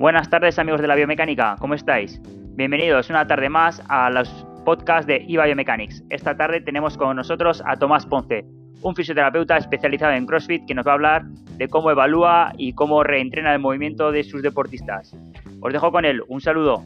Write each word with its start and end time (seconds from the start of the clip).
Buenas 0.00 0.30
tardes 0.30 0.58
amigos 0.58 0.80
de 0.80 0.86
la 0.86 0.94
biomecánica, 0.94 1.56
¿cómo 1.58 1.74
estáis? 1.74 2.22
Bienvenidos 2.56 3.10
una 3.10 3.26
tarde 3.26 3.50
más 3.50 3.82
a 3.90 4.08
los 4.08 4.30
podcasts 4.64 5.06
de 5.06 5.16
eBiomechanics. 5.28 6.02
Esta 6.08 6.34
tarde 6.34 6.62
tenemos 6.62 6.96
con 6.96 7.14
nosotros 7.14 7.62
a 7.66 7.76
Tomás 7.76 8.06
Ponce, 8.06 8.46
un 8.80 8.96
fisioterapeuta 8.96 9.58
especializado 9.58 10.14
en 10.14 10.24
CrossFit 10.24 10.64
que 10.66 10.74
nos 10.74 10.86
va 10.86 10.92
a 10.92 10.94
hablar 10.94 11.24
de 11.26 11.68
cómo 11.68 11.90
evalúa 11.90 12.54
y 12.56 12.72
cómo 12.72 13.04
reentrena 13.04 13.52
el 13.52 13.58
movimiento 13.58 14.10
de 14.10 14.24
sus 14.24 14.40
deportistas. 14.40 15.14
Os 15.60 15.70
dejo 15.70 15.92
con 15.92 16.06
él, 16.06 16.22
un 16.28 16.40
saludo. 16.40 16.82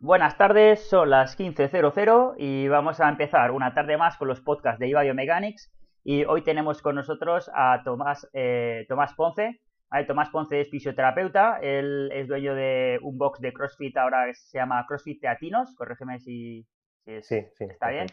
Buenas 0.00 0.36
tardes, 0.36 0.86
son 0.86 1.08
las 1.08 1.38
15.00 1.38 2.34
y 2.36 2.68
vamos 2.68 3.00
a 3.00 3.08
empezar 3.08 3.52
una 3.52 3.72
tarde 3.72 3.96
más 3.96 4.18
con 4.18 4.28
los 4.28 4.42
podcasts 4.42 4.78
de 4.78 4.90
eBiomechanics 4.90 5.72
y 6.04 6.24
hoy 6.24 6.42
tenemos 6.42 6.82
con 6.82 6.94
nosotros 6.94 7.50
a 7.54 7.82
Tomás, 7.84 8.28
eh, 8.32 8.86
Tomás 8.88 9.14
Ponce. 9.14 9.60
Tomás 10.06 10.30
Ponce 10.30 10.60
es 10.60 10.70
fisioterapeuta, 10.70 11.58
él 11.60 12.10
es 12.12 12.28
dueño 12.28 12.54
de 12.54 13.00
un 13.02 13.18
box 13.18 13.40
de 13.40 13.52
CrossFit 13.52 13.96
ahora 13.96 14.26
que 14.26 14.34
se 14.34 14.58
llama 14.58 14.86
CrossFit 14.86 15.20
Teatinos, 15.20 15.74
corrígeme 15.74 16.20
si, 16.20 16.64
está 17.04 17.90
bien. 17.90 18.06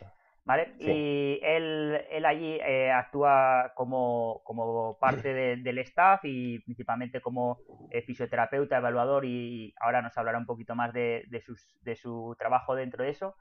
¿Vale? 0.44 0.74
Y 0.80 1.40
él, 1.44 2.02
él 2.10 2.26
allí 2.26 2.58
eh, 2.66 2.90
actúa 2.90 3.74
como, 3.76 4.42
como 4.46 4.98
parte 4.98 5.34
del 5.58 5.78
staff 5.80 6.22
y 6.24 6.60
principalmente 6.60 7.20
como 7.20 7.60
eh, 7.92 8.02
fisioterapeuta, 8.02 8.78
evaluador 8.78 9.26
y 9.26 9.74
ahora 9.82 10.02
nos 10.02 10.18
hablará 10.18 10.38
un 10.38 10.46
poquito 10.46 10.74
más 10.74 10.94
de, 10.94 11.26
de, 11.28 11.42
sus, 11.42 11.78
de 11.82 11.98
su 11.98 12.34
trabajo 12.40 12.76
dentro 12.76 13.04
de 13.04 13.10
eso. 13.10 13.36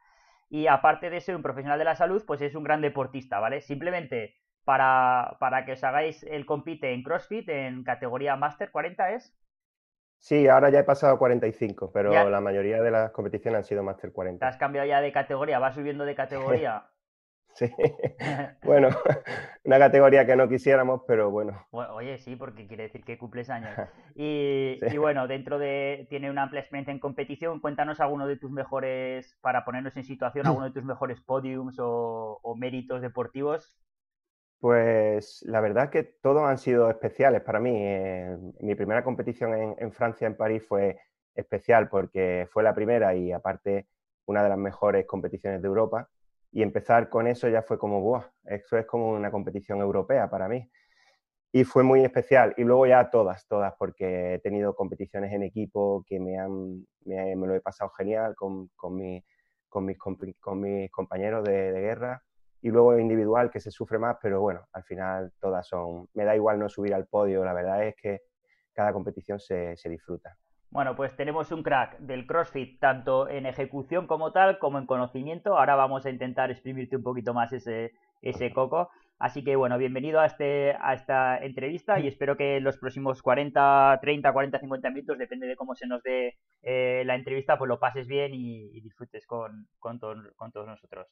Y 0.48 0.66
aparte 0.68 1.10
de 1.10 1.20
ser 1.20 1.36
un 1.36 1.42
profesional 1.42 1.78
de 1.78 1.84
la 1.84 1.96
salud, 1.96 2.22
pues 2.26 2.40
es 2.40 2.54
un 2.54 2.64
gran 2.64 2.80
deportista, 2.80 3.40
¿vale? 3.40 3.60
Simplemente 3.60 4.36
para, 4.64 5.36
para 5.40 5.64
que 5.64 5.72
os 5.72 5.84
hagáis 5.84 6.22
el 6.24 6.46
compite 6.46 6.92
en 6.92 7.02
CrossFit 7.02 7.48
en 7.48 7.84
categoría 7.84 8.36
Master 8.36 8.70
40 8.70 9.12
es. 9.12 9.36
Sí, 10.18 10.48
ahora 10.48 10.70
ya 10.70 10.80
he 10.80 10.84
pasado 10.84 11.14
a 11.14 11.18
45, 11.18 11.92
pero 11.92 12.28
la 12.30 12.40
mayoría 12.40 12.82
de 12.82 12.90
las 12.90 13.10
competiciones 13.12 13.58
han 13.58 13.64
sido 13.64 13.82
Master 13.82 14.12
40. 14.12 14.44
¿Te 14.44 14.48
has 14.48 14.56
cambiado 14.56 14.88
ya 14.88 15.00
de 15.00 15.12
categoría? 15.12 15.58
¿Vas 15.58 15.74
subiendo 15.74 16.04
de 16.04 16.14
categoría? 16.14 16.86
Sí, 17.56 17.68
bueno, 18.62 18.88
una 19.64 19.78
categoría 19.78 20.24
que 20.26 20.36
no 20.36 20.48
quisiéramos, 20.48 21.02
pero 21.06 21.30
bueno. 21.30 21.66
Oye, 21.70 22.18
sí, 22.18 22.36
porque 22.36 22.66
quiere 22.66 22.84
decir 22.84 23.04
que 23.04 23.18
cumples 23.18 23.50
años. 23.50 23.70
Y, 24.18 24.78
y, 24.80 24.96
bueno, 24.96 25.28
dentro 25.28 25.58
de, 25.58 26.06
tiene 26.08 26.30
una 26.30 26.44
amplia 26.44 26.60
experiencia 26.60 26.90
en 26.90 27.00
competición, 27.00 27.60
cuéntanos 27.60 28.00
alguno 28.00 28.26
de 28.26 28.38
tus 28.38 28.50
mejores, 28.50 29.36
para 29.42 29.62
ponernos 29.64 29.94
en 29.96 30.04
situación, 30.04 30.46
alguno 30.46 30.66
de 30.66 30.72
tus 30.72 30.84
mejores 30.84 31.20
podiums 31.20 31.78
o, 31.78 32.38
o 32.42 32.56
méritos 32.56 33.02
deportivos 33.02 33.74
pues 34.58 35.42
la 35.46 35.60
verdad 35.60 35.84
es 35.84 35.90
que 35.90 36.02
todos 36.02 36.42
han 36.42 36.58
sido 36.58 36.90
especiales 36.90 37.42
para 37.42 37.60
mí. 37.60 37.72
Eh, 37.74 38.36
mi 38.60 38.74
primera 38.74 39.04
competición 39.04 39.76
en, 39.78 39.92
Francia, 39.92 40.26
en 40.26 40.36
París, 40.36 40.64
fue 40.66 40.98
especial 41.34 41.88
porque 41.88 42.48
fue 42.50 42.62
la 42.62 42.74
primera 42.74 43.14
y 43.14 43.32
aparte 43.32 43.86
una 44.24 44.42
de 44.42 44.48
las 44.48 44.58
mejores 44.58 45.06
competiciones 45.06 45.62
de 45.62 45.68
Europa. 45.68 46.08
Y 46.56 46.62
empezar 46.62 47.10
con 47.10 47.26
eso 47.26 47.50
ya 47.50 47.60
fue 47.60 47.78
como, 47.78 48.00
¡buah! 48.00 48.24
Eso 48.46 48.78
es 48.78 48.86
como 48.86 49.10
una 49.10 49.30
competición 49.30 49.78
europea 49.82 50.30
para 50.30 50.48
mí. 50.48 50.66
Y 51.52 51.64
fue 51.64 51.82
muy 51.82 52.02
especial. 52.02 52.54
Y 52.56 52.64
luego 52.64 52.86
ya 52.86 53.10
todas, 53.10 53.46
todas, 53.46 53.74
porque 53.78 54.32
he 54.32 54.38
tenido 54.38 54.74
competiciones 54.74 55.34
en 55.34 55.42
equipo 55.42 56.02
que 56.06 56.18
me, 56.18 56.38
han, 56.38 56.86
me, 57.04 57.36
lo 57.36 57.54
he 57.54 57.60
pasado 57.60 57.90
genial 57.90 58.34
con, 58.34 58.68
con, 58.74 58.96
mi, 58.96 59.22
con, 59.68 59.84
mis, 59.84 59.98
con 59.98 60.58
mis 60.58 60.90
compañeros 60.90 61.44
de 61.44 61.72
guerra 61.72 62.22
y 62.62 62.70
luego 62.70 62.98
individual 62.98 63.50
que 63.50 63.60
se 63.60 63.70
sufre 63.70 63.98
más, 63.98 64.16
pero 64.22 64.40
bueno, 64.40 64.66
al 64.72 64.84
final 64.84 65.34
todas 65.38 65.68
son, 65.68 66.08
me 66.14 66.24
da 66.24 66.34
igual 66.34 66.58
no 66.58 66.70
subir 66.70 66.94
al 66.94 67.06
podio, 67.06 67.44
la 67.44 67.52
verdad 67.52 67.86
es 67.86 67.96
que 67.96 68.22
cada 68.72 68.94
competición 68.94 69.38
se, 69.38 69.76
se 69.76 69.90
disfruta. 69.90 70.38
Bueno, 70.76 70.94
pues 70.94 71.16
tenemos 71.16 71.50
un 71.52 71.62
crack 71.62 72.00
del 72.00 72.26
CrossFit, 72.26 72.78
tanto 72.78 73.30
en 73.30 73.46
ejecución 73.46 74.06
como 74.06 74.32
tal, 74.32 74.58
como 74.58 74.76
en 74.76 74.84
conocimiento. 74.84 75.56
Ahora 75.56 75.74
vamos 75.74 76.04
a 76.04 76.10
intentar 76.10 76.50
exprimirte 76.50 76.96
un 76.96 77.02
poquito 77.02 77.32
más 77.32 77.50
ese, 77.54 77.94
ese 78.20 78.52
coco. 78.52 78.90
Así 79.18 79.42
que 79.42 79.56
bueno, 79.56 79.78
bienvenido 79.78 80.20
a, 80.20 80.26
este, 80.26 80.76
a 80.78 80.92
esta 80.92 81.38
entrevista 81.38 81.98
y 81.98 82.08
espero 82.08 82.36
que 82.36 82.58
en 82.58 82.64
los 82.64 82.76
próximos 82.76 83.22
40, 83.22 84.00
30, 84.02 84.30
40, 84.30 84.58
50 84.58 84.90
minutos, 84.90 85.16
depende 85.16 85.46
de 85.46 85.56
cómo 85.56 85.74
se 85.74 85.86
nos 85.86 86.02
dé 86.02 86.36
eh, 86.62 87.04
la 87.06 87.14
entrevista, 87.14 87.56
pues 87.56 87.70
lo 87.70 87.80
pases 87.80 88.06
bien 88.06 88.34
y, 88.34 88.78
disfrutes 88.82 89.26
con, 89.26 89.68
con, 89.78 89.98
con 89.98 90.52
todos 90.52 90.66
nosotros. 90.66 91.08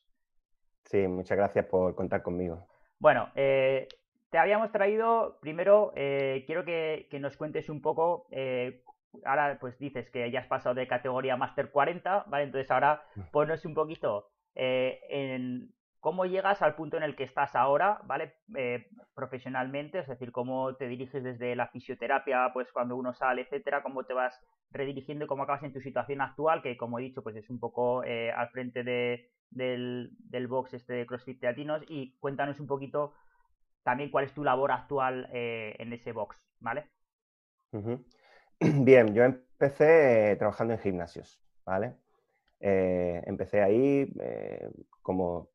Sí, 0.84 1.08
muchas 1.08 1.38
gracias 1.38 1.64
por 1.64 1.94
contar 1.94 2.22
conmigo. 2.22 2.66
Bueno, 2.98 3.30
eh, 3.34 3.88
te 4.34 4.38
habíamos 4.38 4.72
traído, 4.72 5.38
primero, 5.41 5.92
eh, 5.94 6.42
quiero 6.44 6.64
que, 6.64 7.06
nos 7.20 7.36
cuentes 7.36 7.69
un 7.69 7.80
poco, 7.80 8.26
eh, 8.32 8.82
ahora 9.25 9.58
pues 9.60 9.78
dices 9.78 10.10
que 10.10 10.30
ya 10.30 10.41
has 10.41 10.47
pasado 10.47 10.75
de 10.75 10.86
categoría 10.86 11.36
Master 11.36 11.70
40, 11.70 12.25
¿vale? 12.28 12.44
Entonces 12.44 12.70
ahora 12.70 13.02
mm. 13.14 13.20
ponos 13.32 13.64
un 13.64 13.75
poquito 13.75 14.30
en 14.54 15.75
cómo 16.00 16.26
llegas 16.26 16.62
al 16.62 16.76
punto 16.76 16.97
en 16.97 17.02
el 17.02 17.16
que 17.16 17.24
estás 17.24 17.56
ahora, 17.56 18.00
¿vale? 18.04 18.34
profesionalmente, 19.14 19.98
es 19.98 20.06
decir, 20.06 20.30
cómo 20.30 20.76
te 20.76 20.86
diriges 20.86 21.24
desde 21.24 21.56
la 21.56 21.69
fisioterapia, 21.69 22.50
pues 22.53 22.70
cuando 22.72 22.94
uno 22.94 23.14
sale, 23.14 23.42
etcétera, 23.42 23.82
cómo 23.82 24.04
te 24.04 24.12
vas 24.12 24.38
redirigiendo 24.70 25.24
y 25.24 25.28
cómo 25.28 25.42
acabas 25.42 25.62
en 25.64 25.72
tu 25.72 25.80
situación 25.80 26.20
actual, 26.20 26.62
que 26.62 26.76
como 26.76 26.98
he 26.98 27.03
dicho, 27.03 27.22
pues 27.22 27.36
es 27.36 27.48
un 27.50 27.58
poco 27.58 28.03
al 28.03 28.48
frente 28.50 28.84
de, 28.84 29.30
del, 29.50 30.10
del 30.19 30.47
box 30.47 30.74
este 30.74 30.92
de 30.92 31.06
CrossFit 31.06 31.41
Teatinos 31.41 31.82
y 31.88 32.16
cuéntanos 32.19 32.60
un 32.60 32.66
poquito 32.66 33.14
también 33.84 34.10
cuál 34.10 34.24
es 34.24 34.34
tu 34.34 34.42
labor 34.42 34.72
actual 34.72 35.28
eh, 35.32 35.76
en 35.78 35.92
ese 35.92 36.12
box, 36.12 36.42
¿vale? 36.58 36.91
Bien, 38.84 39.12
yo 39.14 39.25
empecé 39.25 40.36
trabajando 40.38 40.72
en 40.72 40.78
gimnasios, 40.78 41.38
¿vale? 41.66 41.97
Eh, 42.60 43.22
empecé 43.26 43.62
ahí 43.62 44.10
eh, 44.20 44.70
como, 45.02 45.50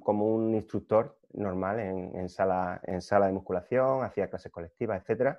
como 0.00 0.34
un 0.34 0.54
instructor 0.54 1.18
normal 1.32 1.80
en, 1.80 2.28
sala, 2.28 2.80
en 2.84 3.02
sala 3.02 3.26
de 3.26 3.32
musculación, 3.32 4.04
hacía 4.04 4.30
clases 4.30 4.52
colectivas, 4.52 5.02
etc. 5.02 5.36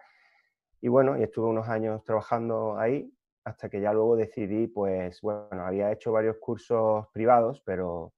Y 0.81 0.89
bueno, 0.89 1.17
y 1.17 1.23
estuve 1.23 1.47
unos 1.47 1.69
años 1.69 2.03
trabajando 2.03 2.77
ahí 2.77 3.09
hasta 3.45 3.69
que 3.69 3.79
ya 3.79 3.93
luego 3.93 4.17
decidí, 4.17 4.67
pues 4.67 5.21
bueno, 5.21 5.65
había 5.65 5.91
hecho 5.93 6.11
varios 6.11 6.37
cursos 6.37 7.07
privados, 7.13 7.61
pero 7.65 8.11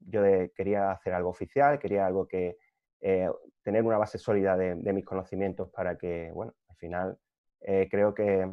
yo 0.00 0.22
quería 0.54 0.90
hacer 0.90 1.14
algo 1.14 1.30
oficial, 1.30 1.78
quería 1.78 2.04
algo 2.04 2.26
que, 2.28 2.58
eh, 3.00 3.30
tener 3.62 3.82
una 3.84 3.98
base 3.98 4.18
sólida 4.18 4.56
de, 4.56 4.92
mis 4.92 5.04
conocimientos 5.04 5.70
para 5.70 5.96
que, 5.96 6.30
bueno, 6.32 6.54
al 6.68 6.76
final 6.76 7.18
eh, 7.66 7.88
creo 7.90 8.14
que, 8.14 8.50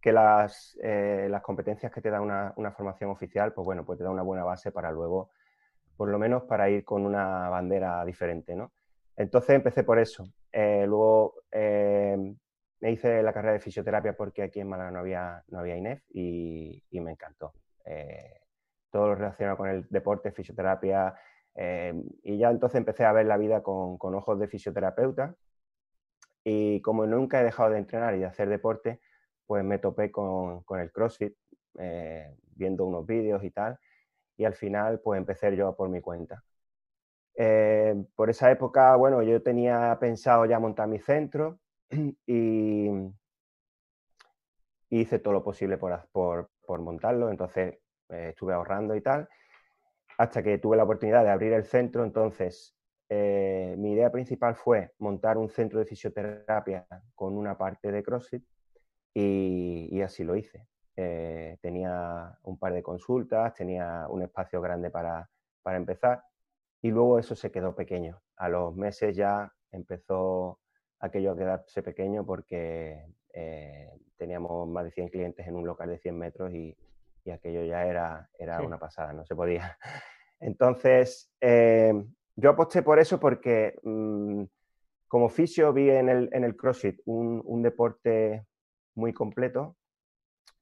que 0.00 0.12
las, 0.12 0.78
eh, 0.82 1.26
las, 1.28 1.42
competencias 1.42 1.90
que 1.90 2.00
te 2.00 2.10
da 2.10 2.20
una, 2.20 2.52
una, 2.56 2.70
formación 2.70 3.10
oficial, 3.10 3.52
pues 3.52 3.64
bueno, 3.64 3.84
pues 3.84 3.98
te 3.98 4.04
da 4.04 4.10
una 4.10 4.22
buena 4.22 4.44
base 4.44 4.70
para 4.70 4.92
luego, 4.92 5.30
por 5.96 6.08
lo 6.08 6.18
menos 6.18 6.44
para 6.44 6.70
ir 6.70 6.84
con 6.84 7.04
una 7.04 7.48
bandera 7.48 8.04
diferente, 8.04 8.54
¿no? 8.54 8.72
Entonces 9.16 9.56
empecé 9.56 9.82
por 9.82 9.98
eso. 9.98 10.24
luego 10.52 11.34
me 12.84 12.92
hice 12.92 13.22
la 13.22 13.32
carrera 13.32 13.54
de 13.54 13.60
fisioterapia 13.60 14.14
porque 14.14 14.42
aquí 14.42 14.60
en 14.60 14.68
Málaga 14.68 14.90
no 14.90 14.98
había, 14.98 15.42
no 15.48 15.60
había 15.60 15.74
INEF 15.74 16.02
y, 16.10 16.82
me 17.00 17.12
encantó. 17.12 17.54
Eh, 17.86 18.40
todo 18.90 19.08
lo 19.08 19.14
relacionado 19.14 19.56
con 19.56 19.70
el 19.70 19.86
deporte, 19.88 20.32
fisioterapia, 20.32 21.14
eh, 21.54 21.94
y 22.22 22.36
ya 22.36 22.50
entonces 22.50 22.76
empecé 22.76 23.06
a 23.06 23.12
ver 23.12 23.24
la 23.24 23.38
vida 23.38 23.62
con, 23.62 23.96
ojos 24.14 24.38
de 24.38 24.48
fisioterapeuta 24.48 25.34
y 26.44 26.80
como 26.82 27.06
nunca 27.06 27.40
he 27.40 27.44
dejado 27.44 27.70
de 27.70 27.78
entrenar 27.78 28.14
y 28.14 28.20
de 28.20 28.26
hacer 28.26 28.48
deporte, 28.48 29.00
pues 29.46 29.64
me 29.64 29.78
topé 29.78 30.10
con, 30.10 30.64
el 30.78 30.92
CrossFit, 30.92 31.34
eh, 31.78 32.36
viendo 32.54 32.84
unos 32.86 33.06
vídeos 33.06 33.42
y 33.44 33.50
tal, 33.50 33.78
y 34.36 34.44
al 34.44 34.54
final 34.54 35.00
pues 35.00 35.18
empecé 35.18 35.56
yo 35.56 35.74
por 35.74 35.88
mi 35.88 36.00
cuenta. 36.00 36.44
por 38.16 38.30
esa 38.30 38.50
época, 38.50 38.96
bueno, 38.96 39.22
yo 39.22 39.42
tenía 39.42 39.96
pensado 40.00 40.46
ya 40.46 40.58
montar 40.58 40.88
mi 40.88 40.98
centro, 41.00 41.58
y 42.26 42.90
hice 45.00 45.18
todo 45.18 45.34
lo 45.34 45.44
posible 45.44 45.76
por, 45.76 46.08
por, 46.12 46.80
montarlo, 46.80 47.30
entonces 47.30 47.78
eh, 48.10 48.28
estuve 48.30 48.54
ahorrando 48.54 48.94
y 48.94 49.00
tal, 49.00 49.28
hasta 50.18 50.42
que 50.42 50.58
tuve 50.58 50.76
la 50.76 50.84
oportunidad 50.84 51.24
de 51.24 51.30
abrir 51.30 51.52
el 51.52 51.64
centro, 51.64 52.04
entonces 52.04 52.76
eh, 53.08 53.74
mi 53.78 53.92
idea 53.92 54.10
principal 54.10 54.54
fue 54.56 54.92
montar 54.98 55.36
un 55.36 55.48
centro 55.48 55.78
de 55.78 55.86
fisioterapia 55.86 56.86
con 57.14 57.36
una 57.36 57.56
parte 57.56 57.92
de 57.92 58.02
CrossFit 58.02 58.44
y, 59.14 60.00
así 60.02 60.24
lo 60.24 60.36
hice. 60.36 60.66
Eh, 60.96 61.58
tenía 61.60 62.38
un 62.42 62.58
par 62.58 62.72
de 62.72 62.82
consultas, 62.82 63.54
tenía 63.54 64.06
un 64.08 64.22
espacio 64.22 64.60
grande 64.60 64.90
para, 64.90 65.28
para 65.62 65.76
empezar 65.76 66.22
y 66.82 66.90
luego 66.90 67.18
eso 67.18 67.34
se 67.34 67.50
quedó 67.50 67.74
pequeño. 67.74 68.20
A 68.36 68.48
los 68.48 68.74
meses 68.76 69.16
ya 69.16 69.52
empezó 69.70 70.60
aquello 71.00 71.32
a 71.32 71.36
quedarse 71.36 71.82
pequeño 71.82 72.24
porque 72.24 73.06
eh, 73.32 73.90
teníamos 74.16 74.68
más 74.68 74.84
de 74.84 74.90
100 74.90 75.08
clientes 75.08 75.46
en 75.46 75.56
un 75.56 75.66
local 75.66 75.88
de 75.88 75.98
100 75.98 76.18
metros 76.18 76.52
y, 76.52 76.76
aquello 77.32 77.64
ya 77.64 77.86
era, 77.86 78.28
era 78.38 78.60
una 78.60 78.78
pasada, 78.78 79.14
no 79.14 79.24
se 79.24 79.34
podía. 79.34 79.78
Entonces, 80.40 81.32
eh, 81.40 82.04
yo 82.36 82.50
aposté 82.50 82.82
por 82.82 82.98
eso 82.98 83.20
porque, 83.20 83.78
mm, 83.82 84.44
como 85.08 85.28
fisio 85.28 85.72
vi 85.72 85.90
en 85.90 86.08
el, 86.08 86.28
en 86.32 86.44
el 86.44 86.56
CrossFit 86.56 87.00
un, 87.04 87.62
deporte 87.62 88.46
muy 88.94 89.12
completo, 89.12 89.76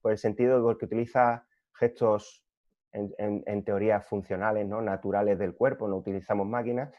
por 0.01 0.13
el 0.13 0.19
sentido 0.19 0.67
de 0.67 0.79
que 0.79 0.85
utiliza 0.85 1.47
gestos 1.75 2.45
en, 2.93 3.65
teoría 3.65 4.01
funcionales, 4.01 4.67
¿no? 4.67 4.83
naturales 4.83 5.39
del 5.39 5.55
cuerpo, 5.55 5.89
no 5.89 5.97
utilizamos 5.97 6.47
máquinas, 6.47 6.93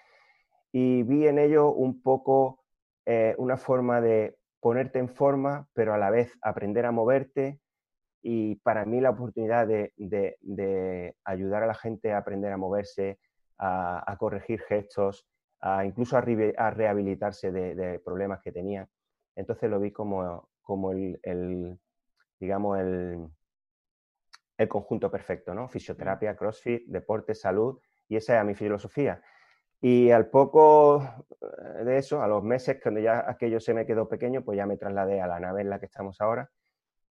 y 0.72 1.04
vi 1.04 1.28
en 1.28 1.38
ello 1.38 1.72
un 1.72 2.02
poco 2.02 2.64
eh, 3.06 3.36
una 3.38 3.58
forma 3.58 4.02
de 4.02 4.36
ponerte 4.60 4.98
en 4.98 5.10
forma, 5.10 5.68
pero 5.74 5.94
a 5.94 5.98
la 5.98 6.10
vez 6.10 6.36
aprender 6.42 6.86
a 6.86 6.92
moverte, 6.92 7.60
y 8.24 8.56
para 8.56 8.86
mí 8.86 9.02
la 9.02 9.12
oportunidad 9.12 9.68
de, 9.68 11.14
ayudar 11.26 11.64
a 11.64 11.68
la 11.68 11.74
gente 11.76 12.14
a 12.14 12.18
aprender 12.18 12.54
a 12.54 12.58
moverse, 12.58 13.20
a 13.58 14.16
corregir 14.20 14.62
gestos, 14.62 15.26
incluso 15.86 16.18
a, 16.18 16.22
rehabilitarse 16.22 17.52
de, 17.52 18.00
problemas 18.00 18.42
que 18.42 18.52
tenía. 18.52 18.88
Entonces 19.36 19.70
lo 19.70 19.80
vi 19.80 19.92
como, 19.92 20.50
como 20.62 20.92
el, 20.92 21.80
digamos, 22.40 22.80
el, 22.80 23.28
el, 24.58 24.68
conjunto 24.68 25.10
perfecto, 25.10 25.54
¿no? 25.54 25.68
Fisioterapia, 25.70 26.36
CrossFit, 26.36 26.86
deporte, 26.88 27.34
salud, 27.34 27.80
y 28.08 28.18
esa 28.18 28.34
era 28.34 28.44
mi 28.44 28.56
filosofía. 28.56 29.22
Y 29.82 30.12
al 30.12 30.30
poco 30.30 31.04
eh, 31.42 31.84
de 31.84 31.98
eso, 31.98 32.22
a 32.22 32.28
los 32.28 32.44
meses, 32.44 32.80
cuando 32.82 33.00
ya 33.00 33.26
aquello 33.28 33.60
se 33.60 33.74
me 33.74 33.86
quedó 33.86 34.08
pequeño, 34.08 34.44
pues 34.44 34.58
ya 34.58 34.66
me 34.66 34.78
trasladé 34.78 35.22
a 35.22 35.28
la 35.28 35.40
nave 35.40 35.62
en 35.62 35.70
la 35.70 35.80
que 35.80 35.88
estamos 35.88 36.20
ahora. 36.22 36.50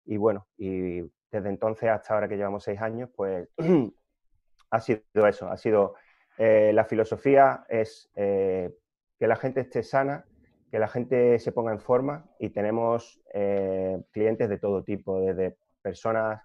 Y 0.04 0.18
bueno, 0.18 0.46
y 0.56 1.00
desde 1.30 1.48
entonces 1.48 1.88
hasta 1.88 2.14
ahora 2.14 2.28
que 2.28 2.36
llevamos 2.36 2.64
seis 2.64 2.80
años, 2.80 3.10
pues 3.16 3.48
ha 4.70 4.80
sido 4.80 5.26
eso, 5.26 5.48
ha 5.48 5.56
sido 5.56 5.94
eh, 6.38 6.72
la 6.72 6.84
filosofía 6.84 7.64
es 7.68 8.10
eh, 8.16 8.70
que 9.18 9.26
la 9.26 9.36
gente 9.36 9.60
esté 9.60 9.82
sana, 9.82 10.24
que 10.70 10.78
la 10.78 10.88
gente 10.88 11.38
se 11.38 11.52
ponga 11.52 11.72
en 11.72 11.80
forma 11.80 12.24
y 12.38 12.50
tenemos 12.50 13.20
eh, 13.32 14.02
clientes 14.10 14.48
de 14.48 14.58
todo 14.58 14.82
tipo, 14.82 15.20
desde 15.20 15.56
personas 15.82 16.42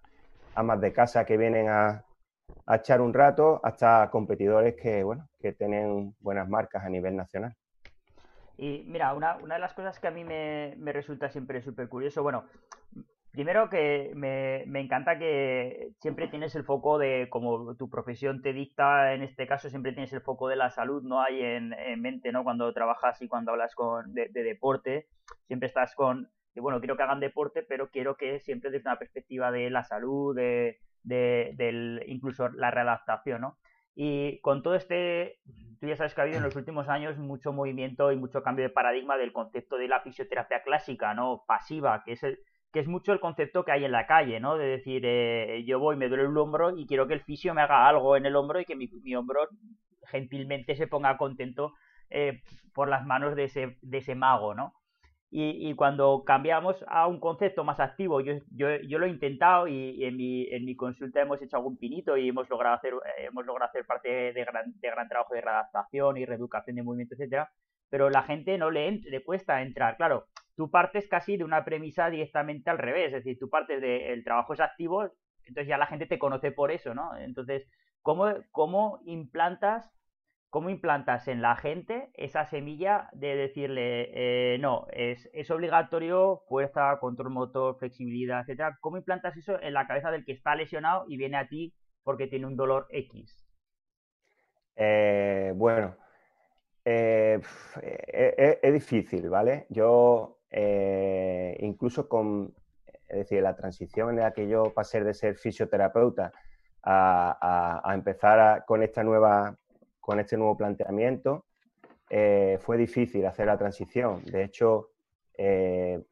amas 0.54 0.80
de 0.82 0.94
casa 0.94 1.26
que 1.26 1.38
vienen 1.38 1.70
a, 1.70 2.06
echar 2.72 3.02
un 3.02 3.14
rato 3.14 3.60
hasta 3.64 4.10
competidores 4.12 4.76
que, 4.76 5.04
bueno, 5.04 5.28
que 5.40 5.54
tienen 5.54 6.16
buenas 6.20 6.48
marcas 6.48 6.84
a 6.84 6.90
nivel 6.90 7.16
nacional. 7.16 7.56
Y 8.58 8.84
mira, 8.88 9.14
una, 9.14 9.38
una 9.38 9.56
de 9.56 9.62
las 9.62 9.74
cosas 9.74 10.00
que 10.00 10.08
a 10.08 10.12
mí 10.12 10.24
me, 10.24 10.76
me 10.78 10.92
resulta 10.92 11.30
siempre 11.30 11.62
súper 11.62 11.88
curioso, 11.90 12.22
bueno, 12.22 12.46
Primero 13.32 13.70
que 13.70 14.12
me, 14.16 14.64
encanta 14.80 15.20
que 15.20 15.92
siempre 16.00 16.28
tienes 16.30 16.56
el 16.56 16.64
foco 16.64 16.98
de, 16.98 17.28
como 17.30 17.76
tu 17.76 17.88
profesión 17.88 18.42
te 18.42 18.54
dicta, 18.54 19.14
en 19.14 19.22
este 19.22 19.46
caso 19.46 19.70
siempre 19.70 19.94
tienes 19.94 20.12
el 20.14 20.22
foco 20.22 20.48
de 20.48 20.56
la 20.56 20.72
salud, 20.72 21.04
no 21.04 21.22
hay 21.22 21.44
en, 21.44 21.70
mente, 22.02 22.32
¿no? 22.32 22.44
Cuando 22.44 22.74
trabajas 22.74 23.22
y 23.22 23.28
cuando 23.28 23.52
hablas 23.52 23.76
con, 23.76 24.14
de, 24.14 24.30
deporte, 24.30 25.08
siempre 25.46 25.68
estás 25.68 25.94
con, 25.94 26.32
bueno, 26.56 26.80
quiero 26.80 26.98
que 26.98 27.04
hagan 27.04 27.20
deporte, 27.20 27.62
pero 27.62 27.90
quiero 27.92 28.18
que 28.18 28.40
siempre 28.40 28.72
desde 28.72 28.90
una 28.90 28.98
perspectiva 28.98 29.52
de 29.52 29.70
la 29.70 29.84
salud, 29.84 30.36
de, 30.36 30.80
del, 31.04 32.04
incluso 32.08 32.50
la 32.50 32.72
readaptación, 32.72 33.42
¿no? 33.42 33.58
Y 33.94 34.40
con 34.42 34.64
todo 34.64 34.74
este, 34.74 35.40
tú 35.80 35.88
ya 35.88 35.96
sabes 35.96 36.16
que 36.16 36.22
ha 36.22 36.24
habido 36.24 36.38
en 36.38 36.44
los 36.44 36.56
últimos 36.56 36.90
años 36.90 37.18
mucho 37.18 37.54
movimiento 37.54 38.12
y 38.12 38.16
mucho 38.16 38.42
cambio 38.42 38.64
de 38.64 38.70
paradigma 38.70 39.18
del 39.18 39.34
concepto 39.34 39.78
de 39.78 39.88
la 39.88 40.02
fisioterapia 40.02 40.64
clásica, 40.64 41.14
¿no? 41.14 41.44
Pasiva, 41.46 42.02
que 42.04 42.14
es 42.14 42.24
el, 42.24 42.40
que 42.72 42.80
es 42.80 42.88
mucho 42.88 43.14
el 43.14 43.20
concepto 43.20 43.66
que 43.66 43.72
hay 43.72 43.86
en 43.86 43.92
la 43.92 44.06
calle, 44.06 44.40
¿no? 44.40 44.58
De 44.58 44.68
decir, 44.68 45.02
eh, 45.06 45.64
yo 45.66 45.80
voy, 45.80 45.96
me 45.96 46.08
duele 46.08 46.24
el 46.24 46.38
hombro 46.38 46.78
y 46.78 46.86
quiero 46.86 47.08
que 47.08 47.16
el 47.16 47.22
fisio 47.22 47.54
me 47.54 47.62
haga 47.62 47.88
algo 47.88 48.16
en 48.16 48.26
el 48.26 48.36
hombro 48.36 48.60
y 48.60 48.66
que 48.66 48.76
mi, 48.76 48.88
hombro 49.16 49.48
gentilmente 50.08 50.76
se 50.76 50.88
ponga 50.88 51.18
contento 51.18 51.74
eh, 52.10 52.42
por 52.74 52.88
las 52.88 53.06
manos 53.06 53.36
de 53.36 53.46
ese, 53.46 54.16
mago, 54.16 54.54
¿no? 54.54 54.74
Y, 55.32 55.76
cuando 55.76 56.24
cambiamos 56.26 56.84
a 56.88 57.06
un 57.06 57.20
concepto 57.20 57.64
más 57.64 57.80
activo, 57.80 58.20
yo, 58.20 58.34
yo, 58.52 58.98
lo 58.98 59.06
he 59.06 59.10
intentado 59.10 59.68
y, 59.68 60.04
en, 60.04 60.18
mi, 60.18 60.76
consulta 60.76 61.22
hemos 61.22 61.40
hecho 61.42 61.58
algún 61.58 61.78
pinito 61.78 62.18
y 62.18 62.30
hemos 62.30 62.50
logrado 62.50 62.76
hacer, 62.76 62.94
eh, 62.94 63.26
hemos 63.26 63.46
logrado 63.46 63.70
hacer 63.70 63.86
parte 63.86 64.34
de 64.34 64.46
gran, 64.46 65.08
trabajo 65.08 65.36
de 65.36 65.42
readaptación 65.42 66.18
y 66.18 66.26
reeducación 66.26 66.78
de 66.78 66.84
movimiento, 66.84 67.14
etcétera, 67.14 67.52
pero 67.92 68.10
la 68.10 68.24
gente 68.24 68.58
no 68.58 68.72
le 68.72 69.24
cuesta 69.24 69.62
entrar. 69.62 69.98
Claro, 69.98 70.26
tú 70.60 70.70
partes 70.70 71.08
casi 71.08 71.38
de 71.38 71.46
una 71.46 71.64
premisa 71.64 72.10
directamente 72.10 72.70
al 72.70 72.80
revés, 72.80 73.14
es 73.14 73.24
decir, 73.24 73.40
tú 73.40 73.50
partes 73.50 73.80
del 73.80 74.26
trabajo 74.26 74.54
es 74.54 74.60
activo, 74.60 75.10
entonces 75.46 75.70
ya 75.70 75.78
la 75.78 75.86
gente 75.86 76.06
te 76.06 76.20
conoce 76.20 76.52
por 76.52 76.70
eso, 76.70 76.94
¿no? 76.94 77.16
Entonces, 77.16 77.66
¿cómo, 78.02 78.26
cómo 78.52 79.00
implantas 79.06 79.90
cómo 80.50 80.70
implantas 80.70 81.30
en 81.30 81.42
la 81.42 81.56
gente 81.56 82.10
esa 82.14 82.46
semilla 82.46 83.08
de 83.14 83.38
decirle, 83.38 84.10
eh, 84.14 84.58
no, 84.60 84.86
es, 84.92 85.30
es, 85.32 85.50
obligatorio 85.50 86.42
fuerza, 86.50 86.98
control 87.00 87.30
motor, 87.30 87.78
flexibilidad, 87.78 88.42
etcétera? 88.42 88.78
¿Cómo 88.82 88.98
implantas 88.98 89.38
eso 89.38 89.62
en 89.62 89.74
la 89.74 89.88
cabeza 89.88 90.12
del 90.12 90.26
que 90.26 90.34
está 90.34 90.56
lesionado 90.56 91.06
y 91.08 91.16
viene 91.16 91.38
a 91.38 91.48
ti 91.48 91.74
porque 92.04 92.28
tiene 92.28 92.48
un 92.48 92.58
dolor 92.58 92.86
X? 92.90 93.48
Eh, 94.76 95.54
bueno, 95.56 95.96
eh, 96.84 97.40
es 98.62 98.74
difícil, 98.74 99.30
¿vale? 99.30 99.66
Yo 99.70 100.39
eh, 100.52 101.58
incluso 101.60 102.08
con, 102.08 102.54
es 103.08 103.18
decir, 103.18 103.42
la 103.42 103.56
transición 103.56 104.12
en 104.12 104.18
la 104.18 104.34
que 104.34 104.48
yo 104.48 104.74
pasé 104.74 105.04
de 105.04 105.14
ser 105.14 105.36
fisioterapeuta 105.36 106.32
a, 106.84 107.92
empezar 107.94 108.64
con 108.66 108.84
esta 108.84 109.04
nueva, 109.04 109.58
con 110.00 110.20
este 110.20 110.38
nuevo 110.38 110.58
planteamiento, 110.58 111.46
eh, 112.10 112.58
fue 112.62 112.78
difícil 112.78 113.26
hacer 113.26 113.48
la 113.48 113.58
transición. 113.58 114.24
De 114.26 114.44
hecho, 114.44 114.92
eh, 115.38 116.04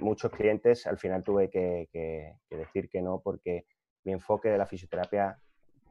muchos 0.00 0.30
clientes 0.32 0.86
al 0.86 0.98
final 0.98 1.22
tuve 1.22 1.48
que, 1.48 1.88
decir 2.50 2.88
que 2.88 3.00
no 3.00 3.20
porque 3.22 3.66
mi 4.04 4.12
enfoque 4.12 4.48
de 4.48 4.58
la 4.58 4.66
fisioterapia 4.66 5.38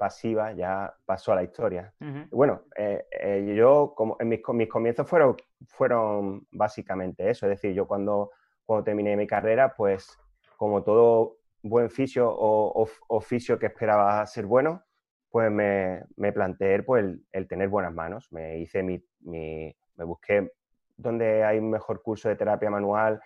pasiva 0.04 0.52
ya 0.52 0.94
pasó 1.06 1.32
a 1.32 1.36
la 1.36 1.44
historia. 1.44 1.94
Bueno, 2.30 2.64
eh, 2.76 3.06
eh, 3.10 3.56
yo, 3.56 3.94
como 3.96 4.18
en 4.20 4.28
mis, 4.28 4.42
comienzos 4.42 5.08
fueron, 5.08 5.38
fueron 5.66 6.46
básicamente 6.52 7.30
eso, 7.30 7.46
es 7.46 7.52
decir, 7.52 7.74
yo 7.74 7.88
cuando, 7.88 8.32
cuando 8.66 8.84
terminé 8.84 9.16
mi 9.16 9.26
carrera, 9.26 9.74
pues 9.78 10.20
como 10.58 10.84
todo 10.84 11.38
buen 11.62 11.90
fisio 11.90 12.30
o, 12.30 12.86
oficio 13.08 13.58
que 13.58 13.68
esperaba 13.68 14.26
ser 14.26 14.46
bueno, 14.46 14.84
pues 15.30 15.50
me, 15.50 16.04
me 16.18 16.34
planteé 16.34 16.84
pues, 16.84 17.06
el, 17.32 17.48
tener 17.48 17.70
buenas 17.70 17.94
manos. 17.94 18.30
Me 18.34 18.58
hice 18.58 18.84
mi, 18.84 19.02
me 19.22 20.04
busqué 20.04 20.52
dónde 20.98 21.46
hay 21.46 21.60
un 21.60 21.70
mejor 21.70 22.02
curso 22.02 22.28
de 22.28 22.36
terapia 22.36 22.70
manual, 22.70 23.22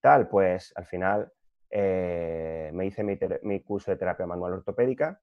tal, 0.00 0.26
pues 0.26 0.72
al 0.74 0.86
final 0.86 1.30
eh, 1.68 2.70
me 2.72 2.86
hice 2.86 3.04
mi, 3.04 3.18
mi, 3.42 3.60
curso 3.60 3.90
de 3.90 3.98
terapia 3.98 4.26
manual 4.26 4.54
ortopédica 4.54 5.20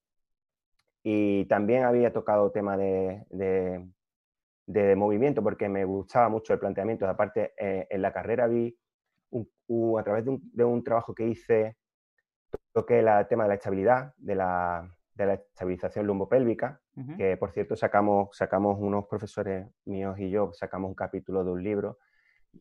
y 1.07 1.45
también 1.45 1.83
había 1.83 2.11
tocado 2.11 2.51
tema 2.51 2.75
de, 2.77 3.23
de, 4.65 4.95
movimiento 4.95 5.43
porque 5.43 5.69
me 5.69 5.85
gustaba 5.85 6.29
mucho 6.29 6.51
el 6.51 6.57
planteamiento. 6.57 7.07
Aparte, 7.07 7.53
eh, 7.59 7.85
en 7.91 8.01
la 8.01 8.11
carrera 8.11 8.47
vi, 8.47 8.75
a 9.31 10.03
través 10.03 10.25
de 10.25 10.31
un, 10.31 10.49
de 10.51 10.63
un, 10.63 10.83
trabajo 10.83 11.13
que 11.13 11.27
hice, 11.27 11.77
toqué 12.73 13.01
el 13.01 13.27
tema 13.27 13.43
de 13.43 13.49
la 13.49 13.53
estabilidad, 13.53 14.15
de 14.17 14.33
la, 14.33 14.97
de 15.13 15.25
la 15.27 15.33
estabilización 15.35 16.07
lumbopélvica, 16.07 16.81
que 17.17 17.37
por 17.37 17.51
cierto 17.51 17.75
sacamos, 17.75 18.35
sacamos 18.35 18.79
unos 18.79 19.05
profesores 19.05 19.67
míos 19.85 20.17
y 20.17 20.31
yo, 20.31 20.53
sacamos 20.53 20.89
un 20.89 20.95
capítulo 20.95 21.43
de 21.43 21.51
un 21.51 21.63
libro 21.63 21.99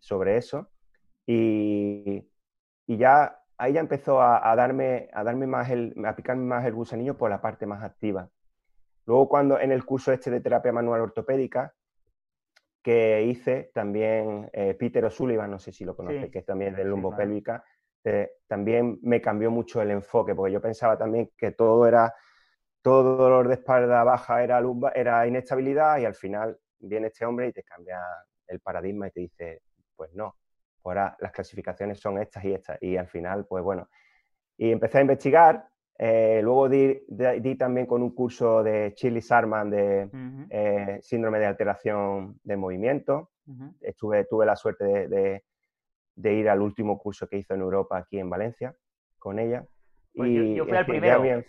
sobre 0.01 0.37
eso. 0.37 0.69
Y, 1.27 2.29
y 2.87 2.97
ya 2.99 3.39
ahí 3.57 3.73
ya 3.73 3.81
empezó 3.81 4.21
a, 4.21 4.55
darme, 4.57 5.09
a 5.13 5.25
darme 5.25 5.47
más 5.47 5.71
el, 5.71 5.95
a 6.05 6.17
picarme 6.17 6.45
más 6.45 6.65
el 6.65 6.75
gusanillo 6.75 7.17
por 7.17 7.31
la 7.31 7.41
parte 7.41 7.67
más 7.67 7.83
activa. 7.83 8.29
Luego 9.07 9.29
cuando 9.29 9.59
en 9.61 9.73
el 9.73 9.85
curso 9.85 10.13
este 10.13 10.31
de 10.31 10.41
terapia 10.41 10.73
manual 10.73 11.03
ortopédica 11.03 11.75
que 12.83 13.23
hice, 13.23 13.71
también 13.73 14.51
eh, 14.53 14.75
Peter 14.75 15.05
O'Sullivan, 15.05 15.51
no 15.51 15.59
sé 15.59 15.73
si 15.73 15.85
lo 15.85 15.97
conoce, 15.97 16.31
que 16.31 16.41
es 16.41 16.45
también 16.45 16.75
de 16.75 16.85
lumbopélvica, 16.85 17.65
eh, 18.05 18.33
también 18.47 18.99
me 19.03 19.23
cambió 19.23 19.51
mucho 19.51 19.81
el 19.81 19.91
enfoque, 19.91 20.35
porque 20.35 20.53
yo 20.53 20.61
pensaba 20.61 20.99
también 20.99 21.31
que 21.37 21.53
todo 21.53 21.87
era, 21.87 22.15
todo 22.83 23.17
dolor 23.17 23.49
de 23.49 23.55
espalda 23.55 24.05
baja 24.05 24.43
era, 24.43 24.63
era 24.95 25.27
inestabilidad 25.27 25.99
y 25.99 26.05
al 26.05 26.15
final 26.15 26.59
viene 26.79 27.07
este 27.07 27.25
hombre 27.25 27.49
y 27.49 27.53
te 27.53 27.63
cambia 27.63 28.03
el 28.47 28.61
paradigma 28.61 29.09
y 29.09 29.11
te 29.13 29.21
dice, 29.21 29.63
pues 29.97 30.13
no, 30.13 30.37
ahora 30.91 31.17
las 31.21 31.33
clasificaciones 31.33 32.01
son 32.01 32.19
estas 32.19 32.45
y 32.45 32.53
estas. 32.53 32.83
Y 32.83 32.97
al 32.97 33.09
final, 33.09 33.47
pues 33.47 33.63
bueno, 33.65 33.89
y 34.57 34.71
empecé 34.71 34.99
a 34.99 35.03
investigar 35.03 35.69
eh, 35.97 36.41
luego 36.43 36.69
di, 36.69 37.55
también 37.57 37.87
con 37.87 38.03
un 38.03 38.15
curso 38.15 38.63
de 38.63 38.95
Chili 38.95 39.21
Sarman 39.21 39.71
de 39.71 40.09
eh, 40.51 40.99
síndrome 41.01 41.39
de 41.39 41.47
alteración 41.47 42.41
de 42.43 42.57
movimiento. 42.57 43.31
Estuve, 43.81 44.25
tuve 44.25 44.47
la 44.47 44.57
suerte 44.57 45.09
de, 46.15 46.33
ir 46.33 46.49
al 46.49 46.63
último 46.63 46.99
curso 46.99 47.29
que 47.29 47.39
hizo 47.39 47.55
en 47.55 47.61
Europa 47.61 47.99
aquí 47.99 48.19
en 48.19 48.31
Valencia 48.31 48.75
con 49.19 49.39
ella. 49.39 49.65
Pues 50.15 50.31
y, 50.31 50.55
yo, 50.55 50.65
fui 50.65 50.77
al 50.77 50.87
primero. 50.87 51.45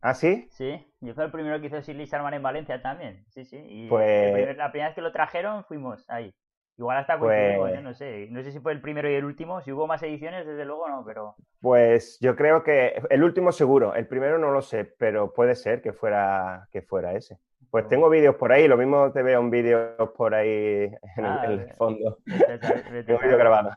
¿Ah, 0.00 0.14
sí? 0.14 0.46
Sí, 0.50 0.86
yo 1.00 1.14
fui 1.14 1.24
el 1.24 1.32
primero 1.32 1.60
que 1.60 1.66
hizo 1.66 1.80
Chili 1.80 2.06
Sarman 2.06 2.34
en 2.34 2.42
Valencia 2.42 2.80
también. 2.80 3.24
Sí, 3.30 3.44
sí. 3.44 3.56
Y 3.68 3.88
pues... 3.88 4.56
la 4.56 4.70
primera 4.70 4.88
vez 4.88 4.94
que 4.94 5.00
lo 5.00 5.10
trajeron 5.10 5.64
fuimos 5.64 6.08
ahí. 6.08 6.32
Igual 6.78 6.98
hasta 6.98 7.18
coincidimos, 7.18 7.70
pues, 7.70 7.82
no 7.82 7.92
sé. 7.92 8.28
No 8.30 8.42
sé 8.42 8.52
si 8.52 8.60
fue 8.60 8.70
el 8.72 8.80
primero 8.80 9.10
y 9.10 9.14
el 9.14 9.24
último. 9.24 9.60
Si 9.60 9.72
hubo 9.72 9.88
más 9.88 10.00
ediciones, 10.04 10.46
desde 10.46 10.64
luego 10.64 10.88
no, 10.88 11.04
pero. 11.04 11.34
Pues 11.60 12.18
yo 12.20 12.36
creo 12.36 12.62
que 12.62 13.02
el 13.10 13.24
último 13.24 13.50
seguro. 13.50 13.94
El 13.94 14.06
primero 14.06 14.38
no 14.38 14.52
lo 14.52 14.62
sé, 14.62 14.84
pero 14.84 15.32
puede 15.34 15.56
ser 15.56 15.82
que 15.82 15.92
fuera, 15.92 16.68
que 16.70 16.82
fuera 16.82 17.14
ese. 17.14 17.38
Pues 17.70 17.88
tengo 17.88 18.08
vídeos 18.08 18.36
por 18.36 18.52
ahí, 18.52 18.68
lo 18.68 18.76
mismo 18.76 19.10
te 19.12 19.22
veo 19.22 19.40
un 19.40 19.50
vídeo 19.50 20.14
por 20.16 20.34
ahí 20.34 20.84
en, 21.16 21.24
el, 21.24 21.68
ah, 21.68 21.74
fondo. 21.76 22.18
Tengo 22.24 23.20
vídeo 23.22 23.36
grabado. 23.36 23.72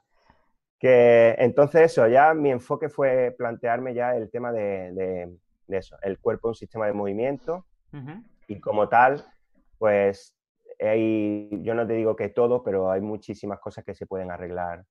Que 0.77 1.35
entonces 1.39 1.91
eso, 1.91 2.07
ya 2.07 2.33
mi 2.35 2.51
enfoque 2.51 2.87
fue 2.87 3.33
plantearme 3.35 3.95
ya 3.95 4.15
el 4.15 4.29
tema 4.29 4.51
de, 4.51 5.27
eso. 5.67 5.97
El 6.03 6.19
cuerpo 6.19 6.49
es 6.49 6.49
un 6.51 6.59
sistema 6.59 6.85
de 6.85 6.93
movimiento 6.93 7.65
y 8.47 8.59
como 8.59 8.87
tal, 8.87 9.25
pues 9.77 10.35
yo 10.81 11.75
no 11.75 11.85
te 11.85 11.93
digo 11.93 12.15
que 12.15 12.29
todo, 12.29 12.63
pero 12.63 12.91
hay 12.91 13.01
muchísimas 13.01 13.59
cosas 13.59 13.85
que 13.85 13.93
se 13.93 14.07
pueden 14.07 14.31
arreglar 14.31 14.83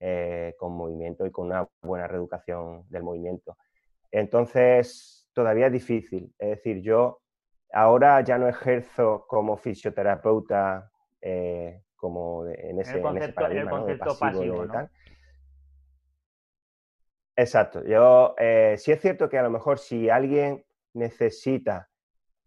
eh, 0.00 0.54
con 0.58 0.72
movimiento 0.72 1.24
y 1.24 1.30
con 1.30 1.46
una 1.46 1.68
buena 1.82 2.08
reeducación 2.08 2.84
del 2.88 3.04
movimiento. 3.04 3.56
Entonces, 4.10 5.28
todavía 5.32 5.66
es 5.66 5.72
difícil. 5.72 6.34
Es 6.38 6.50
decir, 6.50 6.82
yo 6.82 7.20
ahora 7.72 8.20
ya 8.22 8.38
no 8.38 8.48
ejerzo 8.48 9.24
como 9.28 9.56
fisioterapeuta 9.56 10.90
eh, 11.20 11.82
como 11.94 12.46
en 12.46 12.80
ese, 12.80 13.00
concepto, 13.00 14.18
pasivo, 14.18 14.66
Exacto. 17.36 17.84
Yo 17.84 18.34
eh, 18.38 18.74
sí 18.78 18.92
es 18.92 19.00
cierto 19.00 19.28
que 19.28 19.38
a 19.38 19.42
lo 19.42 19.50
mejor 19.50 19.78
si 19.78 20.08
alguien 20.08 20.64
necesita, 20.94 21.88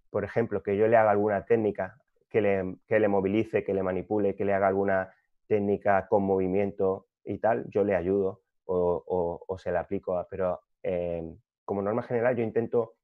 por 0.09 0.23
ejemplo, 0.23 0.61
que 0.63 0.75
yo 0.75 0.87
le 0.87 0.97
haga 0.97 1.11
alguna 1.11 1.45
técnica 1.45 1.98
que 2.29 2.41
le, 2.41 2.75
que 2.87 2.99
le 2.99 3.07
movilice, 3.07 3.63
que 3.63 3.73
le 3.73 3.83
manipule, 3.83 4.35
que 4.35 4.45
le 4.45 4.53
haga 4.53 4.67
alguna 4.67 5.13
técnica 5.47 6.07
con 6.07 6.23
movimiento 6.23 7.07
y 7.23 7.39
tal, 7.39 7.65
yo 7.69 7.83
le 7.83 7.95
ayudo 7.95 8.41
o, 8.65 9.57
se 9.57 9.71
la 9.71 9.81
aplico. 9.81 10.25
Pero 10.29 10.61
em, 10.83 11.37
como 11.65 11.81
norma 11.81 12.03
general 12.03 12.35
yo 12.35 12.43
intento 12.43 12.95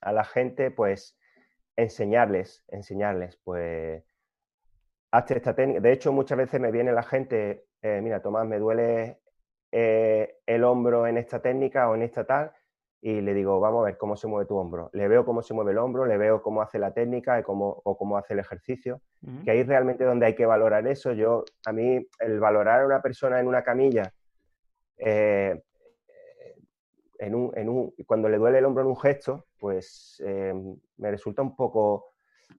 a 0.00 0.12
la 0.12 0.24
gente 0.24 0.70
pues 0.70 1.18
enseñarles, 1.76 2.64
enseñarles, 2.68 3.36
pues 3.44 4.04
hazte 5.10 5.36
esta 5.36 5.54
técnica. 5.54 5.80
De 5.80 5.92
hecho, 5.92 6.12
muchas 6.12 6.38
veces 6.38 6.60
me 6.60 6.70
viene 6.70 6.92
la 6.92 7.02
gente, 7.02 7.66
eh, 7.82 8.00
mira, 8.02 8.22
Tomás, 8.22 8.46
me 8.46 8.58
duele 8.58 9.20
eh, 9.72 10.38
el 10.46 10.64
hombro 10.64 11.06
en 11.06 11.18
esta 11.18 11.40
técnica 11.40 11.88
o 11.88 11.94
en 11.94 12.02
esta 12.02 12.24
tal, 12.24 12.52
y 13.06 13.20
le 13.20 13.34
digo, 13.34 13.60
vamos 13.60 13.82
a 13.82 13.84
ver 13.84 13.98
cómo 13.98 14.16
se 14.16 14.26
mueve 14.26 14.46
tu 14.46 14.56
hombro. 14.56 14.88
Le 14.94 15.06
veo 15.08 15.26
cómo 15.26 15.42
se 15.42 15.52
mueve 15.52 15.72
el 15.72 15.78
hombro, 15.78 16.06
le 16.06 16.16
veo 16.16 16.40
cómo 16.40 16.62
hace 16.62 16.78
la 16.78 16.94
técnica 16.94 17.38
y 17.38 17.42
cómo, 17.42 17.82
o 17.84 17.98
cómo 17.98 18.16
hace 18.16 18.32
el 18.32 18.40
ejercicio, 18.40 19.02
que 19.44 19.50
ahí 19.50 19.62
realmente 19.62 20.04
donde 20.04 20.24
hay 20.24 20.34
que 20.34 20.46
valorar 20.46 20.86
eso. 20.86 21.12
Yo, 21.12 21.44
a 21.66 21.72
mí, 21.72 22.08
el 22.18 22.40
valorar 22.40 22.80
a 22.80 22.86
una 22.86 23.02
persona 23.02 23.38
en 23.38 23.46
una 23.46 23.62
camilla, 23.62 24.10
eh, 24.96 25.62
en 27.18 27.34
un, 27.34 27.52
en 27.58 27.68
un, 27.68 27.94
cuando 28.06 28.30
le 28.30 28.38
duele 28.38 28.56
el 28.56 28.64
hombro 28.64 28.84
en 28.84 28.88
un 28.88 28.96
gesto, 28.98 29.48
pues 29.58 30.22
eh, 30.24 30.54
me 30.96 31.10
resulta 31.10 31.42
un 31.42 31.54
poco 31.54 32.14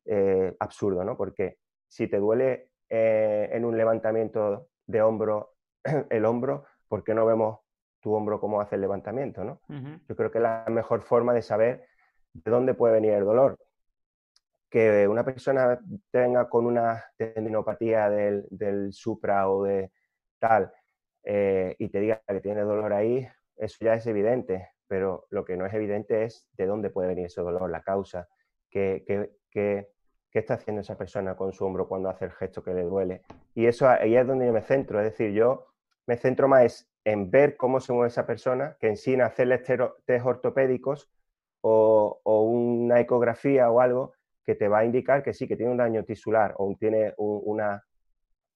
eh, 0.05 0.55
absurdo, 0.59 1.03
¿no? 1.03 1.17
Porque 1.17 1.57
si 1.87 2.07
te 2.07 2.19
duele 2.19 2.69
en 2.87 3.65
un 3.65 3.75
levantamiento 3.75 4.67
de 4.85 5.01
hombro, 5.01 5.55
el 6.11 6.23
hombro, 6.23 6.65
¿por 6.87 7.03
qué 7.03 7.15
no 7.15 7.25
vemos 7.25 7.64
tu 8.05 8.13
hombro 8.13 8.39
cómo 8.39 8.61
hace 8.61 8.75
el 8.75 8.81
levantamiento, 8.81 9.43
¿no? 9.43 9.59
Yo 10.07 10.15
creo 10.15 10.29
que 10.29 10.37
es 10.37 10.43
la 10.43 10.63
mejor 10.69 11.01
forma 11.01 11.33
de 11.33 11.41
saber 11.41 11.87
de 12.33 12.51
dónde 12.51 12.75
puede 12.75 12.93
venir 12.93 13.13
el 13.13 13.25
dolor. 13.25 13.57
Que 14.69 15.07
una 15.07 15.25
persona 15.25 15.79
tenga 16.11 16.47
con 16.47 16.67
una 16.67 17.03
tendinopatía 17.17 18.07
del, 18.11 18.93
supra 18.93 19.49
o 19.49 19.63
de 19.63 19.91
tal 20.37 20.71
eh, 21.23 21.75
y 21.79 21.89
te 21.89 21.99
diga 21.99 22.21
que 22.27 22.41
tiene 22.41 22.61
dolor 22.61 22.93
ahí, 22.93 23.27
eso 23.55 23.77
ya 23.83 23.95
es 23.95 24.05
evidente, 24.05 24.69
pero 24.87 25.25
lo 25.31 25.43
que 25.43 25.57
no 25.57 25.65
es 25.65 25.73
evidente 25.73 26.25
es 26.25 26.47
de 26.53 26.67
dónde 26.67 26.91
puede 26.91 27.07
venir 27.07 27.25
ese 27.25 27.41
dolor, 27.41 27.71
la 27.71 27.81
causa, 27.81 28.27
qué, 28.69 29.03
qué, 29.49 29.89
está 30.31 30.53
haciendo 30.55 30.81
esa 30.81 30.95
persona 30.95 31.35
con 31.35 31.53
su 31.53 31.65
hombro 31.65 31.87
cuando 31.87 32.07
hace 32.09 32.25
el 32.25 32.31
gesto 32.33 32.63
que 32.63 32.75
le 32.75 32.83
duele. 32.83 33.23
Y 33.55 33.65
eso 33.65 33.89
ahí 33.89 34.15
es 34.15 34.27
donde 34.27 34.45
yo 34.45 34.53
me 34.53 34.61
centro, 34.61 34.99
es 34.99 35.05
decir, 35.05 35.31
yo 35.31 35.65
me 36.05 36.17
centro 36.17 36.47
más 36.47 36.87
en 37.05 37.29
ver 37.29 37.55
cómo 37.55 37.79
se 37.79 37.93
mueve 37.93 38.07
esa 38.07 38.25
persona 38.25 38.75
que 38.79 38.87
en 38.87 38.97
sí 38.97 39.13
en 39.13 39.21
hacerle 39.21 39.59
test 39.59 40.25
ortopédicos 40.25 41.09
o, 41.61 42.19
una 42.23 42.99
ecografía 42.99 43.69
o 43.71 43.79
algo 43.79 44.13
que 44.43 44.55
te 44.55 44.67
va 44.67 44.79
a 44.79 44.85
indicar 44.85 45.23
que 45.23 45.33
sí, 45.33 45.47
que 45.47 45.55
tiene 45.55 45.71
un 45.71 45.77
daño 45.77 46.03
tisular 46.03 46.53
o 46.57 46.75
tiene 46.79 47.13
un, 47.17 47.41
una, 47.45 47.83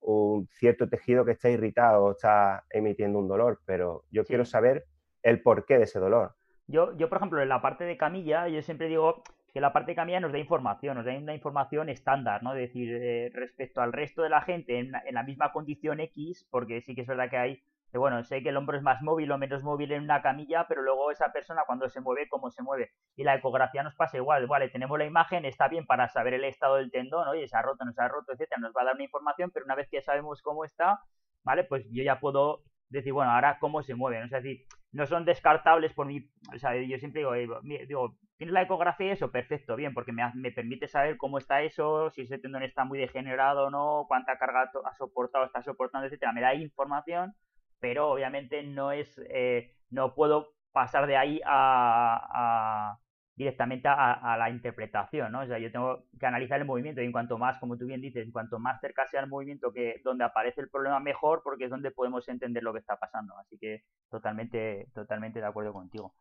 un 0.01 0.47
cierto 0.51 0.89
tejido 0.89 1.25
que 1.25 1.31
está 1.31 1.49
irritado 1.49 2.03
o 2.03 2.11
está 2.11 2.65
emitiendo 2.69 3.19
un 3.19 3.27
dolor, 3.27 3.59
pero 3.65 4.03
yo 4.11 4.25
quiero 4.25 4.45
saber 4.45 4.85
el 5.23 5.41
porqué 5.41 5.77
de 5.77 5.83
ese 5.83 5.99
dolor. 5.99 6.35
Yo, 6.67 6.95
yo, 6.97 7.09
por 7.09 7.17
ejemplo, 7.17 7.41
en 7.41 7.49
la 7.49 7.61
parte 7.61 7.83
de 7.83 7.97
camilla, 7.97 8.47
yo 8.47 8.61
siempre 8.61 8.87
digo 8.87 9.23
que 9.51 9.61
la 9.61 9.73
parte 9.73 9.91
de 9.91 9.95
camilla 9.95 10.19
nos 10.19 10.31
da 10.31 10.37
información, 10.37 10.97
nos 10.97 11.05
da 11.05 11.17
una 11.17 11.33
información 11.33 11.89
estándar, 11.89 12.43
¿no? 12.43 12.53
Es 12.53 12.67
decir, 12.67 12.93
eh, 12.93 13.31
respecto 13.33 13.81
al 13.81 13.91
resto 13.91 14.21
de 14.21 14.29
la 14.29 14.41
gente 14.41 14.77
en, 14.77 14.91
en, 15.05 15.15
la 15.15 15.23
misma 15.23 15.51
condición 15.51 15.99
X, 15.99 16.47
porque 16.51 16.81
sí 16.81 16.93
que 16.93 17.01
es 17.01 17.07
verdad 17.07 17.29
que 17.31 17.37
hay 17.37 17.63
bueno, 17.97 18.23
sé 18.23 18.43
que 18.43 18.49
el 18.49 18.57
hombro 18.57 18.77
es 18.77 18.83
más 18.83 19.01
móvil 19.01 19.31
o 19.31 19.37
menos 19.37 19.63
móvil 19.63 19.91
en 19.91 20.03
una 20.03 20.21
camilla, 20.21 20.65
pero 20.67 20.81
luego 20.83 21.11
esa 21.11 21.31
persona 21.31 21.63
cuando 21.65 21.89
se 21.89 22.01
mueve, 22.01 22.29
cómo 22.29 22.51
se 22.51 22.61
mueve. 22.61 22.91
Y 23.15 23.23
la 23.23 23.35
ecografía 23.35 23.81
nos 23.81 23.95
pasa 23.95 24.17
igual, 24.17 24.45
vale, 24.47 24.69
tenemos 24.69 24.97
la 24.99 25.05
imagen, 25.05 25.45
está 25.45 25.67
bien 25.67 25.85
para 25.87 26.07
saber 26.07 26.35
el 26.35 26.43
estado 26.43 26.75
del 26.75 26.91
tendón, 26.91 27.27
oye, 27.27 27.47
se 27.47 27.57
ha 27.57 27.61
roto, 27.61 27.83
no 27.85 27.91
se 27.91 28.01
ha 28.01 28.07
roto, 28.07 28.33
etcétera, 28.33 28.61
nos 28.61 28.73
va 28.73 28.83
a 28.83 28.85
dar 28.85 28.95
una 28.95 29.03
información, 29.03 29.49
pero 29.51 29.65
una 29.65 29.75
vez 29.75 29.87
que 29.89 30.01
sabemos 30.01 30.41
cómo 30.43 30.65
está, 30.65 30.99
vale, 31.43 31.63
pues 31.63 31.85
yo 31.91 32.03
ya 32.03 32.19
puedo 32.19 32.63
decir, 32.89 33.13
bueno, 33.13 33.31
ahora 33.31 33.57
cómo 33.59 33.81
se 33.81 33.95
mueve, 33.95 34.19
¿no? 34.19 34.25
es 34.25 34.31
decir, 34.31 34.65
no 34.91 35.05
son 35.05 35.25
descartables 35.25 35.93
por 35.93 36.07
mi, 36.07 36.29
o 36.53 36.57
sea, 36.57 36.75
yo 36.75 36.97
siempre 36.97 37.21
digo, 37.21 37.61
digo 37.63 38.17
¿tienes 38.37 38.53
la 38.53 38.63
ecografía 38.63 39.13
eso? 39.13 39.31
Perfecto, 39.31 39.75
bien, 39.75 39.93
porque 39.93 40.11
me, 40.11 40.23
me, 40.33 40.51
permite 40.51 40.87
saber 40.87 41.17
cómo 41.17 41.37
está 41.37 41.61
eso, 41.61 42.09
si 42.09 42.21
ese 42.21 42.39
tendón 42.39 42.63
está 42.63 42.85
muy 42.85 42.97
degenerado 42.97 43.67
o 43.67 43.69
no, 43.69 44.05
cuánta 44.07 44.37
carga 44.37 44.71
ha 44.85 44.95
soportado, 44.95 45.45
está 45.45 45.61
soportando, 45.61 46.07
etcétera, 46.07 46.31
me 46.33 46.41
da 46.41 46.55
información 46.55 47.35
pero 47.79 48.09
obviamente 48.09 48.63
no 48.63 48.91
es, 48.91 49.21
eh, 49.29 49.73
no 49.89 50.13
puedo 50.15 50.53
pasar 50.71 51.07
de 51.07 51.17
ahí 51.17 51.41
a, 51.45 52.97
directamente 53.35 53.87
a, 53.87 54.35
la 54.37 54.49
interpretación, 54.49 55.31
¿no? 55.31 55.41
O 55.41 55.47
sea, 55.47 55.59
yo 55.59 55.71
tengo 55.71 56.05
que 56.19 56.25
analizar 56.25 56.59
el 56.59 56.65
movimiento 56.65 57.01
y 57.01 57.05
en 57.05 57.11
cuanto 57.11 57.37
más, 57.37 57.57
como 57.59 57.77
tú 57.77 57.85
bien 57.85 58.01
dices, 58.01 58.25
en 58.25 58.31
cuanto 58.31 58.59
más 58.59 58.79
cerca 58.81 59.07
sea 59.07 59.21
el 59.21 59.29
movimiento 59.29 59.71
que 59.71 60.01
donde 60.03 60.25
aparece 60.25 60.61
el 60.61 60.69
problema 60.69 60.99
mejor, 60.99 61.41
porque 61.43 61.65
es 61.65 61.69
donde 61.69 61.91
podemos 61.91 62.27
entender 62.27 62.63
lo 62.63 62.73
que 62.73 62.79
está 62.79 62.97
pasando. 62.97 63.37
Así 63.37 63.57
que 63.57 63.83
totalmente, 64.09 64.87
totalmente 64.93 65.39
de 65.39 65.45
acuerdo 65.45 65.73
contigo. 65.73 66.13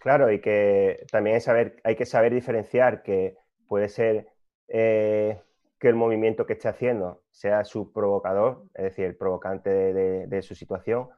Claro, 0.00 0.30
y 0.30 0.40
que 0.40 1.06
también 1.10 1.34
hay, 1.34 1.40
saber, 1.40 1.80
hay 1.82 1.96
que 1.96 2.06
saber 2.06 2.32
diferenciar 2.32 3.02
que 3.02 3.36
puede 3.66 3.88
ser 3.88 4.28
eh, 4.68 5.40
que 5.86 5.90
el 5.90 5.94
movimiento 5.94 6.46
que 6.46 6.54
esté 6.54 6.66
haciendo 6.66 7.22
sea 7.30 7.64
su 7.64 7.92
provocador, 7.92 8.64
es 8.74 8.86
decir, 8.86 9.04
el 9.04 9.14
provocante 9.14 9.70
de, 9.70 10.42
su 10.42 10.56
situación, 10.56 11.10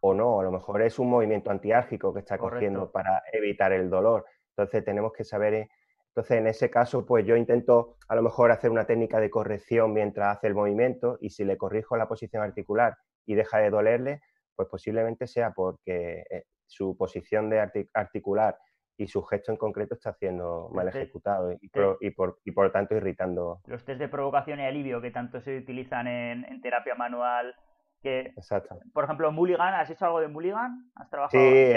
o 0.00 0.12
no, 0.12 0.40
a 0.40 0.42
lo 0.42 0.50
mejor 0.50 0.82
es 0.82 0.98
un 0.98 1.08
movimiento 1.08 1.52
antiálgico 1.52 2.12
que 2.12 2.18
está 2.18 2.36
cogiendo 2.36 2.90
para 2.90 3.22
evitar 3.32 3.72
el 3.72 3.88
dolor. 3.88 4.26
Entonces 4.56 4.84
tenemos 4.84 5.12
que 5.12 5.22
saber, 5.22 5.54
eh, 5.54 5.68
entonces 6.08 6.36
en 6.36 6.48
ese 6.48 6.68
caso, 6.68 7.06
pues 7.06 7.26
yo 7.26 7.36
intento 7.36 7.96
a 8.08 8.16
lo 8.16 8.22
mejor 8.22 8.50
hacer 8.50 8.72
una 8.72 8.86
técnica 8.86 9.20
de 9.20 9.30
corrección 9.30 9.92
mientras 9.92 10.36
hace 10.36 10.48
el 10.48 10.56
movimiento 10.56 11.16
y 11.20 11.30
si 11.30 11.44
le 11.44 11.56
corrijo 11.56 11.96
la 11.96 12.08
posición 12.08 12.42
articular 12.42 12.96
y 13.24 13.36
deja 13.36 13.58
de 13.58 13.70
dolerle, 13.70 14.20
pues 14.56 14.68
posiblemente 14.68 15.28
sea 15.28 15.52
porque 15.52 16.24
eh, 16.28 16.42
su 16.66 16.96
posición 16.96 17.50
de 17.50 17.88
articular 17.94 18.58
y 18.98 19.06
su 19.06 19.22
gesto 19.22 19.52
en 19.52 19.56
concreto 19.56 19.94
está 19.94 20.12
siendo 20.12 20.68
mal 20.72 20.88
ejecutado 20.88 21.52
y, 21.52 21.68
por, 21.68 21.98
y, 22.00 22.50
por, 22.50 22.64
lo 22.64 22.72
tanto 22.72 22.96
irritando. 22.96 23.60
Los 23.66 23.84
test 23.84 24.00
de 24.00 24.08
provocación 24.08 24.58
y 24.58 24.64
alivio 24.64 25.00
que 25.00 25.12
tanto 25.12 25.40
se 25.40 25.56
utilizan 25.56 26.08
en, 26.08 26.60
terapia 26.60 26.96
manual. 26.96 27.54
Que, 28.02 28.32
Exacto. 28.36 28.80
Por 28.92 29.04
ejemplo, 29.04 29.30
Mulligan, 29.30 29.74
¿has 29.74 29.88
hecho 29.88 30.04
algo 30.04 30.20
de 30.20 30.26
Mulligan? 30.26 30.90
¿Has 30.96 31.08
trabajado? 31.08 31.42
Sí, 31.42 31.72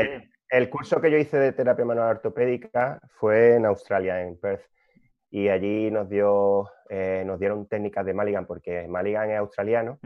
el, 0.50 0.70
curso 0.70 1.00
que 1.00 1.12
yo 1.12 1.18
hice 1.18 1.38
de 1.38 1.54
terapia 1.54 1.86
manual 1.86 2.10
ortopédica 2.10 3.00
fue 3.20 3.56
en 3.56 3.68
Australia, 3.68 4.22
en 4.22 4.40
Perth. 4.40 4.66
Y 5.30 5.48
allí 5.48 5.92
nos, 5.92 6.10
dio, 6.10 6.70
eh, 6.90 7.24
nos 7.26 7.40
dieron 7.40 7.68
técnicas 7.68 8.04
de 8.04 8.16
Mulligan, 8.16 8.48
porque 8.48 8.88
Mulligan 8.88 9.30
es 9.30 9.38
australiano. 9.38 10.00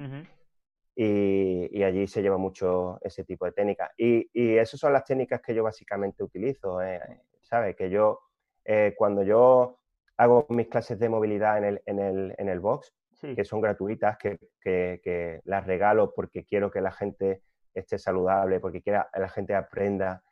Y, 0.96 1.84
allí 1.84 2.08
se 2.08 2.22
lleva 2.22 2.38
mucho 2.38 3.00
ese 3.02 3.24
tipo 3.24 3.46
de 3.46 3.52
técnicas. 3.52 3.92
Y, 3.98 4.30
y 4.34 4.58
esas 4.58 4.80
son 4.80 4.94
las 4.94 5.04
técnicas 5.04 5.42
que 5.42 5.54
yo 5.54 5.64
básicamente 5.64 6.24
utilizo, 6.24 6.82
eh, 6.82 7.02
¿sabes? 7.42 7.76
Que 7.76 7.90
yo, 7.90 8.22
eh, 8.64 8.94
cuando 8.98 9.24
yo 9.24 9.80
hago 10.18 10.46
mis 10.50 10.68
clases 10.68 10.98
de 10.98 11.10
movilidad 11.10 11.58
en 11.58 11.64
el, 11.66 11.82
en 11.86 12.00
el, 12.00 12.36
en 12.38 12.50
el 12.50 12.60
box, 12.60 12.94
que 13.36 13.44
son 13.44 13.60
gratuitas, 13.60 14.18
que, 14.18 14.40
que, 14.62 15.42
las 15.46 15.66
regalo 15.66 16.14
porque 16.14 16.46
quiero 16.46 16.70
que 16.70 16.80
la 16.80 16.92
gente 16.92 17.42
esté 17.74 17.98
saludable, 17.98 18.60
porque 18.60 18.82
quiera 18.82 19.10
la 19.16 19.28
gente 19.30 19.56
aprenda 19.56 20.24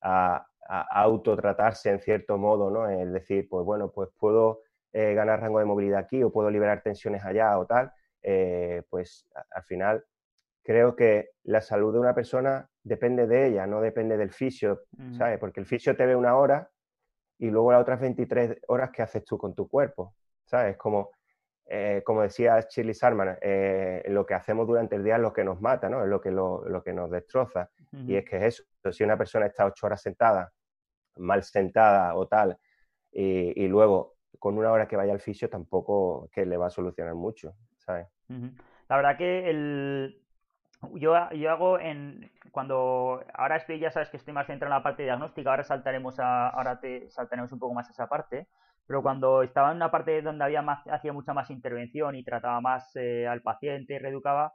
a, 0.00 0.46
a 0.68 1.02
autotratarse 1.02 1.90
en 1.90 2.00
cierto 2.00 2.38
modo, 2.38 2.70
¿no? 2.70 2.88
Es 2.88 3.12
decir, 3.12 3.48
pues 3.48 3.64
bueno, 3.64 3.92
pues 3.92 4.10
puedo 4.18 4.62
eh, 4.92 5.14
ganar 5.14 5.40
rango 5.40 5.60
de 5.60 5.64
movilidad 5.64 6.00
aquí 6.00 6.22
o 6.22 6.32
puedo 6.32 6.50
liberar 6.50 6.82
tensiones 6.82 7.24
allá 7.24 7.56
o 7.58 7.64
tal 7.64 7.92
eh, 8.22 8.82
pues 8.90 9.26
al 9.50 9.62
final 9.62 10.04
creo 10.70 10.94
que 10.94 11.30
la 11.42 11.60
salud 11.60 11.92
de 11.92 11.98
una 11.98 12.14
persona 12.14 12.64
depende 12.84 13.26
de 13.26 13.48
ella, 13.48 13.66
no 13.66 13.80
depende 13.80 14.16
del 14.16 14.30
fisio, 14.30 14.82
¿sabes? 15.18 15.36
Porque 15.40 15.58
el 15.58 15.66
fisio 15.66 15.96
te 15.96 16.06
ve 16.06 16.14
una 16.14 16.36
hora 16.36 16.70
y 17.38 17.50
luego 17.50 17.72
las 17.72 17.82
otras 17.82 17.98
23 17.98 18.56
horas 18.68 18.92
que 18.92 19.02
haces 19.02 19.24
tú 19.24 19.36
con 19.36 19.52
tu 19.52 19.66
cuerpo, 19.66 20.14
¿sabes? 20.44 20.76
Como, 20.76 21.10
eh, 21.66 22.02
como 22.06 22.22
decía 22.22 22.60
Shirley 22.60 22.94
Sarman, 22.94 23.36
eh, 23.42 24.04
lo 24.10 24.24
que 24.24 24.34
hacemos 24.34 24.64
durante 24.68 24.94
el 24.94 25.02
día 25.02 25.16
es 25.16 25.22
lo 25.22 25.32
que 25.32 25.42
nos 25.42 25.60
mata, 25.60 25.88
¿no? 25.88 26.04
Es 26.04 26.08
lo 26.08 26.20
que, 26.20 26.30
lo, 26.30 26.82
que 26.84 26.92
nos 26.92 27.10
destroza. 27.10 27.68
Y 28.06 28.14
es 28.14 28.24
que 28.24 28.36
es 28.36 28.60
eso, 28.60 28.92
si 28.92 29.02
una 29.02 29.18
persona 29.18 29.46
está 29.46 29.66
ocho 29.66 29.86
horas 29.86 30.00
sentada, 30.00 30.52
mal 31.16 31.42
sentada 31.42 32.14
o 32.14 32.28
tal, 32.28 32.56
y, 33.10 33.66
luego 33.66 34.14
con 34.38 34.56
una 34.56 34.70
hora 34.70 34.86
que 34.86 34.94
vaya 34.94 35.12
al 35.12 35.20
fisio 35.20 35.50
tampoco 35.50 36.28
que 36.32 36.46
le 36.46 36.56
va 36.56 36.68
a 36.68 36.70
solucionar 36.70 37.16
mucho, 37.16 37.56
¿sabes? 37.76 38.06
La 38.88 38.96
verdad 38.96 39.16
que 39.16 39.50
el, 39.50 40.20
yo, 40.94 41.30
yo 41.32 41.50
hago 41.50 41.78
en 41.78 42.30
cuando 42.52 43.22
ahora 43.34 43.56
estoy 43.56 43.78
ya 43.78 43.90
sabes 43.90 44.08
que 44.10 44.16
estoy 44.16 44.32
más 44.34 44.46
centrado 44.46 44.72
en 44.72 44.78
la 44.78 44.82
parte 44.82 45.02
diagnóstica 45.02 45.50
ahora 45.50 45.64
saltaremos 45.64 46.18
a 46.18 46.48
ahora 46.48 46.80
te 46.80 47.10
saltaremos 47.10 47.52
un 47.52 47.58
poco 47.58 47.74
más 47.74 47.88
a 47.88 47.92
esa 47.92 48.08
parte 48.08 48.48
pero 48.86 49.02
cuando 49.02 49.42
estaba 49.42 49.70
en 49.70 49.76
una 49.76 49.90
parte 49.90 50.22
donde 50.22 50.44
había 50.44 50.62
más 50.62 50.86
hacía 50.88 51.12
mucha 51.12 51.34
más 51.34 51.50
intervención 51.50 52.16
y 52.16 52.24
trataba 52.24 52.60
más 52.60 52.90
eh, 52.96 53.26
al 53.26 53.42
paciente 53.42 53.94
y 53.94 53.98
reeducaba 53.98 54.54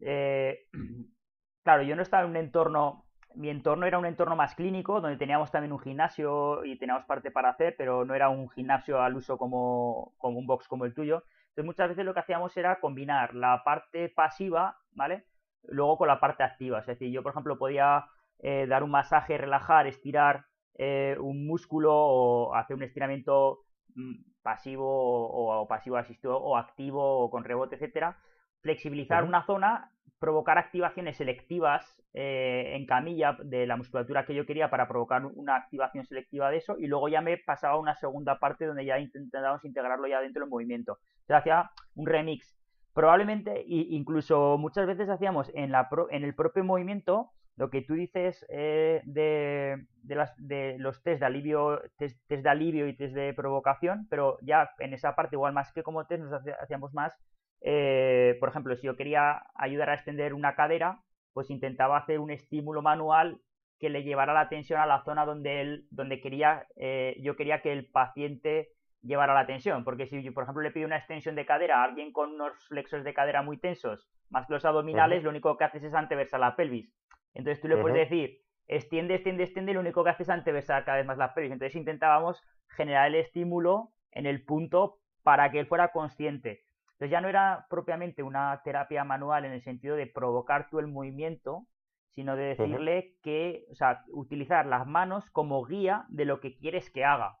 eh, 0.00 0.66
claro 1.64 1.82
yo 1.82 1.96
no 1.96 2.02
estaba 2.02 2.24
en 2.24 2.30
un 2.30 2.36
entorno 2.36 3.06
mi 3.34 3.50
entorno 3.50 3.86
era 3.86 3.98
un 3.98 4.06
entorno 4.06 4.36
más 4.36 4.54
clínico 4.54 5.00
donde 5.00 5.16
teníamos 5.16 5.50
también 5.50 5.72
un 5.72 5.80
gimnasio 5.80 6.64
y 6.64 6.78
teníamos 6.78 7.04
parte 7.06 7.30
para 7.30 7.50
hacer 7.50 7.74
pero 7.76 8.04
no 8.04 8.14
era 8.14 8.28
un 8.28 8.48
gimnasio 8.50 9.02
al 9.02 9.16
uso 9.16 9.38
como, 9.38 10.14
como 10.18 10.38
un 10.38 10.46
box 10.46 10.68
como 10.68 10.84
el 10.84 10.94
tuyo. 10.94 11.24
Entonces 11.48 11.64
muchas 11.64 11.88
veces 11.88 12.04
lo 12.04 12.14
que 12.14 12.20
hacíamos 12.20 12.56
era 12.56 12.78
combinar 12.78 13.34
la 13.34 13.62
parte 13.64 14.08
pasiva 14.08 14.78
vale 14.92 15.24
luego 15.68 15.98
con 15.98 16.08
la 16.08 16.20
parte 16.20 16.42
activa. 16.42 16.80
Es 16.80 16.86
decir, 16.86 17.10
yo, 17.10 17.22
por 17.22 17.32
ejemplo, 17.32 17.58
podía 17.58 18.06
eh, 18.40 18.66
dar 18.66 18.82
un 18.82 18.90
masaje, 18.90 19.38
relajar, 19.38 19.86
estirar 19.86 20.44
eh, 20.76 21.16
un 21.20 21.46
músculo 21.46 21.94
o 21.94 22.54
hacer 22.54 22.76
un 22.76 22.82
estiramiento 22.82 23.60
mm, 23.94 24.14
pasivo 24.42 24.86
o, 24.86 25.66
pasivo 25.68 25.96
asistido 25.96 26.36
o 26.36 26.56
activo 26.56 27.20
o 27.20 27.30
con 27.30 27.44
rebote, 27.44 27.76
etcétera, 27.76 28.18
flexibilizar 28.60 29.24
una 29.24 29.46
zona, 29.46 29.90
provocar 30.18 30.58
activaciones 30.58 31.16
selectivas 31.16 32.02
eh, 32.12 32.72
en 32.74 32.86
camilla 32.86 33.36
de 33.42 33.66
la 33.66 33.76
musculatura 33.76 34.26
que 34.26 34.34
yo 34.34 34.46
quería 34.46 34.68
para 34.68 34.88
provocar 34.88 35.24
una 35.26 35.56
activación 35.56 36.04
selectiva 36.04 36.50
de 36.50 36.58
eso 36.58 36.76
y 36.78 36.86
luego 36.86 37.08
ya 37.08 37.20
me 37.20 37.38
pasaba 37.38 37.74
a 37.74 37.78
una 37.78 37.94
segunda 37.94 38.38
parte 38.38 38.66
donde 38.66 38.84
ya 38.84 38.98
intentábamos 38.98 39.64
integrarlo 39.64 40.06
ya 40.06 40.20
dentro 40.20 40.42
del 40.42 40.50
movimiento. 40.50 40.98
Entonces 41.20 41.36
hacía 41.36 41.70
un 41.94 42.06
remix 42.06 42.56
probablemente, 42.94 43.62
incluso 43.66 44.56
muchas 44.56 44.86
veces 44.86 45.08
hacíamos 45.08 45.50
en, 45.54 45.72
la 45.72 45.88
en 46.10 46.24
el 46.24 46.34
propio 46.34 46.64
movimiento, 46.64 47.30
lo 47.56 47.70
que 47.70 47.82
tú 47.82 47.94
dices 47.94 48.44
eh, 48.48 49.02
de, 49.04 49.86
las, 50.04 50.32
de 50.38 50.76
los 50.78 51.02
test 51.02 51.20
de 51.20 51.26
alivio, 51.26 51.82
test, 51.98 52.18
de 52.28 52.48
alivio 52.48 52.88
y 52.88 52.96
test 52.96 53.14
de 53.14 53.34
provocación, 53.34 54.06
pero 54.08 54.38
ya 54.42 54.70
en 54.78 54.94
esa 54.94 55.14
parte, 55.14 55.36
igual 55.36 55.52
más 55.52 55.72
que 55.72 55.82
como 55.82 56.06
test, 56.06 56.22
nos 56.22 56.42
hacíamos 56.60 56.94
más, 56.94 57.12
eh, 57.60 58.36
por 58.40 58.48
ejemplo, 58.48 58.76
si 58.76 58.86
yo 58.86 58.96
quería 58.96 59.42
ayudar 59.54 59.90
a 59.90 59.94
extender 59.94 60.34
una 60.34 60.54
cadera, 60.54 61.00
pues 61.32 61.50
intentaba 61.50 61.98
hacer 61.98 62.20
un 62.20 62.30
estímulo 62.30 62.82
manual 62.82 63.40
que 63.80 63.88
le 63.88 64.04
llevara 64.04 64.32
la 64.32 64.48
tensión 64.48 64.80
a 64.80 64.86
la 64.86 65.02
zona 65.04 65.24
donde 65.24 65.60
él, 65.60 65.86
donde 65.90 66.20
quería, 66.20 66.66
eh, 66.76 67.16
yo 67.20 67.36
quería 67.36 67.60
que 67.60 67.72
el 67.72 67.86
paciente 67.86 68.68
llevar 69.04 69.30
a 69.30 69.34
la 69.34 69.46
tensión. 69.46 69.84
Porque 69.84 70.06
si, 70.06 70.30
por 70.30 70.44
ejemplo, 70.44 70.62
le 70.62 70.70
pido 70.70 70.86
una 70.86 70.96
extensión 70.96 71.34
de 71.34 71.46
cadera 71.46 71.80
a 71.80 71.84
alguien 71.84 72.12
con 72.12 72.32
unos 72.32 72.52
flexos 72.66 73.04
de 73.04 73.14
cadera 73.14 73.42
muy 73.42 73.58
tensos, 73.58 74.08
más 74.30 74.46
que 74.46 74.54
los 74.54 74.64
abdominales, 74.64 75.22
lo 75.22 75.30
único 75.30 75.56
que 75.56 75.64
haces 75.64 75.84
es 75.84 75.94
anteversar 75.94 76.40
la 76.40 76.56
pelvis. 76.56 76.92
Entonces 77.34 77.60
tú 77.60 77.68
le 77.68 77.76
puedes 77.76 78.08
decir, 78.08 78.38
extiende, 78.66 79.14
extiende, 79.14 79.44
extiende, 79.44 79.72
y 79.72 79.74
lo 79.74 79.80
único 79.80 80.02
que 80.02 80.10
haces 80.10 80.28
es 80.28 80.30
anteversar 80.30 80.84
cada 80.84 80.98
vez 80.98 81.06
más 81.06 81.18
la 81.18 81.34
pelvis. 81.34 81.52
Entonces 81.52 81.76
intentábamos 81.76 82.42
generar 82.68 83.08
el 83.08 83.16
estímulo 83.16 83.90
en 84.10 84.26
el 84.26 84.44
punto 84.44 84.98
para 85.22 85.50
que 85.50 85.60
él 85.60 85.66
fuera 85.66 85.88
consciente. 85.88 86.64
Entonces 86.92 87.10
ya 87.10 87.20
no 87.20 87.28
era 87.28 87.66
propiamente 87.68 88.22
una 88.22 88.60
terapia 88.62 89.04
manual 89.04 89.44
en 89.44 89.52
el 89.52 89.62
sentido 89.62 89.96
de 89.96 90.06
provocar 90.06 90.68
tú 90.70 90.78
el 90.78 90.86
movimiento, 90.86 91.66
sino 92.10 92.36
de 92.36 92.44
decirle 92.44 93.16
que, 93.22 93.66
o 93.72 93.74
sea, 93.74 94.04
utilizar 94.12 94.66
las 94.66 94.86
manos 94.86 95.28
como 95.30 95.64
guía 95.64 96.04
de 96.08 96.24
lo 96.24 96.40
que 96.40 96.56
quieres 96.56 96.90
que 96.90 97.04
haga. 97.04 97.38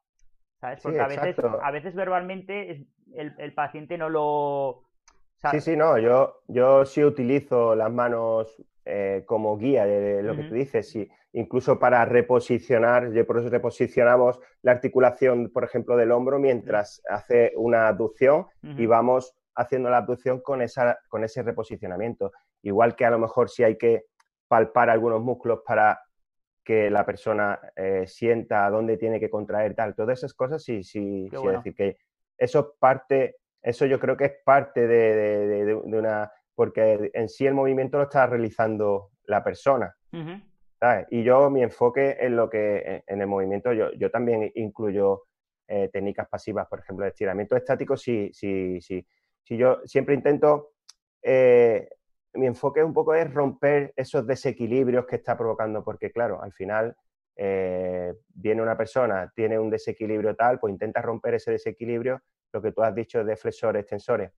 Porque 0.82 1.00
a, 1.00 1.06
veces, 1.06 1.36
a 1.62 1.70
veces 1.70 1.94
verbalmente 1.94 2.86
el, 3.14 3.54
paciente 3.54 3.98
no 3.98 4.08
lo... 4.08 4.82
Sí, 5.50 5.60
sí, 5.60 5.76
no, 5.76 5.98
yo, 5.98 6.40
yo 6.48 6.86
sí 6.86 7.04
utilizo 7.04 7.74
las 7.74 7.92
manos 7.92 8.62
eh, 8.86 9.24
como 9.26 9.58
guía 9.58 9.84
de, 9.84 10.22
lo 10.22 10.34
que 10.36 10.44
tú 10.44 10.54
dices, 10.54 10.94
y 10.96 11.08
incluso 11.32 11.78
para 11.78 12.04
reposicionar, 12.04 13.10
por 13.26 13.38
eso 13.38 13.50
reposicionamos 13.50 14.40
la 14.62 14.72
articulación, 14.72 15.50
por 15.52 15.64
ejemplo, 15.64 15.96
del 15.96 16.12
hombro 16.12 16.38
mientras 16.38 17.02
hace 17.08 17.52
una 17.56 17.88
abducción 17.88 18.46
y 18.62 18.86
vamos 18.86 19.34
haciendo 19.54 19.90
la 19.90 19.98
abducción 19.98 20.40
con, 20.40 20.62
esa, 20.62 20.98
con 21.08 21.24
ese 21.24 21.42
reposicionamiento. 21.42 22.32
Igual 22.62 22.96
que 22.96 23.04
a 23.04 23.10
lo 23.10 23.18
mejor 23.18 23.50
si 23.50 23.64
hay 23.64 23.76
que 23.76 24.04
palpar 24.48 24.90
algunos 24.90 25.22
músculos 25.22 25.60
para 25.66 26.00
que 26.64 26.90
la 26.90 27.04
persona 27.04 27.60
eh, 27.76 28.04
sienta 28.06 28.68
dónde 28.70 28.96
tiene 28.96 29.20
que 29.20 29.30
contraer 29.30 29.74
tal, 29.74 29.94
todas 29.94 30.18
esas 30.18 30.34
cosas 30.34 30.62
sí, 30.62 30.82
sí, 30.82 31.28
sí 31.30 31.46
decir 31.46 31.74
que 31.74 31.98
eso 32.38 32.74
parte, 32.78 33.36
eso 33.62 33.86
yo 33.86 34.00
creo 34.00 34.16
que 34.16 34.24
es 34.24 34.32
parte 34.44 34.86
de, 34.86 35.74
una, 35.74 36.32
porque 36.54 37.10
en 37.12 37.28
sí 37.28 37.46
el 37.46 37.54
movimiento 37.54 37.98
lo 37.98 38.04
está 38.04 38.26
realizando 38.26 39.10
la 39.24 39.44
persona. 39.44 39.94
Y 41.10 41.22
yo 41.22 41.48
mi 41.48 41.62
enfoque 41.62 42.16
en 42.20 42.36
lo 42.36 42.50
que, 42.50 43.02
en 43.06 43.20
el 43.20 43.26
movimiento, 43.26 43.72
yo, 43.72 43.92
yo 43.92 44.10
también 44.10 44.52
incluyo 44.54 45.22
eh, 45.66 45.88
técnicas 45.90 46.28
pasivas, 46.28 46.66
por 46.68 46.80
ejemplo, 46.80 47.04
de 47.04 47.10
estiramiento 47.10 47.56
estático, 47.56 47.96
sí, 47.96 48.30
sí, 48.34 48.80
sí. 48.82 49.06
Si 49.42 49.56
yo 49.56 49.80
siempre 49.86 50.14
intento 50.14 50.72
eh, 51.22 51.88
mi 52.34 52.46
enfoque 52.46 52.82
un 52.82 52.92
poco 52.92 53.14
es 53.14 53.32
romper 53.32 53.92
esos 53.96 54.26
desequilibrios 54.26 55.06
que 55.06 55.16
está 55.16 55.36
provocando, 55.36 55.84
porque 55.84 56.10
claro, 56.10 56.42
al 56.42 56.52
final 56.52 56.96
eh, 57.36 58.14
viene 58.28 58.62
una 58.62 58.76
persona, 58.76 59.32
tiene 59.34 59.58
un 59.58 59.70
desequilibrio 59.70 60.34
tal, 60.36 60.58
pues 60.58 60.72
intenta 60.72 61.02
romper 61.02 61.34
ese 61.34 61.52
desequilibrio, 61.52 62.22
lo 62.52 62.62
que 62.62 62.72
tú 62.72 62.82
has 62.82 62.94
dicho 62.94 63.24
de 63.24 63.36
flexores, 63.36 63.80
extensores. 63.80 64.30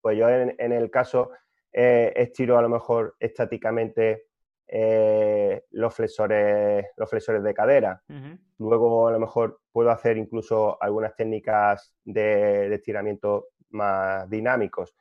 Pues 0.00 0.18
yo 0.18 0.28
en, 0.28 0.72
el 0.72 0.90
caso 0.90 1.30
eh, 1.72 2.12
estiro 2.16 2.58
a 2.58 2.62
lo 2.62 2.68
mejor 2.68 3.14
estáticamente 3.20 4.26
eh, 4.66 5.64
los, 5.70 5.94
flexores, 5.94 6.86
los 6.96 7.08
flexores 7.08 7.42
de 7.42 7.54
cadera. 7.54 8.02
Luego 8.58 9.08
a 9.08 9.12
lo 9.12 9.20
mejor 9.20 9.60
puedo 9.70 9.90
hacer 9.90 10.16
incluso 10.16 10.82
algunas 10.82 11.14
técnicas 11.14 11.94
de 12.04 12.74
estiramiento 12.74 13.48
más 13.72 14.28
dinámicos. 14.28 14.94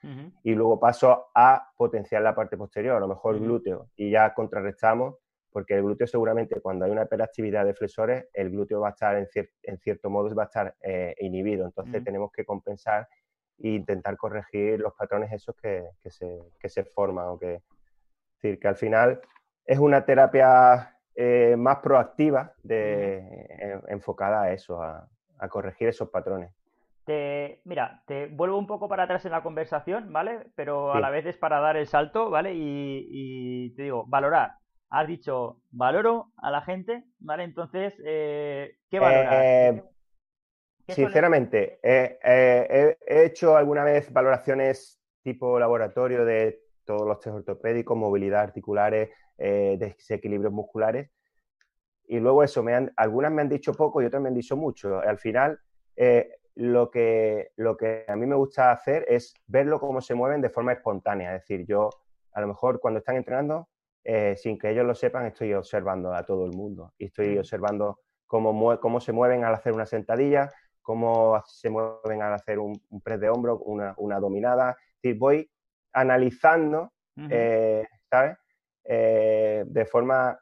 Y 0.43 0.55
luego 0.55 0.79
paso 0.79 1.27
a 1.36 1.71
potenciar 1.75 2.21
la 2.21 2.36
parte 2.36 2.57
posterior, 2.57 2.97
a 2.97 2.99
lo 2.99 3.07
mejor 3.07 3.39
glúteo, 3.39 3.89
y 3.95 4.12
ya 4.12 4.34
contrarrestamos, 4.34 5.15
porque 5.51 5.75
el 5.75 5.84
glúteo 5.84 6.07
seguramente 6.07 6.62
cuando 6.62 6.86
hay 6.86 6.91
una 6.91 7.03
hiperactividad 7.03 7.65
de 7.65 7.73
flexores, 7.73 8.27
el 8.34 8.49
glúteo 8.49 8.79
va 8.81 8.89
a 8.89 8.91
estar 8.91 9.17
en, 9.17 9.27
en 9.63 9.77
cierto 9.79 10.10
modo 10.10 10.34
va 10.34 10.43
a 10.43 10.45
estar 10.45 10.75
eh, 10.81 11.15
inhibido, 11.19 11.65
entonces 11.65 12.03
tenemos 12.03 12.31
que 12.31 12.45
compensar 12.45 13.07
e 13.60 13.69
intentar 13.69 14.17
corregir 14.17 14.79
los 14.79 14.93
patrones 14.93 15.31
esos 15.31 15.55
que, 15.55 15.89
que, 16.01 16.10
se, 16.10 16.39
que 16.60 16.69
se, 16.69 16.84
forman, 16.84 17.27
o 17.27 17.38
que, 17.38 17.55
es 17.55 17.63
decir, 18.41 18.60
que 18.60 18.67
al 18.67 18.75
final 18.75 19.21
es 19.65 19.77
una 19.77 20.05
terapia 20.05 20.97
eh, 21.15 21.55
más 21.57 21.79
proactiva 21.79 22.53
de, 22.63 23.81
enfocada 23.88 24.43
a 24.43 24.53
eso, 24.53 24.81
a 24.81 25.07
corregir 25.49 25.89
esos 25.89 26.10
patrones. 26.10 26.51
Te, 27.06 27.62
mira, 27.66 28.04
te 28.06 28.28
vuelvo 28.28 28.58
un 28.58 28.68
poco 28.68 28.88
para 28.88 29.04
atrás 29.04 29.26
en 29.26 29.32
la 29.32 29.44
conversación, 29.44 30.14
¿vale? 30.14 30.48
Pero 30.56 30.94
a 30.94 31.00
la 31.00 31.10
vez 31.10 31.26
es 31.26 31.38
para 31.38 31.60
dar 31.60 31.78
el 31.78 31.88
salto, 31.88 32.30
¿vale? 32.30 32.54
Y, 32.54 33.74
te 33.76 33.84
digo, 33.84 34.06
valorar. 34.08 34.54
Has 34.90 35.08
dicho, 35.08 35.62
valoro 35.72 36.32
a 36.38 36.52
la 36.52 36.62
gente, 36.62 37.06
¿vale? 37.20 37.44
Entonces, 37.44 37.94
eh, 38.06 38.76
¿qué 38.90 39.00
valoras? 39.00 39.34
Eh, 39.34 39.84
sinceramente, 40.88 41.80
he 41.82 42.98
hecho 43.26 43.56
alguna 43.56 43.84
vez 43.84 44.12
valoraciones 44.12 45.02
tipo 45.24 45.60
laboratorio 45.60 46.26
de 46.26 46.62
todos 46.86 47.08
los 47.08 47.20
test 47.20 47.36
ortopédicos, 47.36 47.98
movilidad 47.98 48.42
articulares, 48.42 49.10
eh, 49.38 49.78
desequilibrios 49.80 50.54
musculares. 50.54 51.10
Y 52.08 52.20
luego 52.20 52.44
eso, 52.44 52.62
me 52.64 52.74
han, 52.74 52.92
algunas 52.98 53.32
me 53.32 53.42
han 53.42 53.50
dicho 53.50 53.74
poco 53.74 54.02
y 54.02 54.06
otras 54.06 54.22
me 54.22 54.30
han 54.30 54.36
dicho 54.36 54.58
mucho. 54.58 55.00
Al 55.00 55.18
final, 55.18 55.60
eh, 55.96 56.30
lo 56.56 56.92
que, 56.92 57.52
lo 57.56 57.78
que 57.78 58.06
a 58.08 58.16
mí 58.16 58.26
me 58.26 58.36
gusta 58.36 58.72
hacer 58.72 59.06
es 59.08 59.34
verlo 59.48 59.80
cómo 59.80 60.02
se 60.02 60.16
mueven 60.16 60.42
de 60.42 60.50
forma 60.50 60.74
espontánea. 60.74 61.36
Es 61.36 61.42
decir, 61.42 61.66
yo 61.66 61.90
a 62.34 62.42
lo 62.42 62.48
mejor 62.48 62.80
cuando 62.80 63.00
están 63.00 63.16
entrenando, 63.16 63.70
eh, 64.04 64.36
sin 64.36 64.58
que 64.58 64.72
ellos 64.72 64.86
lo 64.86 64.96
sepan, 64.96 65.28
estoy 65.28 65.54
observando 65.54 66.14
a 66.14 66.26
todo 66.26 66.46
el 66.46 66.54
mundo 66.54 66.94
y 66.98 67.06
estoy 67.06 67.38
observando 67.38 68.00
cómo, 68.26 68.80
cómo 68.80 69.00
se 69.00 69.12
mueven 69.12 69.44
al 69.44 69.54
hacer 69.54 69.74
una 69.74 69.86
sentadilla, 69.86 70.52
cómo 70.82 71.42
se 71.46 71.70
mueven 71.70 72.22
al 72.22 72.34
hacer 72.34 72.60
un, 72.60 72.82
press 73.04 73.20
de 73.20 73.30
hombro, 73.30 73.60
una, 73.60 73.94
una 73.98 74.20
dominada. 74.20 74.72
Es 74.72 75.02
decir, 75.04 75.20
voy 75.20 75.52
analizando, 75.94 76.92
eh, 77.30 77.86
¿sabes? 78.10 78.38
Eh, 78.84 79.64
de 79.68 79.86
forma 79.86 80.40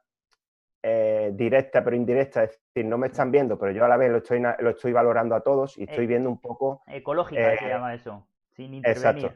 eh, 0.82 1.32
directa 1.34 1.84
pero 1.84 1.96
indirecta, 1.96 2.44
es 2.44 2.60
decir, 2.74 2.90
no 2.90 2.98
me 2.98 3.08
están 3.08 3.32
viendo, 3.32 3.60
pero 3.60 3.72
yo 3.72 3.86
a 3.86 3.88
la 3.88 3.98
vez 3.98 4.12
lo 4.12 4.18
estoy, 4.18 4.42
lo 4.42 4.70
estoy 4.70 4.94
valorando 4.94 5.36
a 5.36 5.42
todos 5.42 5.78
y 5.78 5.84
estoy 5.84 6.08
viendo 6.08 6.30
un 6.30 6.40
poco... 6.40 6.82
Ecológica 6.88 7.58
se 7.58 7.68
llama 7.68 7.94
eso, 7.94 8.28
sin 8.52 8.74
intervenir. 8.74 9.26
Exacto, 9.26 9.34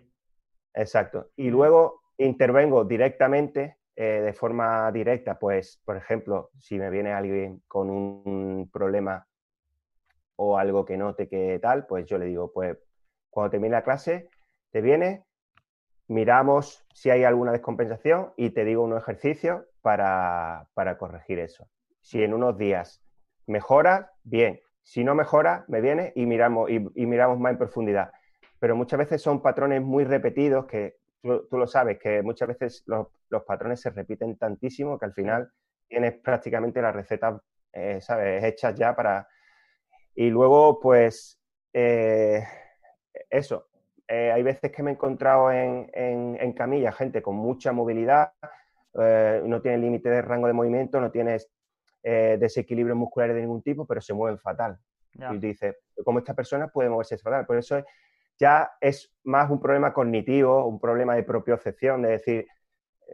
exacto. 0.74 1.30
Y 1.36 1.50
luego 1.50 2.04
intervengo 2.18 2.86
directamente 2.86 3.78
de 3.96 4.34
forma 4.34 4.92
directa, 4.92 5.38
pues, 5.38 5.80
por 5.86 5.98
ejemplo, 5.98 6.50
si 6.58 6.80
me 6.80 6.90
viene 6.90 7.14
alguien 7.14 7.62
con 7.68 7.90
un 7.90 8.70
problema 8.72 9.28
o 10.36 10.58
algo 10.58 10.84
que 10.84 10.98
note 10.98 11.28
que 11.28 11.60
tal, 11.60 11.86
pues 11.86 12.06
yo 12.06 12.18
le 12.18 12.26
digo, 12.26 12.52
pues 12.52 12.78
cuando 13.30 13.52
termine 13.52 13.74
la 13.74 13.84
clase, 13.84 14.30
te 14.72 14.82
viene, 14.82 15.24
miramos 16.08 16.86
si 16.94 17.10
hay 17.10 17.24
alguna 17.24 17.52
descompensación 17.52 18.34
y 18.36 18.50
te 18.52 18.66
digo 18.66 18.84
unos 18.84 19.02
ejercicios 19.02 19.64
para, 19.84 20.98
corregir 20.98 21.38
eso. 21.38 21.70
Si 22.02 22.24
en 22.24 22.34
unos 22.34 22.58
días 22.58 23.04
mejora, 23.46 24.12
bien. 24.24 24.60
Si 24.82 25.04
no 25.04 25.14
mejora, 25.14 25.64
me 25.68 25.80
viene 25.80 26.12
y 26.16 26.26
miramos, 26.26 26.70
y, 26.70 26.80
miramos 26.80 27.40
más 27.40 27.52
en 27.52 27.58
profundidad. 27.60 28.12
Pero 28.60 28.76
muchas 28.76 28.98
veces 28.98 29.22
son 29.22 29.42
patrones 29.42 29.82
muy 29.82 30.04
repetidos 30.04 30.66
que 30.66 30.96
tú, 31.22 31.46
lo 31.52 31.68
sabes, 31.68 32.00
que 32.00 32.22
muchas 32.24 32.48
veces 32.48 32.84
los, 32.88 33.08
patrones 33.46 33.80
se 33.80 33.92
repiten 33.92 34.38
tantísimo 34.38 34.98
que 34.98 35.06
al 35.06 35.14
final 35.14 35.52
tienes 35.88 36.14
prácticamente 36.16 36.82
las 36.82 36.96
recetas, 36.96 37.42
eh, 37.72 38.00
¿sabes?, 38.02 38.44
hechas 38.44 38.76
ya 38.76 38.96
para, 38.96 39.28
y 40.16 40.30
luego, 40.30 40.80
pues, 40.80 41.40
eh, 41.74 42.44
eso. 43.30 43.68
Eh, 44.08 44.32
hay 44.32 44.44
veces 44.44 44.72
que 44.72 44.84
me 44.84 44.92
he 44.92 44.94
encontrado 44.94 45.52
en, 45.52 45.90
en, 45.94 46.54
camilla 46.54 46.92
gente 46.92 47.22
con 47.22 47.36
mucha 47.36 47.72
movilidad, 47.72 48.34
eh, 49.00 49.42
no 49.46 49.62
tiene 49.62 49.78
límite 49.78 50.10
de 50.10 50.22
rango 50.22 50.48
de 50.48 50.54
movimiento, 50.54 51.00
no 51.00 51.12
tienes 51.12 51.50
desequilibrios 52.06 52.98
musculares 52.98 53.34
de 53.34 53.44
ningún 53.44 53.62
tipo, 53.62 53.86
pero 53.86 54.02
se 54.02 54.14
mueven 54.14 54.38
fatal. 54.38 54.78
Y 55.32 55.38
dices, 55.38 55.78
¿cómo 56.04 56.20
esta 56.20 56.34
persona 56.34 56.68
puede 56.68 56.90
moverse 56.90 57.18
fatal? 57.18 57.46
Por 57.46 57.58
eso 57.58 57.82
ya 58.38 58.72
es 58.82 59.16
más 59.24 59.50
un 59.50 59.62
problema 59.62 59.94
cognitivo, 59.94 60.66
un 60.66 60.82
problema 60.82 61.16
de 61.16 61.24
propiocepción, 61.24 62.02
de 62.02 62.10
decir, 62.10 62.48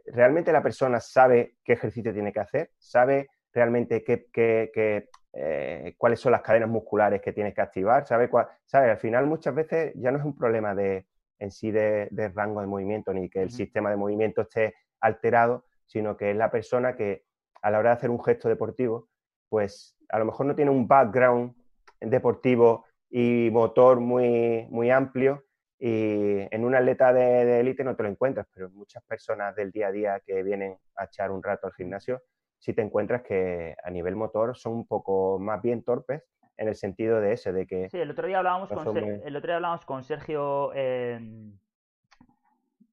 ¿realmente 0.07 0.51
la 0.51 0.63
persona 0.63 0.99
sabe 0.99 1.57
qué 1.63 1.73
ejercicio 1.73 2.11
tiene 2.13 2.33
que 2.33 2.39
hacer? 2.39 2.71
¿Sabe 2.79 3.27
realmente 3.53 4.03
qué, 4.03 4.27
qué, 4.31 5.09
eh, 5.33 5.95
cuáles 5.97 6.19
son 6.19 6.31
las 6.31 6.41
cadenas 6.41 6.69
musculares 6.69 7.21
que 7.21 7.33
tienes 7.33 7.53
que 7.53 7.61
activar, 7.61 8.05
¿sabes? 8.05 8.29
Al 8.71 8.97
final 8.97 9.25
muchas 9.27 9.53
veces 9.53 9.93
ya 9.95 10.11
no 10.11 10.19
es 10.19 10.25
un 10.25 10.35
problema 10.35 10.75
de, 10.75 11.05
en 11.39 11.51
sí 11.51 11.71
de, 11.71 12.09
rango 12.33 12.61
de 12.61 12.67
movimiento 12.67 13.13
ni 13.13 13.29
que 13.29 13.41
el 13.41 13.51
sistema 13.51 13.89
de 13.89 13.97
movimiento 13.97 14.41
esté 14.41 14.75
alterado, 14.99 15.65
sino 15.89 16.15
que 16.15 16.31
es 16.31 16.37
la 16.37 16.51
persona 16.51 16.95
que 16.95 17.23
a 17.63 17.71
la 17.71 17.79
hora 17.79 17.89
de 17.89 17.95
hacer 17.95 18.09
un 18.11 18.23
gesto 18.23 18.47
deportivo, 18.47 19.09
pues 19.49 19.97
a 20.09 20.19
lo 20.19 20.25
mejor 20.25 20.45
no 20.45 20.55
tiene 20.55 20.69
un 20.69 20.87
background 20.87 21.55
deportivo 21.99 22.85
y 23.09 23.49
motor 23.51 23.99
muy, 23.99 24.67
muy 24.69 24.91
amplio 24.91 25.45
y 25.79 26.41
en 26.53 26.63
un 26.63 26.75
atleta 26.75 27.11
de 27.11 27.59
élite 27.59 27.83
no 27.83 27.95
te 27.95 28.03
lo 28.03 28.09
encuentras, 28.09 28.45
pero 28.53 28.69
muchas 28.69 29.03
personas 29.03 29.55
del 29.55 29.71
día 29.71 29.87
a 29.87 29.91
día 29.91 30.21
que 30.23 30.43
vienen 30.43 30.77
a 30.95 31.05
echar 31.05 31.31
un 31.31 31.41
rato 31.41 31.65
al 31.65 31.73
gimnasio 31.73 32.21
si 32.59 32.73
te 32.73 32.81
encuentras 32.81 33.23
que 33.23 33.75
a 33.83 33.89
nivel 33.89 34.15
motor 34.15 34.55
son 34.55 34.73
un 34.73 34.87
poco 34.87 35.39
más 35.39 35.59
bien 35.61 35.83
torpes 35.83 36.23
en 36.57 36.67
el 36.67 36.75
sentido 36.75 37.19
de 37.19 37.33
ese, 37.33 37.51
de 37.51 37.65
que... 37.65 37.89
Sí, 37.89 37.97
el 37.97 38.11
otro 38.11 38.27
día 38.27 38.37
hablábamos, 38.37 38.69
con, 38.69 38.95
el 38.95 39.35
otro 39.35 39.47
día 39.47 39.55
hablábamos 39.55 39.85
con 39.85 40.03
Sergio... 40.03 40.71
Eh... 40.75 41.19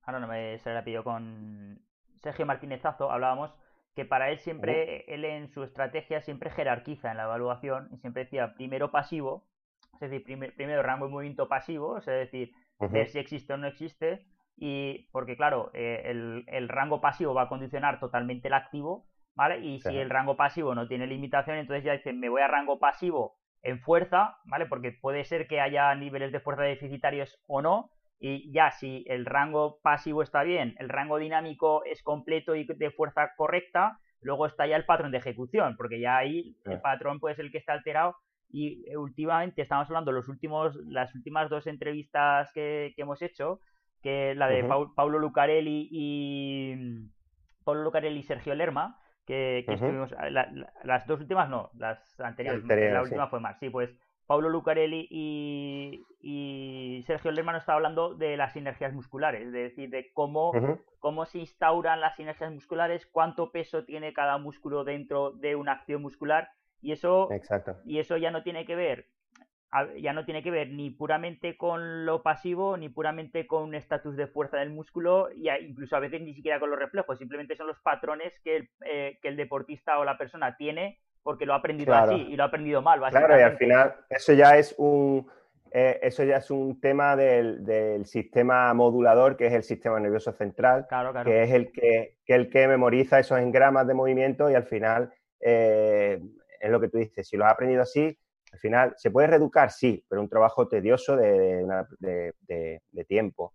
Ahora 0.04 0.20
no 0.20 0.28
me 0.28 0.56
se 0.58 0.72
le 0.72 1.02
con 1.02 1.80
Sergio 2.22 2.46
Martínezazo, 2.46 3.10
hablábamos 3.10 3.54
que 3.94 4.04
para 4.04 4.30
él 4.30 4.38
siempre, 4.38 5.04
él 5.12 5.24
en 5.24 5.48
su 5.48 5.62
estrategia 5.62 6.20
siempre 6.20 6.50
jerarquiza 6.50 7.10
en 7.10 7.16
la 7.16 7.24
evaluación 7.24 7.88
y 7.92 7.98
siempre 7.98 8.24
decía 8.24 8.54
primero 8.54 8.90
pasivo, 8.90 9.46
es 10.00 10.10
decir, 10.10 10.22
primero 10.24 10.82
rango 10.82 11.06
de 11.06 11.12
movimiento 11.12 11.48
pasivo, 11.48 11.96
es 11.98 12.06
decir, 12.06 12.52
ver 12.78 13.08
si 13.08 13.18
existe 13.18 13.54
o 13.54 13.56
no 13.56 13.66
existe, 13.66 14.26
y 14.56 15.08
porque 15.12 15.36
claro, 15.36 15.70
eh, 15.72 16.02
el, 16.04 16.44
el, 16.48 16.68
rango 16.68 17.00
pasivo 17.00 17.32
va 17.32 17.42
a 17.42 17.48
condicionar 17.48 17.98
totalmente 17.98 18.48
el 18.48 18.54
activo 18.54 19.06
¿vale? 19.36 19.60
Y 19.60 19.80
si 19.80 19.96
el 19.96 20.10
rango 20.10 20.36
pasivo 20.36 20.74
no 20.74 20.88
tiene 20.88 21.06
limitación, 21.06 21.58
entonces 21.58 21.84
ya 21.84 21.92
dicen, 21.92 22.18
me 22.18 22.28
voy 22.28 22.42
a 22.42 22.48
rango 22.48 22.78
pasivo 22.78 23.36
en 23.62 23.80
fuerza, 23.80 24.38
¿vale? 24.46 24.66
Porque 24.66 24.92
puede 24.92 25.24
ser 25.24 25.46
que 25.46 25.60
haya 25.60 25.94
niveles 25.94 26.32
de 26.32 26.40
fuerza 26.40 26.62
deficitarios 26.62 27.38
o 27.46 27.62
no, 27.62 27.90
y 28.18 28.50
ya 28.52 28.70
si 28.70 29.04
el 29.08 29.26
rango 29.26 29.78
pasivo 29.82 30.22
está 30.22 30.42
bien, 30.42 30.74
el 30.78 30.88
rango 30.88 31.18
dinámico 31.18 31.84
es 31.84 32.02
completo 32.02 32.54
y 32.54 32.64
de 32.64 32.90
fuerza 32.90 33.32
correcta, 33.36 33.98
luego 34.20 34.46
está 34.46 34.66
ya 34.66 34.76
el 34.76 34.86
patrón 34.86 35.12
de 35.12 35.18
ejecución, 35.18 35.76
porque 35.76 36.00
ya 36.00 36.16
ahí 36.16 36.56
el 36.64 36.80
patrón 36.80 37.20
puede 37.20 37.34
ser 37.34 37.46
el 37.46 37.52
que 37.52 37.58
está 37.58 37.74
alterado 37.74 38.16
y 38.50 38.84
eh, 38.88 38.96
últimamente 38.96 39.62
estamos 39.62 39.88
hablando 39.88 40.12
los 40.12 40.28
últimos 40.28 40.76
las 40.86 41.14
últimas 41.14 41.50
dos 41.50 41.66
entrevistas 41.66 42.50
que, 42.52 42.94
hemos 42.96 43.20
hecho, 43.20 43.60
que 44.02 44.34
la 44.34 44.48
de 44.48 44.64
Paulo 44.94 45.18
Lucarelli 45.18 45.88
y 45.90 47.08
Paulo 47.64 47.82
Lucarelli 47.82 48.20
y 48.20 48.22
Sergio 48.22 48.54
Lerma, 48.54 48.98
que, 49.26 49.64
estuvimos, 49.66 50.14
las 50.84 51.06
dos 51.06 51.20
últimas 51.20 51.50
no, 51.50 51.70
las 51.74 52.18
anteriores, 52.20 52.64
la 52.64 53.02
última 53.02 53.28
fue 53.28 53.40
más, 53.40 53.58
sí, 53.58 53.68
pues 53.68 53.94
Paulo 54.26 54.48
Lucarelli 54.48 55.06
y, 55.10 57.02
Sergio 57.06 57.30
Lerman 57.30 57.56
estaba 57.56 57.76
hablando 57.76 58.14
de 58.14 58.36
las 58.36 58.52
sinergias 58.52 58.92
musculares, 58.92 59.46
es 59.46 59.52
decir, 59.52 59.90
de 59.90 60.12
cómo, 60.12 60.52
cómo 60.98 61.24
se 61.24 61.38
instauran 61.38 62.00
las 62.00 62.16
sinergias 62.16 62.52
musculares, 62.52 63.06
cuánto 63.06 63.52
peso 63.52 63.84
tiene 63.84 64.12
cada 64.12 64.38
músculo 64.38 64.82
dentro 64.82 65.30
de 65.30 65.54
una 65.54 65.72
acción 65.72 66.02
muscular 66.02 66.50
y 66.82 66.92
eso, 66.92 67.28
y 67.84 67.98
eso 67.98 68.16
ya 68.16 68.30
no 68.30 68.42
tiene 68.42 68.66
que 68.66 68.74
ver 68.74 69.06
ya 70.00 70.12
no 70.12 70.24
tiene 70.24 70.42
que 70.42 70.50
ver 70.50 70.70
ni 70.70 70.90
puramente 70.90 71.56
con 71.56 72.06
lo 72.06 72.22
pasivo, 72.22 72.76
ni 72.76 72.88
puramente 72.88 73.46
con 73.46 73.64
un 73.64 73.74
estatus 73.74 74.16
de 74.16 74.26
fuerza 74.26 74.58
del 74.58 74.70
músculo, 74.70 75.28
y 75.32 75.50
incluso 75.50 75.96
a 75.96 76.00
veces 76.00 76.22
ni 76.22 76.34
siquiera 76.34 76.60
con 76.60 76.70
los 76.70 76.78
reflejos, 76.78 77.18
simplemente 77.18 77.56
son 77.56 77.66
los 77.66 77.78
patrones 77.80 78.32
que 78.42 78.56
el, 78.56 78.70
eh, 78.86 79.18
que 79.20 79.28
el 79.28 79.36
deportista 79.36 79.98
o 79.98 80.04
la 80.04 80.16
persona 80.16 80.56
tiene 80.56 80.98
porque 81.26 81.44
lo 81.44 81.54
ha 81.54 81.56
aprendido 81.56 81.92
así 81.92 82.14
y 82.14 82.36
lo 82.36 82.44
ha 82.44 82.46
aprendido 82.46 82.80
mal. 82.82 83.00
Claro, 83.10 83.36
y 83.36 83.42
al 83.42 83.56
final 83.56 83.96
eso 84.08 84.32
ya 84.32 84.56
es 84.56 84.76
un, 84.78 85.28
eh, 85.72 85.98
eso 86.00 86.22
ya 86.22 86.36
es 86.36 86.52
un 86.52 86.80
tema 86.80 87.16
del, 87.16 88.06
sistema 88.06 88.72
modulador, 88.74 89.36
que 89.36 89.48
es 89.48 89.52
el 89.52 89.64
sistema 89.64 89.98
nervioso 89.98 90.30
central, 90.32 90.86
que 91.24 91.42
es 91.42 91.50
el 91.50 91.72
que, 91.72 92.18
el 92.26 92.48
que 92.48 92.68
memoriza 92.68 93.18
esos 93.18 93.40
engramas 93.40 93.88
de 93.88 93.94
movimiento 93.94 94.48
y 94.48 94.54
al 94.54 94.66
final 94.66 95.12
eh, 95.40 96.22
es 96.60 96.70
lo 96.70 96.80
que 96.80 96.88
tú 96.88 96.98
dices, 96.98 97.26
si 97.26 97.36
lo 97.36 97.44
has 97.44 97.54
aprendido 97.54 97.82
así, 97.82 98.16
al 98.52 98.60
final, 98.60 98.94
¿se 98.96 99.10
puede 99.10 99.26
reeducar? 99.26 99.72
Sí, 99.72 100.04
pero 100.08 100.22
un 100.22 100.28
trabajo 100.28 100.68
tedioso 100.68 101.16
de, 101.16 101.90
tiempo. 103.08 103.52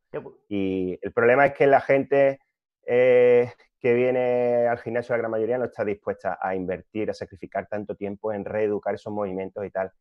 Y 0.49 0.99
el 1.01 1.13
problema 1.13 1.45
es 1.45 1.53
que 1.53 1.67
la 1.67 1.79
gente 1.79 2.39
eh, 2.85 3.49
que 3.81 3.95
viene 3.95 4.67
al 4.67 4.77
gimnasio, 4.77 5.13
la 5.13 5.19
gran 5.19 5.31
mayoría, 5.31 5.57
no 5.57 5.65
está 5.65 5.83
dispuesta 5.83 6.37
a 6.39 6.55
invertir, 6.55 7.09
a 7.09 7.13
sacrificar 7.13 7.67
tanto 7.67 7.95
tiempo 7.95 8.31
en 8.31 8.45
reeducar 8.45 8.93
esos 8.93 9.11
movimientos 9.11 9.65
y 9.65 9.71
tal. 9.71 9.91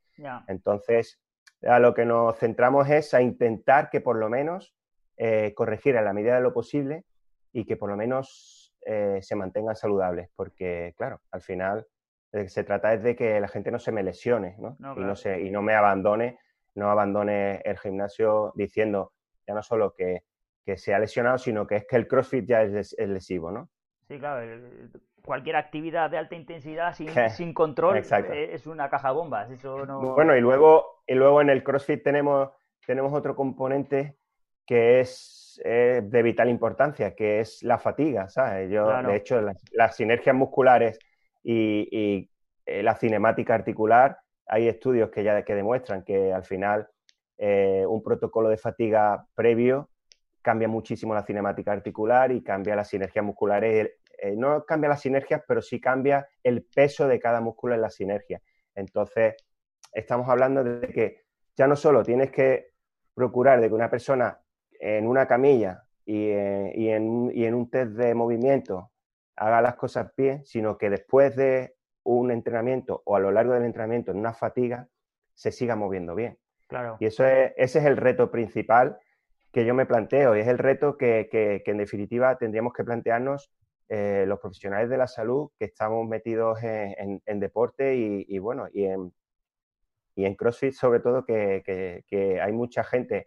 Entonces, 0.48 1.18
a 1.62 1.78
lo 1.78 1.94
que 1.94 2.04
nos 2.04 2.38
centramos 2.38 2.88
es 2.90 3.14
a 3.14 3.22
intentar 3.22 3.88
que 3.88 4.02
por 4.02 4.16
lo 4.16 4.28
menos 4.28 4.74
eh, 5.16 5.54
corregir 5.54 5.96
a 5.96 6.02
la 6.02 6.12
medida 6.12 6.34
de 6.34 6.42
lo 6.42 6.52
posible 6.52 7.04
y 7.52 7.64
que 7.64 7.76
por 7.76 7.88
lo 7.88 7.96
menos 7.96 8.74
eh, 8.84 9.20
se 9.22 9.34
mantengan 9.34 9.76
saludables, 9.76 10.28
porque 10.36 10.94
claro, 10.96 11.22
al 11.30 11.40
final 11.40 11.86
se 12.46 12.64
trata 12.64 12.92
es 12.94 13.02
de 13.02 13.16
que 13.16 13.40
la 13.40 13.48
gente 13.48 13.70
no 13.70 13.78
se 13.78 13.92
me 13.92 14.02
lesione, 14.02 14.56
¿no? 14.58 14.76
y, 14.96 15.00
no 15.00 15.16
se, 15.16 15.40
y 15.40 15.50
no 15.50 15.62
me 15.62 15.74
abandone, 15.74 16.38
no 16.74 16.90
abandone 16.90 17.60
el 17.64 17.78
gimnasio 17.78 18.52
diciendo 18.54 19.12
ya 19.46 19.54
no 19.54 19.62
solo 19.62 19.94
que, 19.94 20.22
que 20.64 20.77
se 20.77 20.94
ha 20.94 20.99
lesionado, 20.99 21.38
sino 21.38 21.66
que 21.66 21.77
es 21.77 21.87
que 21.87 21.96
el 21.96 22.07
CrossFit 22.07 22.46
ya 22.46 22.62
es, 22.62 22.96
lesivo, 22.99 23.51
¿no? 23.51 23.68
Sí, 24.09 24.18
claro. 24.18 24.61
Cualquier 25.25 25.57
actividad 25.57 26.11
de 26.11 26.18
alta 26.18 26.35
intensidad 26.35 26.94
sin, 26.94 27.09
sin 27.37 27.55
control 27.55 27.99
eh, 27.99 28.51
es 28.53 28.66
una 28.66 28.88
caja 28.88 29.09
de 29.09 29.14
bombas. 29.14 29.51
Eso 29.51 29.85
no... 29.87 30.01
Bueno, 30.14 30.37
y 30.37 30.40
luego, 30.40 31.03
y 31.07 31.14
luego 31.14 31.40
en 31.40 31.51
el 31.51 31.62
CrossFit 31.62 32.03
tenemos, 32.03 32.51
tenemos 32.87 33.12
otro 33.12 33.37
componente 33.37 34.16
que 34.66 35.01
es 35.01 35.61
de 35.64 36.23
vital 36.23 36.49
importancia, 36.49 37.14
que 37.14 37.40
es 37.40 37.62
la 37.64 37.79
fatiga, 37.79 38.29
¿sabes? 38.29 38.70
Yo, 38.70 38.87
de 39.03 39.16
hecho, 39.16 39.40
las 39.73 39.96
sinergias 39.96 40.35
musculares 40.35 40.99
y, 41.42 42.29
eh, 42.66 42.83
la 42.83 42.94
cinemática 42.94 43.55
articular, 43.55 44.18
hay 44.46 44.68
estudios 44.68 45.11
que 45.11 45.25
ya 45.25 45.42
que 45.42 45.55
demuestran 45.55 46.05
que 46.05 46.33
al 46.33 46.44
final 46.44 46.88
eh, 47.38 47.85
un 47.88 48.03
protocolo 48.03 48.49
de 48.49 48.59
fatiga 48.59 49.27
previo 49.35 49.88
cambia 50.42 50.68
muchísimo 50.68 51.14
la 51.14 51.22
cinemática 51.22 51.72
articular 51.72 52.33
y 52.33 52.42
cambia 52.42 52.76
las 52.76 52.88
sinergias 52.88 53.24
musculares. 53.24 53.92
Eh, 54.18 54.35
no 54.37 54.64
cambia 54.64 54.88
las 54.88 55.00
sinergias, 55.00 55.42
pero 55.46 55.62
sí 55.62 55.81
cambia 55.81 56.29
el 56.42 56.64
peso 56.64 57.09
de 57.09 57.18
cada 57.18 57.40
músculo 57.40 57.74
en 57.74 57.83
la 57.83 57.90
sinergia. 57.90 58.40
Entonces, 58.74 59.37
estamos 59.92 60.29
hablando 60.29 60.62
de 60.62 60.88
que 60.88 61.22
ya 61.57 61.66
no 61.66 61.76
solo 61.76 62.03
tienes 62.03 62.31
que 62.31 62.72
procurar 63.14 63.61
de 63.61 63.68
que 63.68 63.74
una 63.74 63.90
persona 63.90 64.40
en 64.72 65.07
una 65.07 65.26
camilla 65.26 65.85
y, 66.05 66.31
en, 66.31 67.55
un 67.55 67.70
test 67.70 67.92
de 67.92 68.14
movimiento 68.14 68.90
haga 69.37 69.61
las 69.61 69.76
cosas 69.76 70.12
bien, 70.16 70.44
sino 70.44 70.76
que 70.76 70.90
después 70.90 71.37
de 71.37 71.76
un 72.03 72.31
entrenamiento 72.31 73.03
o 73.05 73.16
a 73.16 73.20
lo 73.20 73.31
largo 73.31 73.53
del 73.53 73.64
entrenamiento 73.64 74.11
en 74.11 74.18
una 74.18 74.33
fatiga 74.33 74.88
se 75.35 75.53
siga 75.53 75.76
moviendo 75.76 76.14
bien. 76.14 76.38
Claro. 76.66 76.96
Y 77.00 77.07
eso 77.07 77.26
es, 77.26 77.53
ese 77.57 77.81
es 77.81 77.85
el 77.85 77.96
reto 77.96 78.31
principal 78.31 78.98
que 79.52 79.64
yo 79.64 79.74
me 79.74 79.86
planteo 79.86 80.36
y 80.36 80.40
es 80.40 80.48
el 80.48 80.58
reto 80.58 80.96
que, 80.96 81.28
en 81.64 81.78
definitiva 81.78 82.36
tendríamos 82.36 82.72
que 82.72 82.84
plantearnos 82.84 83.50
eh, 83.88 84.24
los 84.26 84.38
profesionales 84.38 84.88
de 84.88 84.96
la 84.96 85.08
salud 85.08 85.50
que 85.58 85.64
estamos 85.64 86.06
metidos 86.06 86.58
en, 86.62 87.40
deporte 87.40 87.96
y, 87.96 88.38
bueno, 88.38 88.68
y 88.72 88.84
en, 88.84 89.12
y 90.14 90.24
en 90.24 90.36
CrossFit 90.36 90.74
sobre 90.74 91.00
todo 91.00 91.24
que, 91.24 92.40
hay 92.42 92.52
mucha 92.52 92.84
gente 92.84 93.26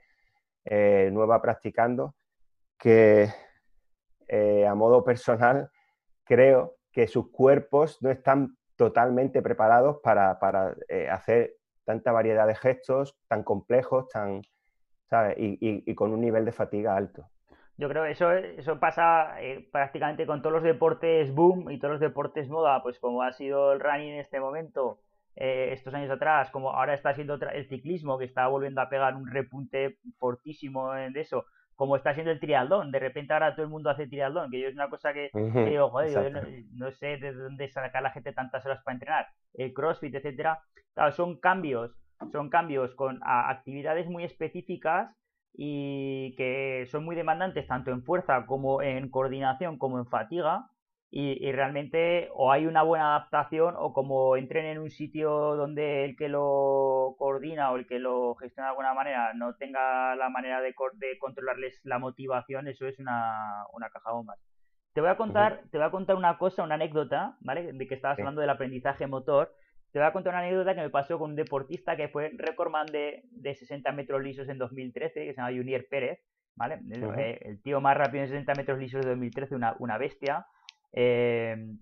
eh, 0.66 1.10
nueva 1.12 1.42
practicando 1.42 2.16
que 2.78 3.30
eh, 4.28 4.66
a 4.66 4.76
modo 4.76 5.04
personal 5.04 5.70
creo 6.24 6.78
que 6.94 7.08
sus 7.08 7.30
cuerpos 7.32 8.02
no 8.02 8.10
están 8.10 8.58
totalmente 8.78 9.42
preparados 9.42 9.98
para, 10.02 10.40
hacer 11.12 11.56
tanta 11.84 12.14
variedad 12.14 12.48
de 12.48 12.56
gestos 12.56 13.18
tan 13.28 13.44
complejos, 13.44 14.08
tan, 14.08 14.42
y, 15.38 15.96
con 15.96 16.12
un 16.12 16.22
nivel 16.22 16.46
de 16.46 16.52
fatiga 16.52 16.96
alto. 16.96 17.28
Yo 17.78 17.90
creo 17.90 18.04
que 18.04 18.12
eso, 18.12 18.32
eso 18.32 18.80
pasa 18.80 19.42
eh, 19.42 19.68
prácticamente 19.72 20.28
con 20.28 20.42
todos 20.42 20.54
los 20.54 20.64
deportes 20.64 21.34
boom 21.34 21.72
y 21.72 21.80
todos 21.80 21.94
los 21.94 22.02
deportes 22.02 22.48
moda, 22.48 22.84
pues 22.84 23.00
como 23.00 23.24
ha 23.24 23.34
sido 23.34 23.74
el 23.74 23.80
running 23.80 24.14
en 24.14 24.20
este 24.20 24.40
momento, 24.40 25.00
eh, 25.36 25.70
estos 25.72 25.94
años 25.94 26.12
atrás, 26.12 26.52
como 26.52 26.72
ahora 26.72 26.94
está 26.94 27.14
siendo 27.16 27.34
el 27.36 27.68
ciclismo, 27.68 28.20
que 28.20 28.26
está 28.26 28.48
volviendo 28.48 28.82
a 28.82 28.90
pegar 28.90 29.16
un 29.16 29.28
repunte 29.28 29.98
fortísimo 30.20 30.96
en 30.96 31.18
eso, 31.18 31.46
como 31.76 31.96
está 31.96 32.14
siendo 32.14 32.32
el 32.32 32.40
triatlón, 32.40 32.92
de 32.92 33.00
repente 33.00 33.34
ahora 33.34 33.56
todo 33.56 33.64
el 33.64 33.72
mundo 33.72 33.90
hace 33.90 34.08
triatlón, 34.08 34.52
que 34.52 34.62
yo 34.62 34.68
es 34.68 34.76
una 34.76 34.90
cosa 34.90 35.12
que, 35.12 35.32
digo, 35.34 35.90
joder, 35.90 36.12
yo 36.12 36.42
no, 36.74 36.92
sé 36.92 37.18
de 37.18 37.34
dónde 37.34 37.68
saca 37.70 38.02
la 38.02 38.12
gente 38.12 38.32
tantas 38.32 38.64
horas 38.66 38.84
para 38.84 38.94
entrenar, 38.94 39.28
el 39.56 39.74
crossfit, 39.74 40.14
etcétera, 40.14 40.62
claro, 40.94 41.12
son 41.12 41.40
cambios 41.40 41.92
son 42.32 42.50
cambios 42.50 42.94
con 42.96 43.20
actividades 43.24 44.08
muy 44.08 44.24
específicas 44.24 45.16
y 45.54 46.36
que 46.36 46.88
son 46.88 47.06
muy 47.06 47.16
demandantes 47.16 47.68
tanto 47.68 47.92
en 47.92 48.04
fuerza 48.04 48.46
como 48.46 48.82
en 48.82 49.10
coordinación 49.10 49.78
como 49.78 50.00
en 50.00 50.08
fatiga 50.08 50.68
y, 51.16 51.52
realmente 51.52 52.30
o 52.34 52.52
hay 52.52 52.66
una 52.66 52.82
buena 52.82 53.16
adaptación 53.16 53.76
o 53.78 53.94
como 53.94 54.36
entren 54.36 54.66
en 54.66 54.80
un 54.80 54.90
sitio 54.90 55.30
donde 55.56 56.06
el 56.06 56.16
que 56.16 56.28
lo 56.28 57.14
coordina 57.20 57.72
o 57.72 57.76
el 57.76 57.86
que 57.86 58.00
lo 58.00 58.34
gestiona 58.34 58.70
de 58.70 58.72
alguna 58.72 58.96
manera 58.96 59.32
no 59.36 59.54
tenga 59.54 60.16
la 60.16 60.30
manera 60.30 60.60
de, 60.60 60.74
controlarles 61.20 61.80
la 61.84 62.00
motivación, 62.00 62.68
eso 62.68 62.88
es 62.88 62.98
una, 62.98 63.64
una 63.74 63.90
caja 63.92 64.12
bomba. 64.12 64.34
Te 64.94 65.02
voy 65.02 65.12
a 65.12 65.18
contar, 65.18 65.62
te 65.70 65.78
voy 65.78 65.86
a 65.86 65.92
contar 65.92 66.16
una 66.16 66.40
cosa, 66.40 66.64
una 66.64 66.76
anécdota, 66.76 67.38
¿vale? 67.42 67.74
De 67.74 67.88
que 67.88 67.94
estabas 67.94 68.18
hablando 68.18 68.42
del 68.42 68.50
aprendizaje 68.50 69.06
motor 69.06 69.54
te 69.94 70.00
voy 70.00 70.08
a 70.08 70.12
contar 70.12 70.34
una 70.34 70.42
anécdota 70.42 70.74
que 70.74 70.82
me 70.82 70.90
pasó 70.90 71.20
con 71.20 71.30
un 71.30 71.36
deportista 71.36 71.96
que 71.96 72.08
fue 72.08 72.32
recordman 72.36 72.88
de, 72.88 73.26
de 73.30 73.54
60 73.54 73.92
metros 73.92 74.24
lisos 74.24 74.50
en 74.50 74.58
2013, 74.58 75.26
que 75.26 75.34
se 75.34 75.38
llama 75.40 75.56
Junior 75.56 75.86
Pérez, 75.88 76.20
¿vale? 76.56 76.80
Eh, 76.90 77.40
el, 77.44 77.62
tío 77.62 77.80
más 77.80 77.96
rápido 77.96 78.24
en 78.24 78.30
60 78.30 78.54
metros 78.56 78.80
lisos 78.80 79.02
de 79.02 79.10
2013, 79.12 79.54
una, 79.54 79.76
una 79.78 80.00
bestia. 80.00 80.48
Eh, 80.94 81.76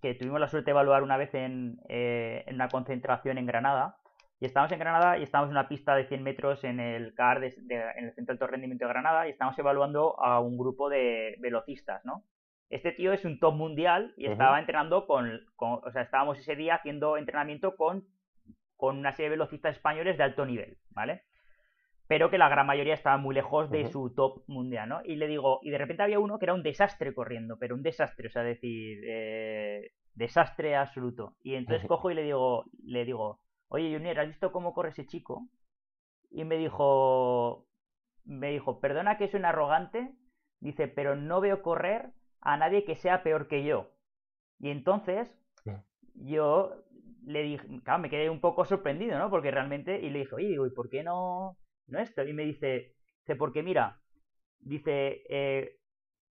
que 0.00 0.14
tuvimos 0.14 0.40
la 0.40 0.48
suerte 0.48 0.66
de 0.66 0.70
evaluar 0.70 1.02
una 1.02 1.18
vez 1.18 1.34
en, 1.34 1.78
eh, 1.90 2.42
en, 2.46 2.54
una 2.54 2.68
concentración 2.68 3.36
en 3.36 3.44
Granada. 3.44 3.98
Y 4.40 4.46
estábamos 4.46 4.72
en 4.72 4.78
Granada 4.78 5.18
y 5.18 5.22
estábamos 5.22 5.50
en 5.50 5.58
una 5.58 5.68
pista 5.68 5.94
de 5.94 6.06
100 6.06 6.22
metros 6.22 6.64
en 6.64 6.80
el 6.80 7.12
CAR, 7.14 7.44
en 7.44 7.44
el 7.44 8.14
Centro 8.14 8.24
de 8.26 8.32
Alto 8.32 8.46
Rendimiento 8.46 8.86
de 8.86 8.92
Granada, 8.92 9.26
y 9.26 9.32
estábamos 9.32 9.58
evaluando 9.58 10.18
a 10.22 10.40
un 10.40 10.56
grupo 10.56 10.88
de 10.88 11.36
velocistas, 11.40 12.02
¿no? 12.06 12.24
Este 12.68 12.92
tío 12.92 13.12
es 13.12 13.24
un 13.24 13.38
top 13.38 13.54
mundial 13.54 14.12
y 14.16 14.26
estaba 14.26 14.58
entrenando 14.58 15.06
con, 15.06 15.40
O 15.56 15.90
sea, 15.92 16.02
estábamos 16.02 16.38
ese 16.38 16.56
día 16.56 16.74
haciendo 16.74 17.16
entrenamiento 17.16 17.76
con, 17.76 18.04
con 18.76 18.98
una 18.98 19.12
serie 19.12 19.30
de 19.30 19.36
velocistas 19.36 19.76
españoles 19.76 20.16
de 20.16 20.24
alto 20.24 20.44
nivel, 20.44 20.78
¿vale? 20.90 21.22
Pero 22.08 22.30
que 22.30 22.38
la 22.38 22.48
gran 22.48 22.66
mayoría 22.66 22.94
estaba 22.94 23.16
muy 23.18 23.34
lejos 23.34 23.70
de 23.70 23.86
su 23.86 24.14
top 24.14 24.42
mundial, 24.48 24.88
¿no? 24.88 25.00
Y 25.04 25.16
le 25.16 25.26
digo, 25.26 25.60
y 25.62 25.70
de 25.70 25.78
repente 25.78 26.02
había 26.02 26.18
uno 26.18 26.38
que 26.38 26.46
era 26.46 26.54
un 26.54 26.62
desastre 26.62 27.14
corriendo, 27.14 27.56
pero 27.58 27.74
un 27.74 27.82
desastre, 27.82 28.28
o 28.28 28.30
sea, 28.30 28.42
decir, 28.42 29.00
eh, 29.04 29.92
desastre 30.14 30.76
absoluto. 30.76 31.36
Y 31.42 31.54
entonces 31.54 31.86
cojo 31.86 32.10
y 32.10 32.14
le 32.14 32.22
digo, 32.22 32.64
le 32.84 33.04
digo, 33.04 33.40
oye 33.68 33.92
Junior, 33.92 34.18
¿has 34.18 34.28
visto 34.28 34.52
cómo 34.52 34.72
corre 34.72 34.90
ese 34.90 35.06
chico? 35.06 35.48
Y 36.30 36.44
me 36.44 36.56
dijo, 36.56 37.66
me 38.24 38.50
dijo, 38.50 38.80
perdona 38.80 39.18
que 39.18 39.28
soy 39.28 39.40
un 39.40 39.46
arrogante, 39.46 40.14
dice, 40.60 40.88
pero 40.88 41.16
no 41.16 41.40
veo 41.40 41.62
correr 41.62 42.12
a 42.40 42.56
nadie 42.56 42.84
que 42.84 42.96
sea 42.96 43.22
peor 43.22 43.48
que 43.48 43.64
yo. 43.64 43.90
Y 44.58 44.70
entonces 44.70 45.36
yo 46.14 46.72
le 47.26 47.42
dije, 47.42 47.66
claro, 47.82 48.00
me 48.00 48.10
quedé 48.10 48.30
un 48.30 48.40
poco 48.40 48.64
sorprendido, 48.64 49.18
¿no? 49.18 49.28
Porque 49.30 49.50
realmente, 49.50 50.00
y 50.00 50.10
le 50.10 50.20
dije, 50.20 50.34
oye, 50.34 50.48
digo, 50.48 50.66
¿y 50.66 50.70
por 50.70 50.88
qué 50.88 51.02
no, 51.02 51.58
no 51.88 51.98
esto? 51.98 52.22
Y 52.22 52.32
me 52.32 52.44
dice, 52.44 52.94
dice 53.20 53.36
porque 53.36 53.62
mira, 53.62 54.00
dice, 54.60 55.22
eh, 55.28 55.76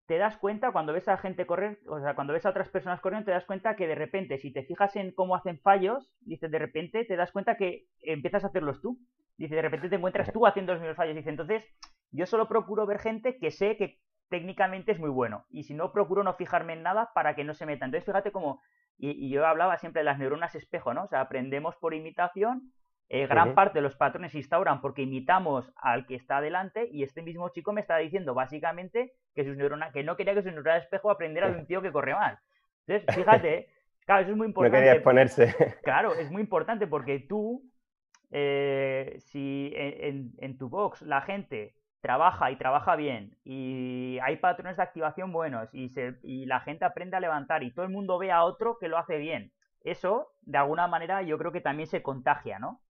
te 0.07 0.17
das 0.17 0.38
cuenta 0.38 0.71
cuando 0.71 0.91
ves 0.91 1.07
a 1.07 1.17
gente 1.17 1.45
correr, 1.45 1.79
o 1.88 1.99
sea, 1.99 2.15
cuando 2.15 2.33
ves 2.33 2.45
a 2.45 2.49
otras 2.49 2.69
personas 2.69 2.99
corriendo, 2.99 3.25
te 3.25 3.31
das 3.31 3.45
cuenta 3.45 3.75
que 3.75 3.88
de 3.88 3.93
repente, 3.93 4.39
si 4.39 4.51
te 4.51 4.63
fijas 4.63 4.95
en 4.95 5.12
cómo 5.12 5.35
hacen 5.35 5.59
fallos, 5.59 6.12
dice, 6.21 6.49
de 6.49 6.57
repente 6.57 7.05
te 7.05 7.15
das 7.15 7.31
cuenta 7.31 7.57
que 7.57 7.85
empiezas 8.01 8.43
a 8.43 8.47
hacerlos 8.47 8.81
tú. 8.81 8.97
Dice, 9.38 9.55
de 9.55 9.62
repente 9.62 9.88
te 9.88 9.95
encuentras 9.95 10.33
tú 10.33 10.47
haciendo 10.47 10.73
los 10.73 10.81
mismos 10.81 10.97
fallos. 10.97 11.15
Dice, 11.15 11.29
entonces, 11.29 11.63
yo 12.12 12.25
solo 12.25 12.47
procuro 12.47 12.88
ver 12.88 12.99
gente 12.99 13.38
que 13.38 13.51
sé 13.51 13.77
que 13.77 13.99
técnicamente 14.29 14.91
es 14.91 14.99
muy 14.99 15.09
bueno. 15.09 15.45
Y 15.49 15.63
si 15.63 15.73
no, 15.73 15.91
procuro 15.91 16.23
no 16.23 16.33
fijarme 16.33 16.73
en 16.73 16.83
nada 16.83 17.11
para 17.13 17.35
que 17.35 17.43
no 17.43 17.53
se 17.53 17.65
meta. 17.65 17.85
Entonces, 17.85 18.05
fíjate 18.05 18.31
cómo, 18.31 18.61
y, 18.99 19.29
yo 19.29 19.45
hablaba 19.45 19.77
siempre 19.77 20.01
de 20.01 20.05
las 20.05 20.19
neuronas 20.19 20.55
espejo, 20.55 20.93
¿no? 20.93 21.03
O 21.03 21.07
sea, 21.07 21.21
aprendemos 21.21 21.75
por 21.77 21.93
imitación. 21.93 22.73
Eh, 23.11 23.25
gran 23.25 23.55
parte 23.55 23.79
de 23.79 23.81
los 23.81 23.95
patrones 23.95 24.33
se 24.33 24.37
instauran 24.37 24.81
porque 24.81 25.01
imitamos 25.01 25.73
al 25.77 26.05
que 26.05 26.13
está 26.13 26.37
adelante 26.37 26.87
y 26.91 27.01
este 27.01 27.23
mismo 27.23 27.49
chico 27.49 27.73
me 27.73 27.81
está 27.81 27.97
diciendo 27.97 28.35
básicamente 28.35 29.13
que 29.33 29.43
sus 29.43 29.57
neuronas, 29.57 29.91
que 29.91 30.03
no 30.03 30.15
quería 30.15 30.35
que 30.35 30.43
su 30.43 30.51
neurona 30.51 30.77
espejo 30.77 31.09
aprendiera 31.09 31.49
de 31.49 31.57
un 31.57 31.65
tío 31.65 31.81
que 31.81 31.91
corre 31.91 32.13
mal. 32.13 32.37
Entonces, 32.85 33.15
fíjate, 33.15 33.69
claro, 34.05 34.21
eso 34.21 34.31
es 34.31 34.37
muy 34.37 34.45
importante. 34.47 34.77
No 34.77 34.79
quería 34.79 34.93
exponerse. 34.93 35.55
Claro, 35.81 36.13
es 36.13 36.29
muy 36.29 36.43
importante 36.43 36.85
porque 36.85 37.19
tú, 37.19 37.63
eh, 38.29 39.15
si 39.17 39.73
en, 39.75 40.57
tu 40.59 40.69
box 40.69 41.01
la 41.01 41.21
gente 41.21 41.73
trabaja 42.01 42.51
y 42.51 42.57
trabaja 42.57 42.95
bien 42.95 43.38
y 43.43 44.17
hay 44.21 44.38
patrones 44.38 44.77
de 44.77 44.83
activación 44.83 45.31
buenos 45.31 45.69
y, 45.73 45.89
se, 45.89 46.15
y 46.23 46.45
la 46.45 46.62
gente 46.62 46.85
aprende 46.85 47.17
a 47.17 47.19
levantar 47.19 47.63
y 47.63 47.71
todo 47.71 47.85
el 47.85 47.91
mundo 47.91 48.17
ve 48.17 48.31
a 48.31 48.43
otro 48.43 48.77
que 48.77 48.88
lo 48.88 48.97
hace 48.97 49.17
bien, 49.17 49.51
eso 49.81 50.31
de 50.41 50.57
alguna 50.57 50.88
manera 50.88 51.21
yo 51.21 51.38
creo 51.38 51.51
que 51.51 51.62
también 51.62 51.88
se 51.88 52.01
contagia, 52.01 52.59
¿no? 52.59 52.81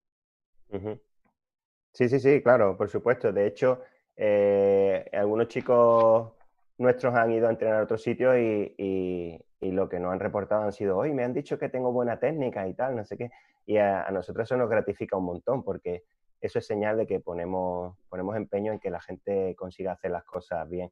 Sí, 1.93 2.08
sí, 2.08 2.19
sí, 2.19 2.41
claro, 2.41 2.78
por 2.78 2.89
supuesto. 2.89 3.32
De 3.32 3.48
hecho, 3.48 3.82
eh, 4.15 5.10
algunos 5.13 5.48
chicos 5.48 6.32
nuestros 6.78 7.15
han 7.15 7.32
ido 7.32 7.48
a 7.48 7.52
entrenar 7.52 7.80
a 7.80 7.84
otros 7.84 8.04
sitios 8.04 8.38
y, 8.38 8.74
y, 8.78 9.72
lo 9.72 9.89
que 9.89 10.00
nos 10.00 10.13
han 10.13 10.19
reportado 10.19 10.63
han 10.63 10.72
sido, 10.72 10.98
hoy 10.98 11.12
me 11.12 11.24
han 11.24 11.34
dicho 11.34 11.60
que 11.60 11.69
tengo 11.69 11.91
buena 11.91 12.19
técnica 12.19 12.67
y 12.67 12.74
tal, 12.74 12.95
no 12.95 13.04
sé 13.04 13.17
qué. 13.17 13.30
Y 13.65 13.78
a 13.78 14.10
nosotros 14.12 14.48
eso 14.48 14.58
nos 14.58 14.69
gratifica 14.69 15.17
un 15.17 15.26
montón 15.26 15.63
porque 15.63 16.04
eso 16.41 16.60
es 16.60 16.65
señal 16.65 16.97
de 16.97 17.08
que 17.08 17.19
ponemos, 17.19 17.97
ponemos 18.10 18.36
empeño 18.36 18.71
en 18.71 18.80
que 18.80 18.89
la 18.89 19.02
gente 19.02 19.56
consiga 19.56 19.93
hacer 19.93 20.12
las 20.12 20.23
cosas 20.23 20.69
bien. 20.69 20.91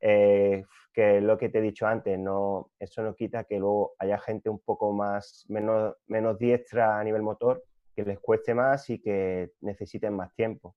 Eh, 0.00 0.64
que 0.92 1.20
lo 1.20 1.38
que 1.38 1.48
te 1.48 1.58
he 1.58 1.62
dicho 1.62 1.86
antes, 1.86 2.18
no, 2.18 2.70
eso 2.78 3.02
no 3.02 3.14
quita 3.14 3.44
que 3.44 3.58
luego 3.58 3.94
haya 3.98 4.18
gente 4.18 4.50
un 4.50 4.58
poco 4.58 4.92
más, 4.92 5.46
menos, 5.48 5.94
menos 6.06 6.38
diestra 6.38 6.98
a 6.98 7.04
nivel 7.04 7.22
motor, 7.22 7.64
que 7.94 8.04
les 8.04 8.18
cueste 8.18 8.54
más 8.54 8.90
y 8.90 8.98
que 9.00 9.52
necesiten 9.60 10.14
más 10.14 10.34
tiempo. 10.34 10.74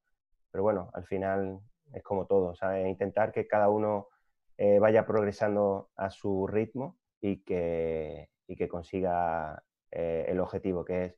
Pero 0.52 0.64
bueno, 0.64 0.90
al 0.94 1.06
final 1.06 1.60
es 1.94 2.04
como 2.04 2.28
todo, 2.28 2.56
¿sabes? 2.56 2.88
Intentar 2.88 3.32
que 3.32 3.48
cada 3.48 3.70
uno 3.70 4.10
eh, 4.58 4.80
vaya 4.80 5.06
progresando 5.06 5.90
a 5.96 6.10
su 6.10 6.48
ritmo 6.48 6.98
y 7.20 7.38
que, 7.44 8.30
y 8.48 8.56
que 8.56 8.68
consiga 8.68 9.64
eh, 9.92 10.26
el 10.28 10.40
objetivo, 10.40 10.86
que 10.86 11.04
es 11.06 11.16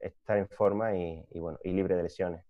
estar 0.00 0.36
en 0.38 0.48
forma 0.48 0.96
y, 0.96 1.24
bueno, 1.38 1.58
y 1.62 1.72
libre 1.72 1.96
de 1.96 2.02
lesiones. 2.02 2.44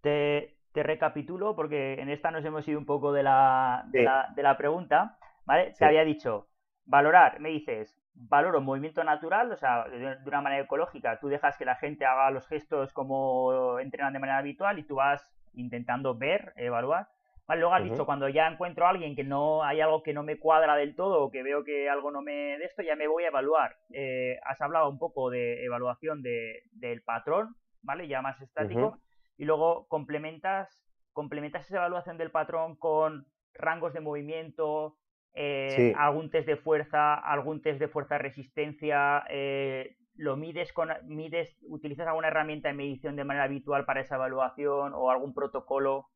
Te, 0.00 0.56
recapitulo 0.74 1.54
porque 1.54 2.00
en 2.00 2.08
esta 2.08 2.30
nos 2.30 2.44
hemos 2.44 2.66
ido 2.66 2.78
un 2.78 2.86
poco 2.86 3.12
de 3.12 3.22
la, 3.22 3.84
de, 3.88 4.42
la, 4.42 4.56
pregunta. 4.56 5.18
¿vale? 5.44 5.72
Te 5.78 5.84
había 5.84 6.04
dicho, 6.04 6.48
valorar, 6.86 7.40
me 7.40 7.50
dices, 7.50 7.96
valoro 8.14 8.60
movimiento 8.60 9.04
natural, 9.04 9.52
o 9.52 9.56
sea, 9.56 9.84
de, 9.84 10.18
una 10.26 10.40
manera 10.40 10.64
ecológica, 10.64 11.18
tú 11.20 11.28
dejas 11.28 11.56
que 11.56 11.64
la 11.64 11.76
gente 11.76 12.04
haga 12.04 12.30
los 12.30 12.46
gestos 12.46 12.92
como 12.92 13.78
entrenan 13.78 14.12
de 14.12 14.18
manera 14.18 14.38
habitual 14.38 14.78
y 14.78 14.84
tú 14.84 14.96
vas 14.96 15.28
intentando 15.54 16.16
ver, 16.16 16.52
evaluar. 16.56 17.08
Luego 17.48 17.74
has 17.74 17.84
dicho, 17.84 18.06
cuando 18.06 18.28
ya 18.28 18.46
encuentro 18.48 18.86
a 18.86 18.90
alguien 18.90 19.14
que 19.14 19.24
no 19.24 19.62
hay 19.62 19.80
algo 19.80 20.02
que 20.02 20.14
no 20.14 20.22
me 20.22 20.38
cuadra 20.38 20.74
del 20.74 20.94
todo 20.94 21.22
o 21.22 21.30
que 21.30 21.42
veo 21.42 21.64
que 21.64 21.90
algo 21.90 22.10
no 22.10 22.22
me 22.22 22.56
de 22.58 22.64
esto, 22.64 22.82
ya 22.82 22.96
me 22.96 23.08
voy 23.08 23.24
a 23.24 23.28
evaluar. 23.28 23.76
Eh, 23.92 24.38
has 24.44 24.60
hablado 24.60 24.88
un 24.88 24.98
poco 24.98 25.28
de 25.28 25.64
evaluación 25.64 26.22
de, 26.22 26.62
del 26.72 27.02
patrón, 27.02 27.54
¿vale? 27.82 28.08
Ya 28.08 28.22
más 28.22 28.40
estático. 28.40 28.98
Y 29.36 29.44
luego 29.44 29.86
complementas, 29.88 30.82
complementas 31.12 31.66
esa 31.66 31.76
evaluación 31.76 32.16
del 32.16 32.30
patrón 32.30 32.76
con 32.76 33.26
rangos 33.52 33.92
de 33.92 34.00
movimiento, 34.00 34.96
eh, 35.34 35.94
algún 35.96 36.30
test 36.30 36.46
de 36.46 36.56
fuerza, 36.56 37.14
algún 37.14 37.60
test 37.62 37.80
de 37.80 37.88
fuerza 37.88 38.18
resistencia, 38.18 39.24
eh, 39.28 39.96
lo 40.14 40.36
mides 40.36 40.72
con 40.72 40.90
mides, 41.04 41.56
utilizas 41.68 42.06
alguna 42.06 42.28
herramienta 42.28 42.68
de 42.68 42.74
medición 42.74 43.16
de 43.16 43.24
manera 43.24 43.44
habitual 43.44 43.84
para 43.84 44.00
esa 44.00 44.16
evaluación 44.16 44.92
o 44.94 45.10
algún 45.10 45.32
protocolo. 45.34 46.08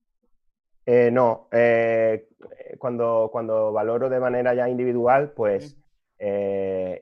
Eh, 0.87 1.11
no, 1.13 1.49
cuando, 2.79 3.29
cuando 3.33 3.73
valoro 3.73 4.09
de 4.09 4.21
manera 4.21 4.55
ya 4.55 4.69
individual, 4.69 5.33
pues 5.33 5.77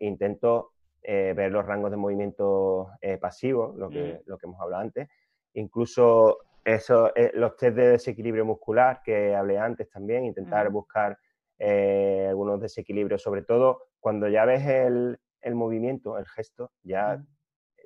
intento 0.01 0.73
ver 1.03 1.53
los 1.53 1.67
rangos 1.67 1.91
de 1.91 1.97
movimiento 1.99 2.89
pasivos, 3.21 3.77
lo 3.77 3.91
que, 3.91 4.23
lo 4.27 4.39
que 4.39 4.47
hemos 4.47 4.61
hablado 4.61 4.83
antes. 4.83 5.09
Incluso 5.53 6.39
eso, 6.65 7.13
los 7.35 7.57
test 7.57 7.77
de 7.77 7.89
desequilibrio 7.91 8.47
muscular 8.47 9.03
que 9.05 9.35
hablé 9.35 9.59
antes 9.59 9.91
también, 9.91 10.25
intentar 10.25 10.71
buscar 10.71 11.19
eh, 11.59 12.27
algunos 12.29 12.61
desequilibrios, 12.61 13.23
sobre 13.23 13.43
todo 13.43 13.89
cuando 14.01 14.29
ya 14.29 14.45
ves 14.45 14.67
el, 14.67 15.19
movimiento, 15.55 16.19
el 16.19 16.27
gesto, 16.27 16.73
ya 16.83 17.23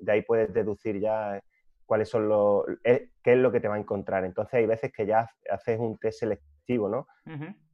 de 0.01 0.13
ahí 0.13 0.23
puedes 0.23 0.53
deducir 0.53 1.01
ya 1.01 1.41
cuáles 1.89 2.09
son 2.09 2.29
los, 2.29 2.65
eh, 2.85 3.11
qué 3.23 3.33
es 3.33 3.39
lo 3.39 3.51
que 3.51 3.61
te 3.61 3.67
va 3.67 3.75
a 3.75 3.81
encontrar. 3.81 4.25
Entonces 4.25 4.55
hay 4.55 4.67
veces 4.67 4.93
que 4.93 5.07
ya 5.07 5.29
haces 5.51 5.81
un 5.81 5.99
test 5.99 6.21
selectivo, 6.21 6.89
¿no? 6.89 7.09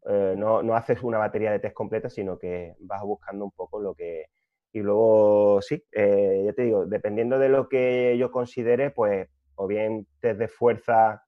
Eh, 0.08 0.34
no, 0.38 0.62
no, 0.62 0.76
haces 0.76 1.02
una 1.02 1.18
batería 1.18 1.50
de 1.50 1.58
test 1.58 1.74
completa, 1.74 2.08
sino 2.08 2.38
que 2.38 2.76
vas 2.78 3.02
buscando 3.02 3.44
un 3.44 3.52
poco 3.52 3.80
lo 3.80 3.94
que... 3.94 4.26
Y 4.72 4.80
luego, 4.80 5.60
sí, 5.62 5.84
ya 5.92 6.52
te 6.52 6.62
digo, 6.62 6.86
dependiendo 6.86 7.38
de 7.38 7.48
lo 7.48 7.68
que 7.68 8.16
yo 8.18 8.30
considere, 8.32 8.90
pues, 8.90 9.28
o 9.54 9.66
bien 9.66 10.06
test 10.20 10.38
de 10.38 10.48
fuerza, 10.48 11.24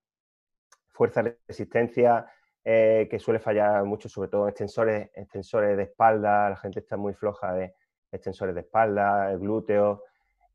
fuerza, 0.88 1.22
resistencia, 1.46 2.27
eh, 2.68 3.07
que 3.09 3.20
suele 3.20 3.38
fallar 3.38 3.85
mucho, 3.85 4.09
sobre 4.09 4.29
todo 4.29 4.42
en 4.42 4.49
extensores, 4.49 5.09
extensores 5.14 5.77
de 5.77 5.85
espalda, 5.85 6.51
la 6.51 6.57
gente 6.57 6.81
está 6.81 6.96
muy 6.96 7.14
floja 7.14 7.53
de 7.53 7.75
extensores 8.11 8.57
de 8.57 8.62
espalda, 8.62 9.31
el 9.31 9.38
glúteo, 9.38 10.03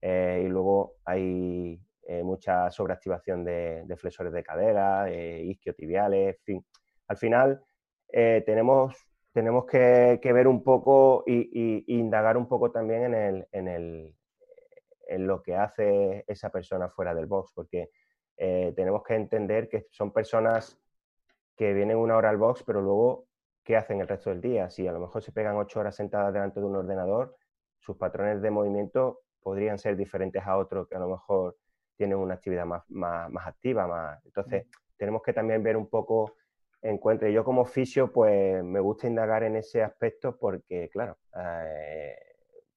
eh, 0.02 0.44
y 0.46 0.50
luego 0.50 0.96
hay 1.06 1.80
eh, 2.20 2.24
mucha 2.24 2.70
sobreactivación 2.72 3.44
de, 3.44 3.86
flexores 3.98 4.34
de 4.34 4.44
cadera, 4.44 5.12
isquiotibiales, 5.12 6.36
en 6.38 6.44
fin. 6.44 6.66
Al 7.08 7.18
final 7.18 7.64
tenemos, 8.10 8.96
tenemos 9.32 9.66
que, 9.66 10.20
ver 10.24 10.48
un 10.48 10.64
poco 10.64 11.24
y, 11.26 11.84
indagar 11.88 12.38
un 12.38 12.48
poco 12.48 12.72
también 12.72 13.04
en, 13.04 13.14
el, 13.14 13.48
en, 13.52 13.68
el, 13.68 14.16
en 15.08 15.28
lo 15.28 15.42
que 15.42 15.56
hace 15.56 16.24
esa 16.28 16.50
persona 16.50 16.90
fuera 16.90 17.14
del 17.14 17.26
box, 17.26 17.52
porque 17.54 17.90
tenemos 18.38 19.04
que 19.04 19.16
entender 19.16 19.70
que 19.70 19.88
son 19.90 20.12
personas 20.12 20.82
que 21.62 21.74
vienen 21.74 21.98
una 21.98 22.18
hora 22.18 22.32
al 22.32 22.38
box, 22.38 22.64
pero 22.64 22.82
luego, 22.82 23.28
¿qué 23.64 23.78
hacen 23.78 24.02
el 24.02 24.08
resto 24.08 24.32
del 24.32 24.42
día? 24.42 24.70
Si 24.72 24.88
a 24.88 24.92
lo 24.92 25.00
mejor 25.00 25.22
se 25.22 25.32
pegan 25.32 25.58
ocho 25.58 25.80
horas 25.80 25.96
sentadas 25.96 26.34
delante 26.34 26.60
de 26.60 26.66
un 26.66 26.76
ordenador, 26.76 27.36
sus 27.78 27.98
patrones 27.98 28.42
de 28.42 28.50
movimiento 28.50 29.22
podrían 29.42 29.78
ser 29.78 29.96
diferentes 29.96 30.42
a 30.44 30.58
otros 30.58 30.88
que 30.88 30.96
a 30.96 31.00
lo 31.00 31.10
mejor 31.10 31.56
tienen 31.96 32.18
una 32.18 32.36
actividad 32.36 32.66
más, 32.66 32.84
más, 32.90 33.48
activa. 33.48 33.88
Más... 33.88 34.26
Entonces, 34.26 34.68
tenemos 34.98 35.22
que 35.22 35.34
también 35.34 35.64
ver 35.64 35.78
un 35.78 35.90
poco 35.90 36.36
encuentro. 36.82 37.28
Yo 37.30 37.44
como 37.44 37.66
fisio, 37.66 38.12
pues 38.12 38.64
me 38.64 38.80
gusta 38.80 39.08
indagar 39.08 39.44
en 39.44 39.56
ese 39.56 39.84
aspecto 39.84 40.38
porque, 40.38 40.90
claro, 40.90 41.18
eh, 41.36 42.16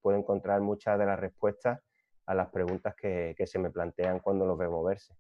puedo 0.01 0.19
encontrar 0.19 0.61
muchas 0.61 0.99
de 0.99 1.07
las 1.07 1.19
respuestas 1.19 1.81
a 2.27 2.35
las 2.35 2.49
preguntas 2.49 2.95
que, 2.95 3.35
que 3.37 3.47
se 3.47 3.59
me 3.59 3.71
plantean 3.71 4.21
cuando 4.21 4.47
los 4.47 4.57
veo 4.57 4.71
moverse 4.71 5.15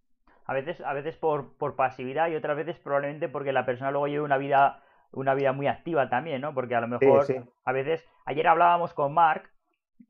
a 0.46 0.52
veces, 0.52 0.80
a 0.80 0.92
veces 0.92 1.16
por, 1.16 1.56
por 1.56 1.74
pasividad 1.74 2.28
y 2.28 2.36
otras 2.36 2.56
veces 2.56 2.78
probablemente 2.78 3.28
porque 3.28 3.52
la 3.52 3.64
persona 3.64 3.90
luego 3.90 4.08
lleva 4.08 4.24
una 4.24 4.36
vida, 4.36 4.82
una 5.12 5.34
vida 5.34 5.52
muy 5.52 5.66
activa 5.66 6.08
también, 6.08 6.40
¿no? 6.40 6.54
Porque 6.54 6.74
a 6.74 6.80
lo 6.80 6.88
mejor 6.88 7.26
a 7.64 7.72
veces, 7.72 8.04
ayer 8.24 8.46
hablábamos 8.46 8.92
con 8.92 9.14
Mark, 9.14 9.50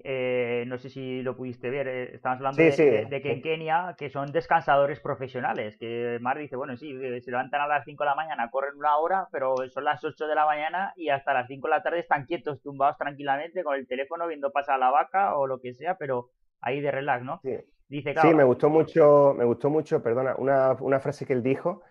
eh, 0.02 0.64
no 0.66 0.78
sé 0.78 0.90
si 0.90 1.22
lo 1.22 1.36
pudiste 1.36 1.70
ver, 1.70 1.88
eh, 1.88 2.14
estábamos 2.14 2.40
hablando 2.40 2.62
de, 2.62 3.20
que 3.22 3.32
en 3.32 3.42
Kenia, 3.42 3.94
que 3.96 4.10
son 4.10 4.32
descansadores 4.32 5.00
profesionales, 5.00 5.76
que 5.78 6.18
Mark 6.20 6.40
dice, 6.40 6.56
bueno, 6.56 6.76
sí, 6.76 6.90
eh, 6.90 7.20
se 7.20 7.30
levantan 7.30 7.62
a 7.62 7.66
las 7.66 7.84
5 7.84 8.02
de 8.02 8.10
la 8.10 8.16
mañana, 8.16 8.50
corren 8.50 8.76
una 8.76 8.96
hora, 8.96 9.28
pero 9.32 9.54
son 9.68 9.84
las 9.84 10.04
8 10.04 10.26
de 10.26 10.34
la 10.34 10.46
mañana 10.46 10.92
y 10.96 11.08
hasta 11.08 11.32
las 11.32 11.46
5 11.48 11.66
de 11.66 11.70
la 11.70 11.82
tarde 11.82 12.00
están 12.00 12.26
quietos, 12.26 12.60
tumbados 12.62 12.98
tranquilamente 12.98 13.64
con 13.64 13.76
el 13.76 13.86
teléfono 13.86 14.26
viendo 14.26 14.52
pasar 14.52 14.78
la 14.78 14.90
vaca 14.90 15.36
o 15.36 15.46
lo 15.46 15.60
que 15.60 15.74
sea, 15.74 15.96
pero 15.96 16.30
ahí 16.60 16.80
de 16.80 16.90
relax, 16.90 17.24
¿no? 17.24 17.40
Sí 17.42 17.56
sí, 18.02 18.34
me 18.34 18.44
gustó 18.44 18.70
mucho, 18.70 19.34
me 19.36 19.44
gustó 19.44 19.70
mucho, 19.70 20.02
perdona, 20.02 20.34
una, 20.36 21.00
frase 21.00 21.26
que 21.26 21.32
él 21.32 21.42
dijo 21.42 21.82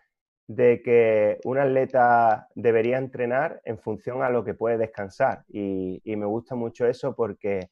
de 0.48 0.82
que 0.82 1.40
un 1.46 1.58
atleta 1.58 2.48
debería 2.56 2.98
entrenar 2.98 3.62
en 3.64 3.80
función 3.80 4.24
a 4.24 4.30
lo 4.30 4.44
que 4.44 4.54
puede 4.54 4.78
descansar. 4.78 5.44
Y, 5.48 6.02
me 6.06 6.26
gusta 6.26 6.56
mucho 6.56 6.86
eso 6.86 7.16
porque 7.16 7.70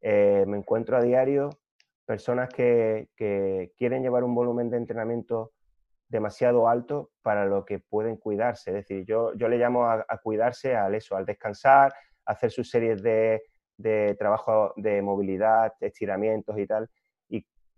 eh, 0.00 0.44
me 0.46 0.58
encuentro 0.58 0.96
a 0.96 1.02
diario 1.02 1.50
personas 2.04 2.48
que, 2.48 3.08
quieren 3.76 4.02
llevar 4.02 4.24
un 4.24 4.34
volumen 4.34 4.70
de 4.70 4.78
entrenamiento 4.78 5.52
demasiado 6.08 6.68
alto 6.68 7.10
para 7.22 7.44
lo 7.46 7.64
que 7.64 7.78
pueden 7.78 8.16
cuidarse. 8.16 8.70
Es 8.70 8.76
decir, 8.76 9.04
yo, 9.04 9.32
yo 9.34 9.48
le 9.48 9.58
llamo 9.58 9.84
a, 9.84 10.04
cuidarse 10.22 10.74
al 10.74 10.94
eso, 10.94 11.16
al 11.16 11.24
descansar, 11.24 11.92
hacer 12.24 12.50
sus 12.50 12.68
series 12.68 13.02
de, 13.02 13.42
de 13.76 14.16
trabajo 14.18 14.72
de 14.76 15.02
movilidad, 15.02 15.72
estiramientos 15.80 16.58
y 16.58 16.66
tal 16.66 16.90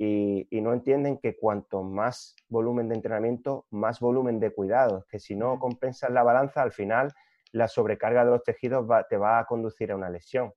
y, 0.04 0.60
no 0.60 0.72
entienden 0.72 1.18
que 1.18 1.36
cuanto 1.36 1.82
más 1.82 2.34
volumen 2.48 2.88
de 2.88 2.96
entrenamiento, 2.96 3.66
más 3.70 4.00
volumen 4.00 4.40
de 4.40 4.50
cuidados, 4.50 5.04
que 5.06 5.18
si 5.20 5.36
no 5.36 5.58
compensas 5.58 6.10
la 6.10 6.22
balanza, 6.22 6.62
al 6.62 6.72
final 6.72 7.12
la 7.52 7.68
sobrecarga 7.68 8.24
de 8.24 8.30
los 8.30 8.42
tejidos 8.42 8.86
te 9.08 9.16
va 9.16 9.38
a 9.38 9.44
conducir 9.44 9.92
a 9.92 9.96
una 9.96 10.10
lesión. 10.10 10.52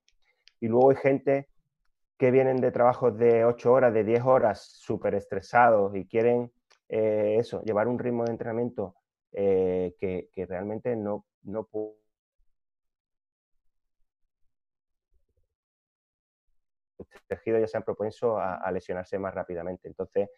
Y 0.60 0.68
luego 0.68 0.90
hay 0.90 0.96
gente 0.96 1.50
que 2.18 2.32
vienen 2.32 2.58
de 2.58 2.72
trabajos 2.72 3.18
de 3.18 3.46
8 3.46 3.72
horas, 3.72 3.94
de 3.94 4.04
10 4.04 4.24
horas, 4.24 4.62
súper 4.62 5.16
estresados 5.16 5.96
y 5.96 6.08
quieren 6.08 6.52
eh, 6.90 7.38
eso, 7.40 7.62
llevar 7.64 7.88
un 7.88 8.00
ritmo 8.00 8.26
de 8.26 8.32
entrenamiento 8.32 8.96
eh, 9.32 9.96
que, 10.00 10.46
realmente 10.48 10.96
no, 10.96 11.26
no 11.44 11.68
tejidos 17.28 17.62
ya 17.62 17.68
se 17.68 17.78
han 17.78 17.84
propenso 17.84 18.38
a, 18.38 18.72
lesionarse 18.72 19.20
más 19.20 19.34
rápidamente. 19.34 19.88
Entonces, 19.88 20.30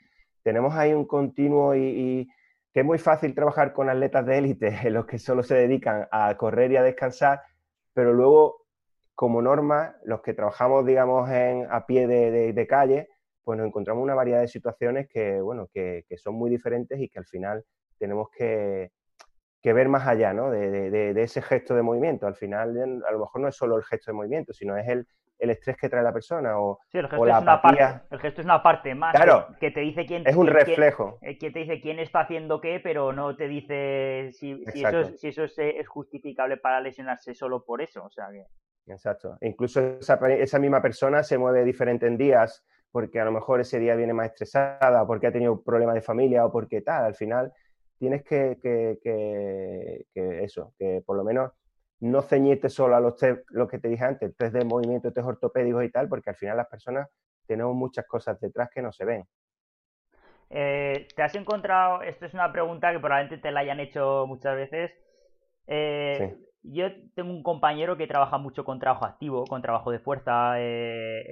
tenemos 0.43 0.73
ahí 0.73 0.93
un 0.93 1.05
continuo 1.05 1.75
y, 1.75 2.27
que 2.73 2.81
es 2.81 2.85
muy 2.85 2.97
fácil 2.97 3.33
trabajar 3.33 3.73
con 3.73 3.89
atletas 3.89 4.25
de 4.25 4.37
élite, 4.37 4.69
los 4.91 5.05
que 5.05 5.19
solo 5.19 5.43
se 5.43 5.55
dedican 5.55 6.07
a 6.11 6.35
correr 6.37 6.71
y 6.71 6.77
a 6.77 6.83
descansar, 6.83 7.41
pero 7.93 8.13
luego, 8.13 8.66
como 9.17 9.41
norma, 9.41 9.95
los 10.03 10.21
que 10.21 10.35
trabajamos, 10.35 10.85
digamos, 10.85 11.27
en, 11.31 11.65
a 11.71 11.87
pie 11.87 12.05
de, 12.05 12.67
calle, 12.67 13.09
pues 13.43 13.57
nos 13.57 13.65
encontramos 13.65 14.03
una 14.03 14.13
variedad 14.13 14.41
de 14.41 14.47
situaciones 14.47 15.07
que, 15.09 15.41
bueno, 15.41 15.67
que, 15.73 16.05
son 16.17 16.35
muy 16.35 16.51
diferentes 16.51 16.99
y 16.99 17.09
que 17.09 17.17
al 17.17 17.25
final 17.25 17.63
tenemos 17.97 18.29
que, 18.29 18.91
ver 19.63 19.89
más 19.89 20.07
allá 20.07 20.33
¿no? 20.33 20.51
de, 20.51 20.91
de, 20.91 21.23
ese 21.23 21.41
gesto 21.41 21.75
de 21.75 21.81
movimiento. 21.81 22.27
Al 22.27 22.35
final, 22.35 23.03
a 23.05 23.11
lo 23.11 23.19
mejor 23.19 23.41
no 23.41 23.47
es 23.47 23.55
solo 23.55 23.75
el 23.75 23.83
gesto 23.83 24.11
de 24.11 24.17
movimiento, 24.17 24.53
sino 24.53 24.77
es 24.77 24.87
el, 24.87 25.07
el 25.39 25.49
estrés 25.49 25.77
que 25.77 25.89
trae 25.89 26.03
la 26.03 26.13
persona 26.13 26.59
o, 26.59 26.79
sí, 26.91 26.99
el 26.99 27.07
gesto 27.07 27.25
es 27.25 27.41
una 27.41 27.61
Parte, 27.61 28.01
el 28.11 28.19
gesto 28.19 28.41
es 28.41 28.45
una 28.45 28.61
parte 28.61 28.95
más 28.95 29.15
que, 29.59 29.71
te 29.71 29.79
dice 29.81 30.05
quién 30.05 30.23
es 30.27 30.35
un 30.35 30.47
reflejo 30.47 31.17
eh, 31.21 31.37
que 31.37 31.51
te 31.51 31.59
dice 31.59 31.79
quién 31.81 31.99
está 31.99 32.21
haciendo 32.21 32.61
qué 32.61 32.79
pero 32.79 33.13
no 33.13 33.35
te 33.35 33.47
dice 33.47 34.31
si, 34.33 34.63
eso, 34.73 34.99
es, 34.99 35.19
si 35.19 35.27
eso 35.27 35.43
es, 35.43 35.87
justificable 35.87 36.57
para 36.57 36.81
lesionarse 36.81 37.35
solo 37.35 37.63
por 37.63 37.81
eso 37.81 38.03
o 38.03 38.09
sea 38.09 38.27
que 38.31 38.45
exacto. 38.87 39.37
Incluso 39.41 39.97
esa, 39.99 40.59
misma 40.59 40.81
persona 40.81 41.23
se 41.23 41.37
mueve 41.37 41.63
diferente 41.63 42.07
en 42.07 42.17
días 42.17 42.65
porque 42.91 43.19
a 43.19 43.25
lo 43.25 43.31
mejor 43.31 43.61
ese 43.61 43.79
día 43.79 43.95
viene 43.95 44.13
más 44.13 44.27
estresada 44.27 45.03
o 45.03 45.07
porque 45.07 45.27
ha 45.27 45.31
tenido 45.31 45.53
un 45.53 45.63
problema 45.63 45.93
de 45.93 46.01
familia 46.01 46.45
o 46.45 46.51
porque 46.51 46.81
tal. 46.81 47.05
Al 47.05 47.15
final 47.15 47.53
tienes 47.97 48.23
que, 48.23 48.57
que, 48.61 48.97
que 49.01 50.43
eso 50.43 50.73
que 50.77 51.01
por 51.05 51.17
lo 51.17 51.23
menos 51.23 51.51
no 51.99 52.21
ceñirte 52.21 52.69
solo 52.69 52.95
a 52.95 52.99
los 52.99 53.17
test, 53.17 53.43
lo 53.49 53.67
que 53.67 53.79
te 53.79 53.87
dije 53.87 54.05
antes, 54.05 54.35
test 54.35 54.53
de 54.53 54.65
movimiento, 54.65 55.11
test 55.11 55.27
ortopédicos 55.27 55.83
y 55.83 55.89
tal, 55.89 56.07
porque 56.07 56.29
al 56.29 56.35
final 56.35 56.57
las 56.57 56.67
personas 56.67 57.07
tenemos 57.45 57.75
muchas 57.75 58.05
cosas 58.05 58.39
detrás 58.39 58.69
que 58.69 58.81
no 58.81 58.91
se 58.91 59.05
ven. 59.05 59.23
Eh, 60.49 61.07
¿Te 61.15 61.23
has 61.23 61.35
encontrado, 61.35 62.01
esto 62.03 62.25
es 62.25 62.33
una 62.33 62.51
pregunta 62.51 62.91
que 62.91 62.99
probablemente 62.99 63.37
te 63.37 63.51
la 63.51 63.61
hayan 63.61 63.79
hecho 63.79 64.25
muchas 64.27 64.55
veces, 64.55 64.91
eh, 65.65 66.37
yo 66.71 66.87
tengo 67.15 67.31
un 67.31 67.43
compañero 67.43 67.97
que 67.97 68.07
trabaja 68.07 68.37
mucho 68.37 68.63
con 68.63 68.79
trabajo 68.79 69.05
activo, 69.05 69.45
con 69.45 69.61
trabajo 69.61 69.91
de 69.91 69.99
fuerza, 69.99 70.55
eh, 70.59 71.25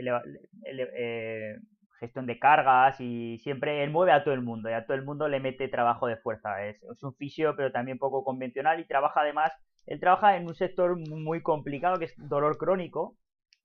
gestión 2.00 2.26
de 2.26 2.40
cargas 2.40 3.00
y 3.00 3.38
siempre 3.40 3.84
él 3.84 3.92
mueve 3.92 4.12
a 4.12 4.24
todo 4.24 4.34
el 4.34 4.42
mundo 4.42 4.70
y 4.70 4.74
a 4.74 4.86
todo 4.86 4.96
el 4.96 5.06
mundo 5.06 5.28
le 5.28 5.40
mete 5.40 5.68
trabajo 5.68 6.08
de 6.08 6.18
fuerza. 6.18 6.66
Es, 6.66 6.82
es 6.84 7.04
un 7.04 7.16
fisio 7.16 7.56
pero 7.56 7.72
también 7.72 7.98
poco 7.98 8.24
convencional 8.24 8.80
y 8.80 8.86
trabaja 8.86 9.22
además 9.22 9.52
él 9.88 10.00
trabaja 10.00 10.38
en 10.38 10.48
un 10.48 10.56
sector 10.56 10.98
muy 10.98 11.42
complicado 11.42 11.98
que 11.98 12.06
es 12.06 12.14
dolor 12.18 12.58
crónico, 12.58 13.16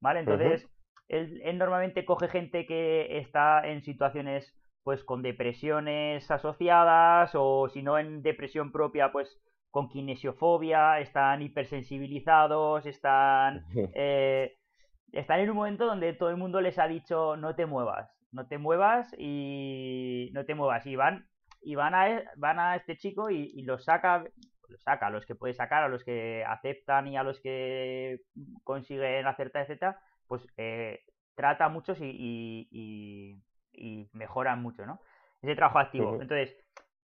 ¿vale? 0.00 0.20
Entonces, 0.20 0.68
él, 1.08 1.40
normalmente 1.58 2.04
coge 2.04 2.28
gente 2.28 2.66
que 2.66 3.18
está 3.18 3.66
en 3.66 3.82
situaciones 3.82 4.54
pues 4.82 5.04
con 5.04 5.22
depresiones 5.22 6.30
asociadas 6.30 7.32
o 7.34 7.68
si 7.68 7.82
no 7.82 7.98
en 7.98 8.22
depresión 8.22 8.72
propia, 8.72 9.12
pues 9.12 9.38
con 9.70 9.88
kinesiofobia, 9.88 11.00
están 11.00 11.42
hipersensibilizados, 11.42 12.86
están, 12.86 13.64
eh, 13.94 14.56
están 15.12 15.40
en 15.40 15.50
un 15.50 15.56
momento 15.56 15.86
donde 15.86 16.12
todo 16.12 16.30
el 16.30 16.36
mundo 16.36 16.60
les 16.60 16.78
ha 16.78 16.88
dicho 16.88 17.36
no 17.36 17.54
te 17.54 17.66
muevas, 17.66 18.10
no 18.32 18.46
te 18.46 18.58
muevas 18.58 19.14
y 19.18 20.30
no 20.32 20.44
te 20.44 20.54
muevas. 20.54 20.86
Y 20.86 20.96
van, 20.96 21.28
y 21.60 21.74
van 21.74 21.94
a, 21.94 22.22
van 22.36 22.58
a 22.58 22.76
este 22.76 22.96
chico 22.96 23.30
y, 23.30 23.50
y 23.54 23.62
los 23.62 23.84
saca, 23.84 24.24
los 24.68 24.82
saca 24.82 25.06
a 25.06 25.10
los 25.10 25.26
que 25.26 25.34
puede 25.34 25.54
sacar, 25.54 25.84
a 25.84 25.88
los 25.88 26.04
que 26.04 26.44
aceptan 26.44 27.06
y 27.08 27.16
a 27.16 27.22
los 27.22 27.40
que 27.40 28.20
consiguen 28.64 29.26
acertar, 29.26 29.62
etcétera, 29.62 30.00
pues 30.26 30.46
eh, 30.56 31.00
trata 31.34 31.66
a 31.66 31.68
muchos 31.68 32.00
y, 32.00 32.68
y, 32.70 33.42
y, 33.72 34.08
mejoran 34.12 34.62
mucho, 34.62 34.84
¿no? 34.84 35.00
Ese 35.42 35.56
trabajo 35.56 35.78
activo. 35.78 36.20
Entonces, 36.20 36.54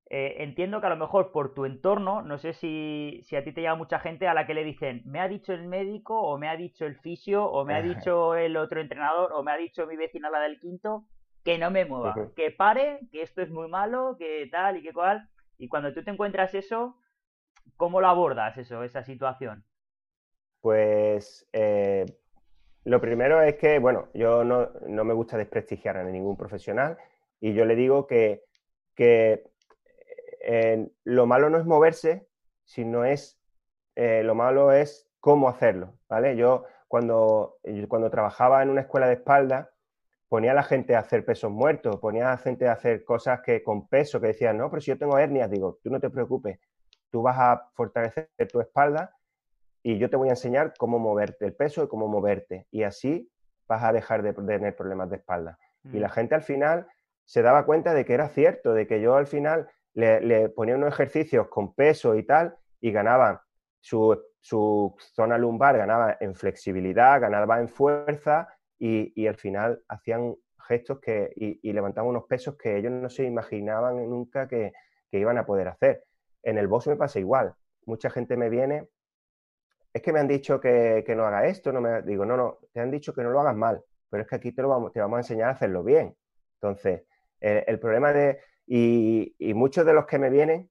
eh, 0.08 0.36
entiendo 0.38 0.80
que 0.80 0.86
a 0.86 0.90
lo 0.90 0.96
mejor 0.96 1.32
por 1.32 1.54
tu 1.54 1.64
entorno, 1.64 2.22
no 2.22 2.38
sé 2.38 2.52
si, 2.52 3.20
si, 3.24 3.36
a 3.36 3.42
ti 3.42 3.52
te 3.52 3.60
llega 3.60 3.74
mucha 3.74 3.98
gente 3.98 4.28
a 4.28 4.34
la 4.34 4.46
que 4.46 4.54
le 4.54 4.64
dicen, 4.64 5.02
me 5.04 5.20
ha 5.20 5.28
dicho 5.28 5.52
el 5.52 5.66
médico, 5.66 6.20
o 6.20 6.38
me 6.38 6.48
ha 6.48 6.56
dicho 6.56 6.86
el 6.86 6.96
fisio, 6.96 7.44
o 7.44 7.64
me 7.64 7.74
ha 7.74 7.82
dicho 7.82 8.34
el 8.34 8.56
otro 8.56 8.80
entrenador, 8.80 9.32
o 9.32 9.42
me 9.42 9.52
ha 9.52 9.56
dicho 9.56 9.86
mi 9.86 9.96
vecina 9.96 10.30
la 10.30 10.40
del 10.40 10.60
quinto, 10.60 11.04
que 11.44 11.58
no 11.58 11.70
me 11.70 11.84
mueva, 11.84 12.32
que 12.34 12.50
pare, 12.50 13.00
que 13.12 13.22
esto 13.22 13.40
es 13.40 13.50
muy 13.50 13.68
malo, 13.68 14.16
que 14.18 14.48
tal 14.50 14.76
y 14.76 14.82
que 14.82 14.92
cual. 14.92 15.28
Y 15.58 15.68
cuando 15.68 15.92
tú 15.92 16.02
te 16.02 16.10
encuentras 16.10 16.54
eso, 16.54 16.96
¿cómo 17.76 18.00
lo 18.00 18.08
abordas 18.08 18.58
eso, 18.58 18.82
esa 18.82 19.04
situación? 19.04 19.64
Pues 20.60 21.48
eh, 21.52 22.04
lo 22.84 23.00
primero 23.00 23.42
es 23.42 23.56
que, 23.56 23.78
bueno, 23.78 24.08
yo 24.14 24.44
no, 24.44 24.70
me 24.86 25.14
gusta 25.14 25.36
desprestigiar 25.36 25.96
a 25.96 26.04
ningún 26.04 26.36
profesional 26.36 26.96
y 27.40 27.52
yo 27.52 27.64
le 27.64 27.74
digo 27.74 28.06
que, 28.06 28.44
eh, 30.48 30.88
lo 31.02 31.26
malo 31.26 31.50
no 31.50 31.58
es 31.58 31.64
moverse, 31.64 32.28
sino 32.64 33.04
es, 33.04 33.36
eh, 33.96 34.22
lo 34.22 34.36
malo 34.36 34.70
es 34.70 35.10
cómo 35.18 35.48
hacerlo, 35.48 35.94
¿vale? 36.08 36.36
Yo 36.36 36.64
cuando, 36.86 37.56
cuando 37.88 38.10
trabajaba 38.10 38.62
en 38.62 38.70
una 38.70 38.82
escuela 38.82 39.08
de 39.08 39.14
espalda, 39.14 39.72
ponía 40.28 40.52
a 40.52 40.54
la 40.54 40.62
gente 40.62 40.94
a 40.94 41.00
hacer 41.00 41.24
pesos 41.24 41.50
muertos, 41.50 41.96
ponía 41.96 42.28
a 42.28 42.30
la 42.30 42.38
gente 42.38 42.68
a 42.68 42.72
hacer 42.72 43.04
cosas 43.04 43.40
que 43.40 43.64
con 43.64 43.88
peso, 43.88 44.20
que 44.20 44.28
decían, 44.28 44.56
no, 44.56 44.70
pero 44.70 44.80
si 44.80 44.92
yo 44.92 44.98
tengo 44.98 45.18
hernias, 45.18 45.50
digo, 45.50 45.80
tú 45.82 45.90
no 45.90 45.98
te 45.98 46.10
preocupes, 46.10 46.60
tú 47.10 47.22
vas 47.22 47.36
a 47.40 47.68
fortalecer 47.74 48.28
tu 48.52 48.60
espalda 48.60 49.16
y 49.82 49.98
yo 49.98 50.08
te 50.08 50.16
voy 50.16 50.28
a 50.28 50.32
enseñar 50.32 50.74
cómo 50.78 51.00
moverte 51.00 51.44
el 51.44 51.54
peso 51.54 51.82
y 51.82 51.88
cómo 51.88 52.06
moverte. 52.06 52.68
Y 52.70 52.84
así 52.84 53.32
vas 53.66 53.82
a 53.82 53.92
dejar 53.92 54.22
de 54.22 54.32
tener 54.32 54.76
problemas 54.76 55.10
de 55.10 55.16
espalda. 55.16 55.58
Y 55.92 55.98
la 55.98 56.06
mm. 56.06 56.10
gente 56.12 56.34
al 56.36 56.42
final 56.42 56.86
se 57.24 57.42
daba 57.42 57.66
cuenta 57.66 57.94
de 57.94 58.04
que 58.04 58.14
era 58.14 58.28
cierto, 58.28 58.74
de 58.74 58.86
que 58.86 59.00
yo 59.00 59.16
al 59.16 59.26
final 59.26 59.68
le, 59.96 60.48
ponía 60.50 60.76
unos 60.76 60.92
ejercicios 60.92 61.48
con 61.48 61.74
peso 61.74 62.14
y 62.14 62.22
tal 62.24 62.56
y 62.80 62.92
ganaba 62.92 63.42
su, 63.80 64.22
zona 64.40 65.38
lumbar, 65.38 65.78
ganaba 65.78 66.16
en 66.20 66.34
flexibilidad, 66.34 67.20
ganaba 67.20 67.58
en 67.60 67.68
fuerza 67.68 68.48
y, 68.78 69.26
al 69.26 69.36
final 69.36 69.82
hacían 69.88 70.36
gestos 70.68 71.00
que, 71.00 71.32
y, 71.34 71.72
levantaban 71.72 72.10
unos 72.10 72.24
pesos 72.24 72.56
que 72.56 72.76
ellos 72.76 72.92
no 72.92 73.08
se 73.08 73.24
imaginaban 73.24 73.96
nunca 74.08 74.46
que, 74.46 74.72
que 75.10 75.18
iban 75.18 75.38
a 75.38 75.46
poder 75.46 75.68
hacer. 75.68 76.04
En 76.42 76.58
el 76.58 76.68
box 76.68 76.88
me 76.88 76.96
pasa 76.96 77.18
igual. 77.18 77.54
Mucha 77.86 78.10
gente 78.10 78.36
me 78.36 78.50
viene 78.50 78.88
es 79.94 80.02
que 80.02 80.12
me 80.12 80.20
han 80.20 80.28
dicho 80.28 80.60
que, 80.60 81.04
no 81.16 81.24
haga 81.24 81.46
esto, 81.46 81.72
no 81.72 81.80
me 81.80 82.02
digo, 82.02 82.26
no, 82.26 82.36
no, 82.36 82.58
te 82.70 82.80
han 82.80 82.90
dicho 82.90 83.14
que 83.14 83.22
no 83.22 83.30
lo 83.30 83.40
hagas 83.40 83.56
mal, 83.56 83.82
pero 84.10 84.22
es 84.22 84.28
que 84.28 84.36
aquí 84.36 84.52
te, 84.52 84.60
lo 84.60 84.68
vamos, 84.68 84.92
te 84.92 85.00
vamos 85.00 85.16
a 85.16 85.20
enseñar 85.20 85.48
a 85.48 85.52
hacerlo 85.52 85.82
bien. 85.82 86.14
Entonces, 86.60 87.04
el 87.40 87.78
problema 87.78 88.12
de, 88.12 88.38
y, 88.66 89.34
muchos 89.54 89.86
de 89.86 89.92
los 89.92 90.06
que 90.06 90.18
me 90.18 90.30
vienen, 90.30 90.70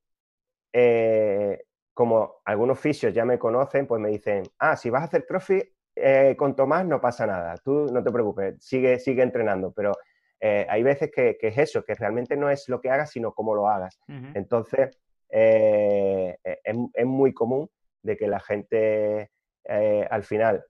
eh, 0.74 1.64
como 1.94 2.42
algunos 2.44 2.80
fisios 2.80 3.14
ya 3.14 3.24
me 3.26 3.40
conocen, 3.40 3.88
pues 3.88 4.02
me 4.02 4.10
dicen, 4.10 4.44
ah, 4.60 4.76
si 4.76 4.90
vas 4.90 5.04
a 5.04 5.06
hacer 5.06 5.26
crossfit 5.26 5.66
eh, 5.96 6.36
con 6.38 6.56
Tomás 6.56 6.86
no 6.86 7.00
pasa 7.00 7.26
nada, 7.26 7.56
tú 7.64 7.88
no 7.92 8.04
te 8.04 8.12
preocupes, 8.12 8.56
sigue, 8.60 9.00
sigue 9.00 9.24
entrenando, 9.24 9.72
pero 9.72 9.94
eh, 10.42 10.68
hay 10.70 10.84
veces 10.84 11.10
que, 11.10 11.38
es 11.40 11.58
eso, 11.58 11.86
que 11.86 11.96
realmente 11.96 12.36
no 12.36 12.50
es 12.50 12.68
lo 12.68 12.82
que 12.82 12.90
hagas, 12.90 13.12
sino 13.12 13.34
cómo 13.34 13.56
lo 13.56 13.70
hagas. 13.70 13.98
Entonces, 14.34 15.00
es, 15.30 16.36
es 16.44 17.06
muy 17.06 17.34
común 17.34 17.70
de 18.04 18.18
que 18.18 18.28
la 18.28 18.42
gente 18.42 19.32
eh, 19.64 20.08
al 20.12 20.24
final 20.24 20.66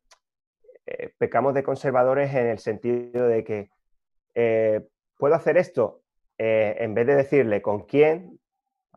pecamos 1.17 1.55
de 1.55 1.63
conservadores 1.63 2.33
en 2.35 2.45
el 2.45 2.59
sentido 2.59 3.27
de 3.27 3.43
que 3.43 3.69
puedo 5.17 5.33
hacer 5.33 5.57
esto 5.57 6.04
en 6.37 6.93
vez 6.93 7.07
de 7.07 7.15
decirle 7.15 7.61
con 7.61 7.85
quién. 7.85 8.39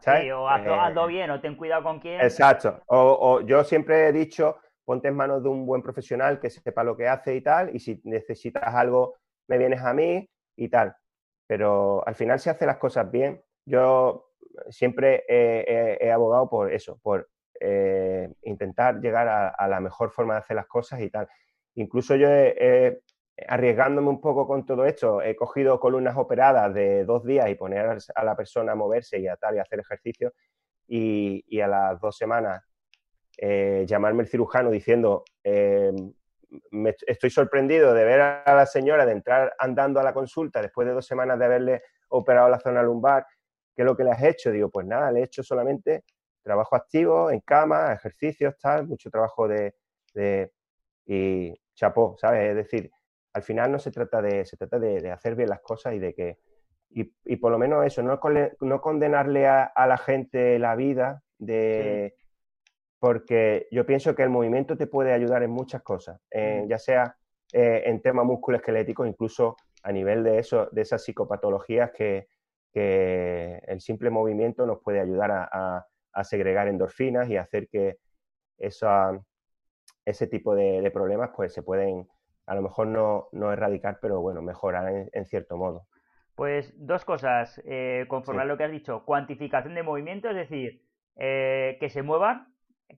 ¿sabes? 0.01 0.32
o 0.32 0.49
hazlo, 0.49 1.07
bien 1.07 1.30
o 1.30 1.41
ten 1.41 1.57
cuidado 1.57 1.82
con 1.82 2.01
quién. 2.01 2.20
Exacto. 2.20 2.82
O, 2.86 3.41
yo 3.41 3.64
siempre 3.64 4.09
he 4.09 4.12
dicho, 4.12 4.59
ponte 4.84 5.09
en 5.09 5.16
manos 5.16 5.43
de 5.43 5.49
un 5.49 5.66
buen 5.66 5.82
profesional 5.82 6.41
que 6.41 6.51
sepa 6.51 6.84
lo 6.84 6.97
que 6.97 7.09
hace 7.09 7.34
y 7.34 7.41
tal, 7.41 7.74
y 7.74 7.80
si 7.80 8.01
necesitas 8.05 8.74
algo, 8.74 9.16
me 9.49 9.59
vienes 9.59 9.82
a 9.82 9.93
mí 9.93 10.28
y 10.57 10.68
tal. 10.68 10.95
Pero 11.47 12.07
al 12.07 12.14
final 12.14 12.39
se 12.39 12.51
hace 12.51 12.66
las 12.66 12.76
cosas 12.76 13.11
bien. 13.11 13.43
Yo 13.64 14.30
siempre 14.70 15.24
he 15.28 16.11
abogado 16.12 16.49
por 16.49 16.72
eso, 16.72 16.99
por 17.03 17.28
eh, 17.61 18.32
intentar 18.43 19.01
llegar 19.01 19.26
a, 19.28 19.68
la 19.68 19.80
mejor 19.80 20.12
forma 20.12 20.34
de 20.34 20.41
hacer 20.41 20.57
las 20.57 20.66
cosas 20.66 21.01
y 21.01 21.11
tal. 21.11 21.28
Incluso 21.74 22.14
yo, 22.14 22.28
arriesgándome 23.47 24.09
un 24.09 24.20
poco 24.20 24.47
con 24.47 24.66
todo 24.66 24.84
esto, 24.84 25.22
he 25.22 25.36
cogido 25.36 25.78
columnas 25.78 26.16
operadas 26.16 26.74
de 26.74 27.05
dos 27.05 27.24
días 27.24 27.49
y 27.51 27.55
poner 27.55 27.99
a 28.14 28.24
la 28.24 28.36
persona 28.36 28.72
a 28.72 28.74
moverse 28.74 29.18
y 29.18 29.28
a 29.28 29.36
tal 29.36 29.57
y 29.57 29.59
hacer 29.59 29.80
ejercicio 29.80 30.32
y, 30.86 31.61
a 31.61 31.68
las 31.68 32.01
dos 32.01 32.16
semanas 32.16 32.64
eh, 33.36 33.84
llamarme 33.86 34.22
el 34.22 34.28
cirujano 34.28 34.70
diciendo 34.70 35.24
eh, 35.45 35.93
me 36.70 36.95
estoy 37.07 37.30
sorprendido 37.30 37.93
de 37.95 38.05
ver 38.05 38.20
a 38.20 38.55
la 38.55 38.66
señora 38.66 39.05
de 39.05 39.12
entrar 39.12 39.55
andando 39.59 40.01
a 40.01 40.03
la 40.03 40.14
consulta 40.14 40.62
después 40.62 40.86
de 40.89 40.95
dos 40.95 41.07
semanas 41.07 41.39
de 41.39 41.45
haberle 41.45 41.82
operado 42.09 42.49
la 42.49 42.59
zona 42.59 42.82
lumbar, 42.82 43.26
¿qué 43.74 43.82
es 43.82 43.86
lo 43.86 43.97
que 43.97 44.05
le 44.05 44.11
has 44.11 44.22
hecho? 44.22 44.51
Digo, 44.51 44.70
pues 44.70 44.86
nada, 44.86 45.12
le 45.12 45.20
he 45.20 45.24
hecho 45.24 45.43
solamente 45.43 46.05
trabajo 46.43 46.76
activo, 46.76 47.30
en 47.30 47.41
cama, 47.41 47.93
ejercicios, 47.93 48.57
tal, 48.59 48.86
mucho 48.86 49.11
trabajo 49.11 49.47
de, 49.47 49.74
y 51.07 51.55
chapó, 51.74 52.16
¿sabes? 52.18 52.51
Es 52.51 52.57
decir, 52.57 52.91
al 53.33 53.43
final 53.43 53.72
no 53.72 53.79
se 53.79 53.91
trata 53.91 54.22
de, 54.22 54.45
se 54.45 54.57
trata 54.57 54.79
de, 54.79 55.11
hacer 55.11 55.35
bien 55.35 55.49
las 55.49 55.61
cosas 55.61 55.95
y 55.95 55.99
de 55.99 56.14
que, 56.14 56.39
y, 56.91 57.37
por 57.37 57.53
lo 57.53 57.59
menos 57.59 57.85
eso, 57.85 58.03
no, 58.03 58.18
no 58.61 58.81
condenarle 58.81 59.47
a, 59.47 59.72
la 59.87 59.99
gente 59.99 60.59
la 60.59 60.74
vida 60.74 61.22
de... 61.39 62.14
Porque 62.99 63.68
yo 63.70 63.87
pienso 63.87 64.14
que 64.16 64.24
el 64.24 64.31
movimiento 64.31 64.76
te 64.76 64.89
puede 64.89 65.12
ayudar 65.12 65.45
en 65.45 65.51
muchas 65.51 65.83
cosas, 65.83 66.20
ya 66.33 66.79
sea 66.79 67.16
eh, 67.53 67.85
en 67.87 68.03
temas 68.03 68.24
musculoesqueléticos, 68.24 69.07
incluso 69.07 69.57
a 69.85 69.93
nivel 69.93 70.24
de 70.24 70.39
eso, 70.39 70.68
de 70.72 70.83
esas 70.83 71.05
psicopatologías 71.05 71.93
que, 71.93 72.26
el 72.74 73.81
simple 73.81 74.09
movimiento 74.09 74.64
nos 74.64 74.81
puede 74.81 75.01
ayudar 75.01 75.33
a, 75.33 75.85
a 76.12 76.24
segregar 76.24 76.68
endorfinas 76.68 77.29
y 77.29 77.37
hacer 77.37 77.68
que 77.68 77.99
ese 78.59 80.26
tipo 80.26 80.55
de, 80.55 80.91
problemas 80.93 81.31
pues 81.35 81.53
se 81.53 81.62
pueden, 81.62 82.09
a 82.49 82.55
lo 82.55 82.62
mejor 82.62 82.86
no, 82.86 83.53
erradicar, 83.53 83.99
pero 84.01 84.20
bueno, 84.20 84.42
mejorar 84.42 85.09
en, 85.12 85.26
cierto 85.26 85.57
modo. 85.57 85.86
Pues 86.34 86.72
dos 86.78 87.05
cosas, 87.05 87.61
eh, 87.66 88.07
conforme 88.09 88.42
a 88.42 88.44
lo 88.44 88.57
que 88.57 88.64
has 88.64 88.70
dicho, 88.70 89.05
cuantificación 89.05 89.74
de 89.74 89.82
movimiento, 89.82 90.30
es 90.30 90.36
decir, 90.36 90.82
eh, 91.16 91.76
que 91.78 91.90
se 91.90 92.03
muevan, 92.03 92.46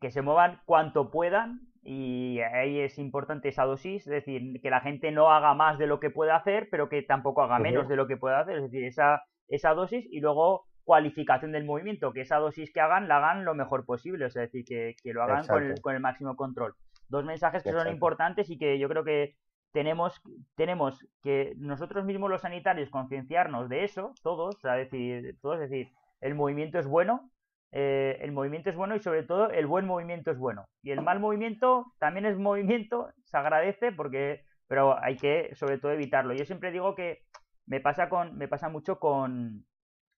que 0.01 0.11
se 0.11 0.23
muevan 0.23 0.61
cuanto 0.67 1.11
puedan 1.11 1.61
y 1.83 2.41
ahí 2.41 2.81
es 2.81 2.99
importante 2.99 3.49
esa 3.49 3.65
dosis, 3.65 4.07
es 4.07 4.13
decir, 4.13 4.61
que 4.61 4.71
la 4.71 4.81
gente 4.81 5.11
no 5.11 5.33
haga 5.33 5.55
más 5.55 5.79
de 5.79 5.87
lo 5.87 5.99
que 5.99 6.11
puede 6.11 6.31
hacer, 6.31 6.69
pero 6.71 6.89
que 6.89 7.03
tampoco 7.03 7.43
haga 7.43 7.59
menos 7.59 7.89
de 7.89 7.97
lo 7.97 8.07
que 8.07 8.19
puede 8.19 8.37
hacer, 8.37 8.59
es 8.59 8.65
decir, 8.65 8.85
esa, 8.85 9.23
esa 9.49 9.75
dosis 9.75 10.07
y 10.11 10.21
luego 10.21 10.67
cualificación 10.85 11.53
del 11.53 11.65
movimiento, 11.65 12.13
que 12.13 12.21
esa 12.21 12.37
dosis 12.37 12.73
que 12.73 12.81
hagan 12.81 13.09
la 13.09 13.17
hagan 13.17 13.45
lo 13.45 13.55
mejor 13.55 13.85
posible, 13.85 14.27
es 14.27 14.35
decir, 14.35 14.65
que, 14.65 14.95
lo 15.13 15.23
hagan 15.23 15.47
con 15.47 15.95
el, 15.95 16.01
máximo 16.01 16.37
control. 16.37 16.75
Dos 17.11 17.25
mensajes 17.25 17.63
que 17.63 17.73
son 17.73 17.89
importantes 17.89 18.49
y 18.51 18.57
que 18.57 18.79
yo 18.79 18.89
creo 18.89 19.05
que 19.05 19.37
tenemos, 19.73 20.21
tenemos 20.55 21.07
que 21.23 21.55
nosotros 21.57 22.05
mismos 22.05 22.31
los 22.31 22.43
sanitarios 22.43 22.91
concienciarnos 22.91 23.69
de 23.69 23.85
eso, 23.85 24.15
todos, 24.23 24.57
o 24.65 24.69
decir, 24.69 25.37
todos, 25.43 25.61
es 25.61 25.71
decir, 25.71 25.93
el 26.21 26.35
movimiento 26.35 26.79
es 26.79 26.87
bueno, 26.87 27.31
eh, 27.73 28.19
el 28.21 28.33
movimiento 28.33 28.71
es 28.71 28.77
bueno 28.77 28.97
y 28.97 29.01
sobre 29.01 29.23
todo 29.23 29.51
el 29.51 29.67
buen 29.67 29.87
movimiento 29.87 30.31
es 30.31 30.39
bueno. 30.39 30.65
Y 30.83 30.91
el 30.91 31.03
mal 31.03 31.21
movimiento 31.21 31.93
también 31.99 32.27
es 32.27 32.39
movimiento, 32.39 33.11
se 33.25 33.37
agradece 33.37 33.93
porque, 33.93 34.45
pero 34.67 34.99
hay 35.03 35.17
que 35.17 35.55
sobre 35.55 35.79
todo 35.79 35.93
evitarlo. 35.93 36.35
Yo 36.35 36.45
siempre 36.45 36.73
digo 36.73 36.95
que 36.95 37.23
me 37.67 37.81
pasa 37.81 38.09
con, 38.09 38.37
me 38.37 38.49
pasa 38.49 38.69
mucho 38.69 38.99
con, 38.99 39.65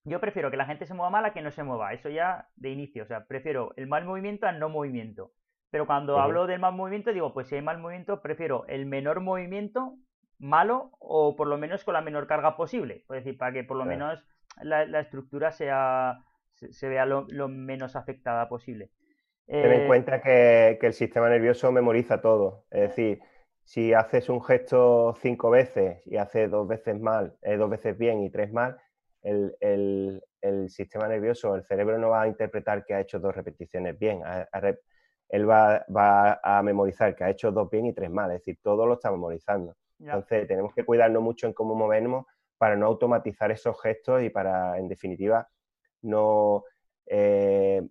yo 0.05 0.19
prefiero 0.19 0.51
que 0.51 0.57
la 0.57 0.65
gente 0.65 0.85
se 0.85 0.93
mueva 0.93 1.09
mal 1.11 1.25
a 1.25 1.33
que 1.33 1.41
no 1.41 1.51
se 1.51 1.63
mueva. 1.63 1.93
Eso 1.93 2.09
ya 2.09 2.47
de 2.55 2.69
inicio. 2.69 3.03
O 3.03 3.05
sea, 3.05 3.25
prefiero 3.25 3.73
el 3.77 3.87
mal 3.87 4.05
movimiento 4.05 4.47
al 4.47 4.59
no 4.59 4.69
movimiento. 4.69 5.31
Pero 5.73 5.87
cuando 5.87 6.19
hablo 6.19 6.45
del 6.45 6.59
mal 6.59 6.75
movimiento, 6.75 7.11
digo, 7.11 7.33
pues 7.33 7.47
si 7.47 7.55
hay 7.55 7.63
mal 7.63 7.79
movimiento, 7.79 8.21
prefiero 8.21 8.63
el 8.67 8.85
menor 8.85 9.21
movimiento 9.21 9.97
malo 10.37 10.91
o 10.99 11.35
por 11.35 11.47
lo 11.47 11.57
menos 11.57 11.83
con 11.83 11.95
la 11.95 12.01
menor 12.01 12.27
carga 12.27 12.55
posible. 12.55 13.05
Es 13.09 13.23
decir, 13.23 13.39
para 13.39 13.53
que 13.53 13.63
por 13.63 13.77
lo 13.77 13.85
menos 13.85 14.23
la, 14.61 14.99
estructura 14.99 15.51
sea 15.51 16.19
se, 16.53 16.87
vea 16.87 17.07
lo, 17.07 17.47
menos 17.47 17.95
afectada 17.95 18.47
posible. 18.47 18.91
Ten 19.47 19.71
en 19.71 19.81
eh, 19.81 19.87
cuenta 19.87 20.21
que, 20.21 20.77
el 20.79 20.93
sistema 20.93 21.27
nervioso 21.27 21.71
memoriza 21.71 22.21
todo. 22.21 22.65
Es 22.69 22.89
decir, 22.89 23.21
si 23.63 23.95
haces 23.95 24.29
un 24.29 24.43
gesto 24.43 25.15
cinco 25.23 25.49
veces 25.49 26.05
y 26.05 26.17
haces 26.17 26.51
dos 26.51 26.67
veces 26.67 26.99
mal, 26.99 27.35
eh, 27.41 27.57
dos 27.57 27.71
veces 27.71 27.97
bien 27.97 28.21
y 28.21 28.29
tres 28.29 28.53
mal, 28.53 28.77
el, 29.23 29.55
el, 30.39 30.69
sistema 30.69 31.07
nervioso, 31.07 31.55
el 31.55 31.63
cerebro 31.63 31.97
no 31.97 32.09
va 32.09 32.21
a 32.21 32.27
interpretar 32.27 32.85
que 32.85 32.93
ha 32.93 32.99
hecho 32.99 33.19
dos 33.19 33.35
repeticiones 33.35 33.97
bien. 33.97 34.21
Él 35.29 35.49
va, 35.49 35.85
va, 35.95 36.39
a 36.43 36.61
memorizar 36.61 37.15
que 37.15 37.23
ha 37.23 37.29
hecho 37.29 37.51
dos 37.51 37.69
bien 37.69 37.85
y 37.85 37.93
tres 37.93 38.11
mal. 38.11 38.31
Es 38.31 38.39
decir, 38.39 38.59
todo 38.61 38.85
lo 38.85 38.93
está 38.93 39.11
memorizando. 39.11 39.75
Entonces, 39.99 40.47
tenemos 40.47 40.73
que 40.73 40.83
cuidarnos 40.83 41.23
mucho 41.23 41.47
en 41.47 41.53
cómo 41.53 41.75
movemos 41.75 42.25
para 42.57 42.75
no 42.75 42.85
automatizar 42.85 43.51
esos 43.51 43.81
gestos 43.81 44.21
y 44.23 44.29
para, 44.29 44.77
en 44.77 44.87
definitiva, 44.87 45.47
no, 46.01 46.63
eh, 47.05 47.81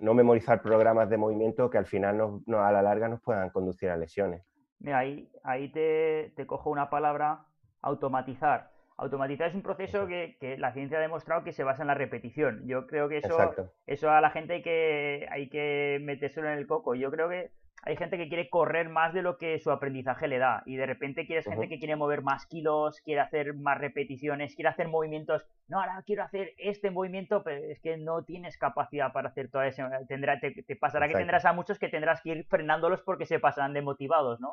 no 0.00 0.14
memorizar 0.14 0.62
programas 0.62 1.08
de 1.10 1.16
movimiento 1.16 1.68
que 1.70 1.78
al 1.78 1.86
final 1.86 2.40
a 2.48 2.72
la 2.72 2.82
larga 2.82 3.08
nos 3.08 3.20
puedan 3.20 3.50
conducir 3.50 3.90
a 3.90 3.96
lesiones. 3.96 4.44
Mira, 4.78 4.98
ahí, 4.98 5.30
ahí 5.44 5.70
te, 5.70 6.32
te 6.36 6.46
cojo 6.46 6.70
una 6.70 6.88
palabra, 6.88 7.46
automatizar. 7.82 8.70
Automatizar 9.00 9.48
es 9.48 9.54
un 9.54 9.62
proceso 9.62 10.06
que, 10.06 10.36
la 10.58 10.74
ciencia 10.74 10.98
ha 10.98 11.00
demostrado 11.00 11.42
que 11.42 11.52
se 11.52 11.64
basa 11.64 11.82
en 11.82 11.88
la 11.88 11.94
repetición. 11.94 12.66
Yo 12.66 12.86
creo 12.86 13.08
que 13.08 13.16
eso, 13.16 13.38
eso 13.86 14.10
a 14.10 14.20
la 14.20 14.28
gente 14.28 14.52
hay 14.52 14.62
que, 14.62 15.26
hay 15.30 15.48
que 15.48 15.98
metérselo 16.02 16.50
en 16.50 16.58
el 16.58 16.66
coco. 16.66 16.94
Yo 16.94 17.10
creo 17.10 17.30
que 17.30 17.50
hay 17.82 17.96
gente 17.96 18.18
que 18.18 18.28
quiere 18.28 18.50
correr 18.50 18.90
más 18.90 19.14
de 19.14 19.22
lo 19.22 19.38
que 19.38 19.58
su 19.58 19.70
aprendizaje 19.70 20.28
le 20.28 20.38
da 20.38 20.62
y 20.66 20.76
de 20.76 20.84
repente 20.84 21.26
quieres 21.26 21.46
gente 21.46 21.66
que 21.66 21.78
quiere 21.78 21.96
mover 21.96 22.20
más 22.20 22.44
kilos, 22.44 23.00
quiere 23.00 23.22
hacer 23.22 23.54
más 23.54 23.78
repeticiones, 23.78 24.54
quiere 24.54 24.68
hacer 24.68 24.88
movimientos. 24.88 25.46
No, 25.66 25.80
ahora 25.80 26.02
quiero 26.04 26.22
hacer 26.22 26.52
este 26.58 26.90
movimiento, 26.90 27.42
pero 27.42 27.64
es 27.64 27.80
que 27.80 27.96
no 27.96 28.22
tienes 28.24 28.58
capacidad 28.58 29.14
para 29.14 29.30
hacer 29.30 29.50
todo 29.50 29.62
eso. 29.62 29.82
Tendrá, 30.08 30.38
te, 30.40 30.76
pasará 30.76 31.08
que 31.08 31.14
tendrás 31.14 31.46
a 31.46 31.54
muchos 31.54 31.78
que 31.78 31.88
tendrás 31.88 32.20
que 32.20 32.30
ir 32.30 32.44
frenándolos 32.44 33.00
porque 33.00 33.24
se 33.24 33.40
pasarán 33.40 33.72
de 33.72 33.80
motivados, 33.80 34.40
¿no? 34.40 34.52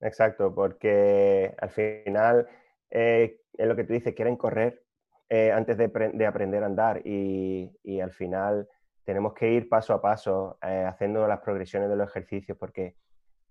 Exacto, 0.00 0.54
porque 0.54 1.54
al 1.60 1.70
final 1.70 2.48
eh, 2.90 3.40
es 3.58 3.66
lo 3.66 3.76
que 3.76 3.84
tú 3.84 3.92
dices, 3.92 4.14
quieren 4.14 4.36
correr 4.36 4.82
eh, 5.28 5.50
antes 5.52 5.76
de, 5.76 6.26
aprender 6.26 6.62
a 6.62 6.66
andar 6.66 7.02
y, 7.04 7.70
y 7.82 8.00
al 8.00 8.12
final 8.12 8.68
tenemos 9.06 9.34
que 9.34 9.52
ir 9.52 9.68
paso 9.68 9.94
a 9.94 10.02
paso 10.02 10.58
eh, 10.62 10.84
haciendo 10.86 11.26
las 11.28 11.40
progresiones 11.40 11.88
de 11.88 11.96
los 11.96 12.10
ejercicios 12.10 12.58
porque 12.58 12.96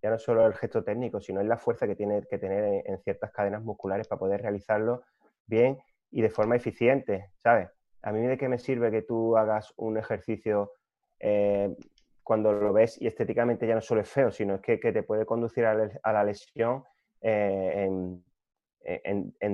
ya 0.04 0.10
no 0.10 0.20
solo 0.20 0.46
el 0.46 0.54
gesto 0.54 0.84
técnico, 0.84 1.22
sino 1.22 1.40
es 1.40 1.48
la 1.48 1.58
fuerza 1.58 1.88
que 1.88 1.96
tiene 1.96 2.22
que 2.30 2.38
tener 2.38 2.84
en, 2.86 3.00
ciertas 3.00 3.32
cadenas 3.32 3.64
musculares 3.64 4.06
para 4.08 4.20
poder 4.20 4.42
realizarlo 4.42 5.04
bien 5.48 5.80
y 6.12 6.22
de 6.22 6.30
forma 6.30 6.58
eficiente, 6.58 7.32
¿sabes? 7.38 7.70
A 8.02 8.12
mí 8.12 8.22
de 8.28 8.38
qué 8.38 8.50
me 8.50 8.60
sirve 8.60 8.92
que 8.92 9.02
tú 9.02 9.38
hagas 9.38 9.74
un 9.78 9.98
ejercicio 9.98 10.74
eh, 11.20 11.74
cuando 12.22 12.52
lo 12.52 12.74
ves 12.74 13.02
y 13.02 13.08
estéticamente 13.08 13.66
ya 13.66 13.76
no 13.76 13.82
solo 13.82 14.02
es 14.02 14.10
feo, 14.10 14.32
sino 14.32 14.56
es 14.56 14.62
que, 14.62 14.78
te 14.78 15.04
puede 15.04 15.26
conducir 15.26 15.66
a, 15.66 16.14
la 16.14 16.24
lesión 16.24 16.84
en, 17.22 18.24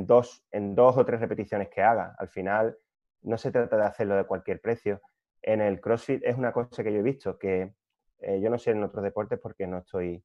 dos, 0.05 0.45
en 0.51 0.75
dos 0.75 0.97
o 0.97 1.05
tres 1.05 1.19
repeticiones 1.19 1.69
que 1.69 1.81
haga. 1.81 2.15
Al 2.17 2.29
final 2.29 2.77
no 3.21 3.37
se 3.37 3.51
trata 3.51 3.77
de 3.77 3.85
hacerlo 3.85 4.15
de 4.15 4.25
cualquier 4.25 4.61
precio 4.61 5.01
en 5.41 5.61
el 5.61 5.81
CrossFit 5.81 6.23
es 6.23 6.37
una 6.37 6.51
cosa 6.51 6.83
que 6.83 6.93
yo 6.93 6.99
he 6.99 7.03
visto, 7.03 7.37
que 7.37 7.73
eh, 8.19 8.39
yo 8.41 8.49
no 8.49 8.57
sé 8.57 8.71
en 8.71 8.83
otros 8.83 9.03
deportes 9.03 9.39
porque 9.39 9.67
no 9.67 9.79
estoy, 9.79 10.23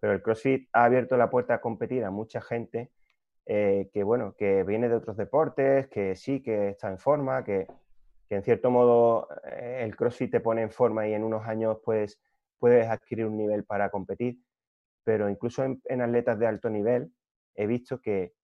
pero 0.00 0.12
el 0.12 0.22
CrossFit 0.22 0.68
ha 0.72 0.84
abierto 0.84 1.16
la 1.16 1.30
puerta 1.30 1.54
a 1.54 1.60
competir 1.60 2.04
a 2.04 2.10
mucha 2.10 2.40
gente 2.40 2.90
eh, 3.46 3.88
que, 3.92 4.02
bueno, 4.02 4.34
que 4.36 4.64
viene 4.64 4.88
de 4.88 4.96
otros 4.96 5.16
deportes, 5.16 5.86
que 5.88 6.16
sí, 6.16 6.42
que 6.42 6.70
está 6.70 6.88
en 6.88 6.98
forma, 6.98 7.44
que, 7.44 7.66
en 8.28 8.42
cierto 8.42 8.70
modo 8.72 9.28
eh, 9.44 9.82
el 9.82 9.94
CrossFit 9.94 10.32
te 10.32 10.40
pone 10.40 10.62
en 10.62 10.70
forma 10.70 11.06
y 11.06 11.14
en 11.14 11.22
unos 11.22 11.46
años 11.46 11.78
pues 11.84 12.20
puedes 12.58 12.88
adquirir 12.88 13.26
un 13.26 13.36
nivel 13.36 13.64
para 13.64 13.90
competir, 13.90 14.38
pero 15.04 15.28
incluso 15.30 15.62
en, 15.62 16.00
atletas 16.00 16.38
de 16.38 16.46
alto 16.48 16.68
nivel 16.68 17.12
he 17.54 17.68
visto 17.68 18.00
que, 18.00 18.34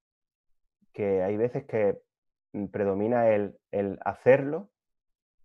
que 0.93 1.23
hay 1.23 1.37
veces 1.37 1.65
que 1.65 1.99
mm, 2.53 2.67
predomina 2.67 3.29
el, 3.29 3.57
el 3.71 3.99
hacerlo 4.05 4.73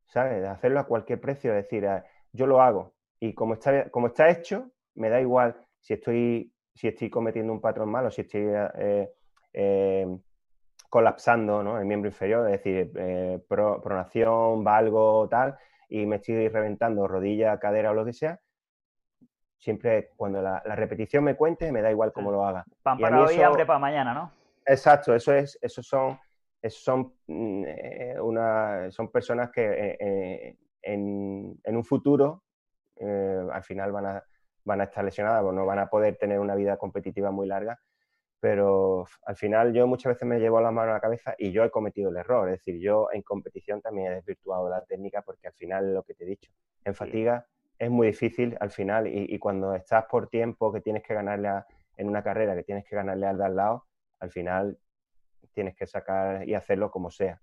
¿sabes? 0.07 0.41
De 0.41 0.47
hacerlo 0.47 0.79
a 0.79 0.87
cualquier 0.87 1.19
precio, 1.19 1.53
es 1.53 1.63
decir, 1.63 1.87
yo 2.31 2.47
lo 2.47 2.61
hago 2.61 2.93
y 3.19 3.33
como 3.33 3.55
está, 3.55 3.89
como 3.89 4.07
está 4.07 4.29
hecho, 4.29 4.71
me 4.95 5.09
da 5.09 5.19
igual 5.21 5.55
si 5.79 5.93
estoy, 5.93 6.53
si 6.73 6.87
estoy 6.87 7.09
cometiendo 7.09 7.53
un 7.53 7.61
patrón 7.61 7.89
malo, 7.89 8.11
si 8.11 8.21
estoy 8.21 8.47
eh, 8.77 9.09
eh, 9.53 10.17
colapsando 10.89 11.63
¿no? 11.63 11.79
el 11.79 11.85
miembro 11.85 12.09
inferior, 12.09 12.45
es 12.47 12.63
decir, 12.63 12.91
eh, 12.95 13.39
pronación, 13.47 14.63
valgo, 14.63 15.27
tal, 15.29 15.57
y 15.89 16.05
me 16.05 16.17
estoy 16.17 16.47
reventando 16.47 17.07
rodilla, 17.07 17.59
cadera 17.59 17.91
o 17.91 17.93
lo 17.93 18.05
que 18.05 18.13
sea, 18.13 18.39
siempre 19.57 20.11
cuando 20.15 20.41
la, 20.41 20.59
repetición 20.59 21.23
me 21.23 21.35
cuente, 21.35 21.71
me 21.71 21.81
da 21.81 21.91
igual 21.91 22.13
cómo 22.13 22.31
lo 22.31 22.45
haga. 22.45 22.65
Pan 22.83 22.99
para 22.99 23.23
hoy, 23.23 23.41
hambre 23.41 23.65
para 23.65 23.79
mañana, 23.79 24.13
¿no? 24.13 24.31
Exacto, 24.67 25.15
eso 25.15 25.33
es, 25.33 25.57
esos 25.61 25.87
son 25.87 26.19
son, 26.69 27.13
mm, 27.27 27.63
eh, 27.65 28.15
una, 28.21 28.91
son 28.91 29.09
personas 29.09 29.51
que 29.51 29.63
eh, 29.63 29.97
eh, 29.99 30.57
en, 30.81 31.59
un 31.65 31.83
futuro 31.83 32.43
al 32.99 33.63
final 33.63 33.91
van 33.91 34.05
a, 34.07 34.23
van 34.63 34.81
a 34.81 34.85
estar 34.85 35.03
lesionadas 35.05 35.43
o 35.43 35.51
no 35.51 35.65
van 35.65 35.79
a 35.79 35.87
poder 35.87 36.17
tener 36.17 36.39
una 36.39 36.55
vida 36.55 36.77
competitiva 36.77 37.31
muy 37.31 37.47
larga. 37.47 37.79
Pero 38.39 39.05
al 39.25 39.35
final 39.35 39.73
yo 39.73 39.87
muchas 39.87 40.13
veces 40.13 40.27
me 40.27 40.39
llevo 40.39 40.61
la 40.61 40.71
mano 40.71 40.91
a 40.91 40.95
la 40.95 40.99
cabeza 41.01 41.35
y 41.37 41.51
yo 41.51 41.63
he 41.63 41.71
cometido 41.71 42.09
el 42.11 42.17
error. 42.17 42.49
Es 42.49 42.59
decir, 42.59 42.79
yo 42.81 43.09
en 43.11 43.23
competición 43.23 43.81
también 43.81 44.11
he 44.11 44.15
desvirtuado 44.15 44.69
la 44.69 44.83
técnica 44.85 45.21
porque 45.23 45.47
al 45.47 45.53
final 45.53 45.93
lo 45.93 46.03
que 46.03 46.13
te 46.13 46.23
he 46.25 46.27
dicho, 46.27 46.51
en 46.85 46.95
fatiga 46.95 47.47
es 47.79 47.89
muy 47.89 48.07
difícil 48.07 48.57
al 48.59 48.71
final 48.71 49.07
y, 49.07 49.37
cuando 49.39 49.73
estás 49.75 50.05
por 50.05 50.29
tiempo 50.29 50.71
que 50.71 50.81
tienes 50.81 51.03
que 51.03 51.13
ganarle 51.13 51.49
en 51.97 52.07
una 52.07 52.23
carrera, 52.23 52.55
que 52.55 52.63
tienes 52.63 52.85
que 52.85 52.95
ganarle 52.95 53.27
al 53.27 53.37
de 53.37 53.45
al 53.45 53.55
lado, 53.55 53.85
al 54.19 54.31
final 54.31 54.77
tienes 55.53 55.75
que 55.75 55.87
sacar 55.87 56.47
y 56.47 56.53
hacerlo 56.53 56.91
como 56.91 57.09
sea. 57.09 57.41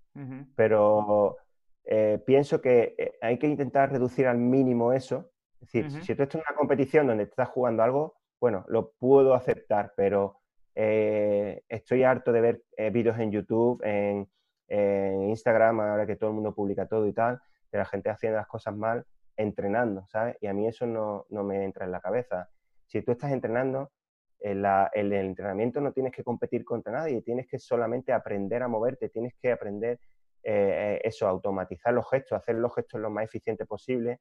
Pero 0.55 1.37
eh, 1.83 2.21
pienso 2.25 2.61
que 2.61 2.95
eh, 2.97 3.17
hay 3.21 3.37
que 3.37 3.47
intentar 3.47 3.91
reducir 3.91 4.27
al 4.27 4.37
mínimo 4.37 4.93
eso. 4.93 5.31
Es 5.61 5.71
decir, 5.71 6.03
si 6.03 6.15
tú 6.15 6.23
estás 6.23 6.35
en 6.35 6.45
una 6.47 6.57
competición 6.57 7.07
donde 7.07 7.23
estás 7.23 7.49
jugando 7.49 7.83
algo, 7.83 8.15
bueno, 8.39 8.65
lo 8.67 8.91
puedo 8.91 9.33
aceptar, 9.33 9.93
pero 9.95 10.39
eh, 10.75 11.63
estoy 11.67 12.03
harto 12.03 12.31
de 12.31 12.41
ver 12.41 12.63
vídeos 12.91 13.17
en 13.19 13.31
YouTube, 13.31 13.81
en, 13.83 14.27
Instagram, 14.67 15.79
ahora 15.79 16.07
que 16.07 16.15
todo 16.15 16.31
el 16.31 16.35
mundo 16.35 16.55
publica 16.55 16.87
todo 16.87 17.05
y 17.05 17.13
tal, 17.13 17.39
de 17.71 17.77
la 17.77 17.85
gente 17.85 18.09
haciendo 18.09 18.37
las 18.37 18.47
cosas 18.47 18.75
mal, 18.75 19.05
entrenando, 19.37 20.07
¿sabes? 20.07 20.37
Y 20.41 20.47
a 20.47 20.53
mí 20.53 20.67
eso 20.67 20.87
no, 20.87 21.25
no 21.29 21.43
me 21.43 21.63
entra 21.63 21.85
en 21.85 21.91
la 21.91 21.99
cabeza. 21.99 22.49
Si 22.87 23.01
tú 23.03 23.11
estás 23.11 23.31
entrenando, 23.31 23.91
en, 24.39 24.65
el 24.93 25.13
entrenamiento 25.13 25.81
no 25.81 25.91
tienes 25.91 26.13
que 26.13 26.23
competir 26.23 26.63
contra 26.63 26.91
nadie, 26.91 27.21
tienes 27.21 27.47
que 27.47 27.57
solamente 27.57 28.13
aprender 28.13 28.63
a 28.63 28.67
moverte, 28.67 29.09
tienes 29.09 29.33
que 29.41 29.51
aprender 29.51 29.99
eh, 30.43 31.01
eso, 31.03 31.27
automatizar 31.27 31.93
los 31.93 32.09
gestos, 32.09 32.37
hacer 32.37 32.55
los 32.55 32.73
gestos 32.73 33.01
lo 33.01 33.09
más 33.09 33.25
eficiente 33.25 33.65
posible 33.65 34.19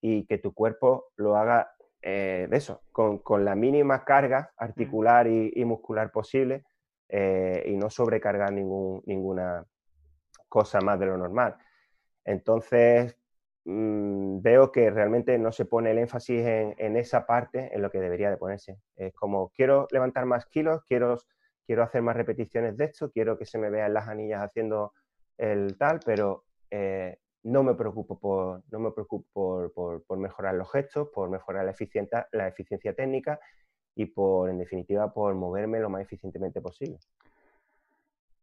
y 0.00 0.24
que 0.26 0.38
tu 0.38 0.54
cuerpo 0.54 1.12
lo 1.16 1.36
haga 1.36 1.72
eh, 2.00 2.46
de 2.48 2.56
eso, 2.56 2.82
con, 2.92 3.44
la 3.44 3.54
mínima 3.54 4.04
carga 4.04 4.52
articular 4.56 5.26
y, 5.26 5.64
muscular 5.64 6.12
posible 6.12 6.64
eh, 7.08 7.64
y 7.66 7.76
no 7.76 7.90
sobrecargar 7.90 8.52
ningún, 8.52 9.02
ninguna 9.04 9.66
cosa 10.48 10.80
más 10.80 10.98
de 11.00 11.06
lo 11.06 11.18
normal. 11.18 11.56
Entonces, 12.24 13.16
Mm, 13.64 14.40
veo 14.40 14.72
que 14.72 14.90
realmente 14.90 15.36
no 15.38 15.52
se 15.52 15.66
pone 15.66 15.90
el 15.90 15.98
énfasis 15.98 16.42
en, 16.46 16.96
esa 16.96 17.26
parte 17.26 17.70
en 17.74 17.82
lo 17.82 17.90
que 17.90 18.00
debería 18.00 18.30
de 18.30 18.36
ponerse. 18.36 18.78
Es 18.96 19.12
como, 19.14 19.50
quiero 19.50 19.86
levantar 19.90 20.24
más 20.26 20.46
kilos, 20.46 20.82
quiero, 20.86 21.18
quiero 21.66 21.82
hacer 21.82 22.02
más 22.02 22.16
repeticiones 22.16 22.76
de 22.76 22.86
esto, 22.86 23.10
quiero 23.10 23.36
que 23.36 23.44
se 23.44 23.58
me 23.58 23.70
vean 23.70 23.92
las 23.94 24.08
anillas 24.08 24.42
haciendo 24.42 24.92
el 25.36 25.76
tal, 25.76 26.00
pero 26.04 26.44
eh, 26.70 27.18
no 27.42 27.62
me 27.62 27.74
preocupo, 27.74 28.18
por, 28.18 28.62
no 28.70 28.78
me 28.78 28.90
preocupo 28.92 29.70
por, 29.74 30.18
mejorar 30.18 30.54
los 30.54 30.70
gestos, 30.70 31.08
por 31.14 31.28
mejorar 31.30 31.64
la 31.64 31.72
eficiencia, 31.72 32.26
la 32.32 32.48
eficiencia 32.48 32.94
técnica 32.94 33.38
y 33.94 34.06
por, 34.06 34.50
en 34.50 34.58
definitiva, 34.58 35.12
por 35.12 35.34
moverme 35.34 35.80
lo 35.80 35.90
más 35.90 36.02
eficientemente 36.02 36.60
posible. 36.60 36.98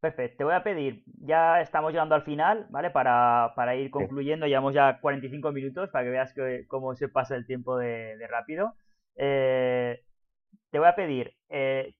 Perfecto, 0.05 0.37
te 0.37 0.43
voy 0.43 0.53
a 0.53 0.61
pedir, 0.61 1.03
ya 1.17 1.61
estamos 1.61 1.91
llegando 1.91 2.13
al 2.13 2.21
final, 2.21 2.67
¿vale? 2.69 2.91
Para, 2.91 3.75
ir 3.75 3.89
concluyendo, 3.89 4.45
llevamos 4.45 4.75
ya 4.75 4.99
45 4.99 5.51
minutos 5.51 5.89
para 5.89 6.05
que 6.05 6.11
veas 6.11 6.31
cómo 6.67 6.93
se 6.93 7.09
pasa 7.09 7.35
el 7.35 7.47
tiempo 7.47 7.75
de, 7.75 8.15
rápido. 8.29 8.75
Eh, 9.15 10.03
te 10.69 10.77
voy 10.77 10.87
a 10.87 10.95
pedir 10.95 11.33
eh, 11.49 11.95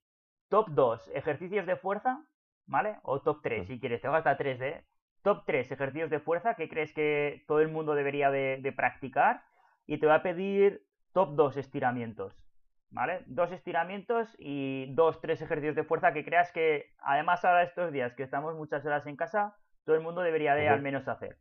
top 0.49 0.67
2 0.69 1.13
ejercicios 1.15 1.65
de 1.65 1.77
fuerza, 1.77 2.23
¿vale? 2.67 2.97
O 3.01 3.23
top 3.23 3.39
3 3.41 3.65
si 3.65 3.79
quieres, 3.79 4.01
te 4.01 4.07
voy 4.07 4.17
hasta 4.17 4.37
3, 4.37 4.61
¿eh? 4.61 4.85
Top 5.23 5.43
3 5.47 5.71
ejercicios 5.71 6.11
de 6.11 6.19
fuerza 6.19 6.53
que 6.53 6.69
crees 6.69 6.93
que 6.93 7.43
todo 7.47 7.59
el 7.59 7.69
mundo 7.69 7.95
debería 7.95 8.29
de, 8.29 8.59
de 8.61 8.71
practicar 8.71 9.41
y 9.87 9.97
te 9.97 10.05
voy 10.05 10.13
a 10.13 10.21
pedir 10.21 10.83
top 11.11 11.33
2 11.33 11.57
estiramientos. 11.57 12.44
¿Vale? 12.89 13.23
Dos 13.25 13.51
estiramientos 13.51 14.35
y 14.39 14.93
dos, 14.93 15.21
tres 15.21 15.41
ejercicios 15.41 15.75
de 15.75 15.83
fuerza 15.83 16.13
que 16.13 16.25
creas 16.25 16.51
que, 16.51 16.93
además 16.99 17.43
ahora 17.43 17.63
estos 17.63 17.91
días 17.91 18.13
que 18.13 18.23
estamos 18.23 18.55
muchas 18.55 18.85
horas 18.85 19.05
en 19.07 19.15
casa, 19.15 19.55
todo 19.85 19.95
el 19.95 20.01
mundo 20.01 20.21
debería 20.21 20.55
de 20.55 20.67
al 20.67 20.81
menos 20.81 21.07
hacer. 21.07 21.37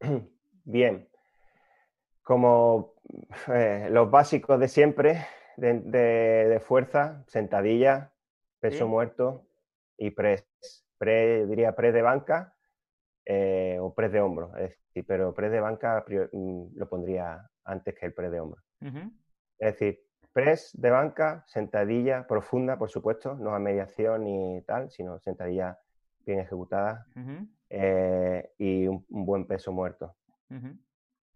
Bien. 0.64 1.08
Como 2.22 2.94
eh, 3.52 3.88
los 3.90 4.10
básicos 4.10 4.60
de 4.60 4.68
siempre, 4.68 5.26
de, 5.56 6.62
fuerza, 6.64 7.24
sentadilla, 7.26 8.12
peso 8.60 8.86
muerto 8.86 9.46
y 9.96 10.10
press. 10.10 10.46
diría 11.00 11.74
press 11.74 11.94
de 11.94 12.02
banca 12.02 12.54
eh, 13.24 13.78
o 13.80 13.94
press 13.94 14.12
de 14.12 14.20
hombro. 14.20 14.56
Es 14.56 14.70
decir, 14.70 15.04
pero 15.06 15.34
press 15.34 15.50
de 15.52 15.60
banca 15.60 16.04
mm, 16.32 16.76
lo 16.76 16.88
pondría 16.88 17.48
antes 17.64 17.94
que 17.94 18.06
el 18.06 18.14
press 18.14 18.30
de 18.30 18.40
hombro. 18.40 18.62
Es 18.80 19.72
decir, 19.72 20.07
press 20.38 20.70
de 20.72 20.90
banca, 20.90 21.42
sentadilla 21.48 22.24
profunda, 22.28 22.78
por 22.78 22.88
supuesto, 22.90 23.34
no 23.34 23.56
a 23.56 23.58
mediación 23.58 24.22
ni 24.22 24.62
tal, 24.62 24.88
sino 24.88 25.18
sentadilla 25.18 25.80
bien 26.24 26.38
ejecutada 26.38 27.08
eh, 27.68 28.48
y 28.56 28.86
un, 28.86 29.04
buen 29.08 29.48
peso 29.48 29.72
muerto. 29.72 30.14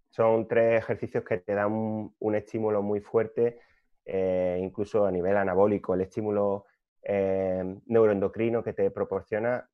Son 0.08 0.46
tres 0.46 0.78
ejercicios 0.78 1.24
que 1.24 1.38
te 1.38 1.52
dan 1.52 1.72
un, 1.72 2.34
estímulo 2.36 2.80
muy 2.80 3.00
fuerte, 3.00 3.58
eh, 4.04 4.60
incluso 4.62 5.04
a 5.04 5.10
nivel 5.10 5.36
anabólico. 5.36 5.94
El 5.94 6.02
estímulo 6.02 6.66
eh, 7.02 7.76
neuroendocrino 7.86 8.62
que 8.62 8.72
te 8.72 8.88
proporciona, 8.92 9.68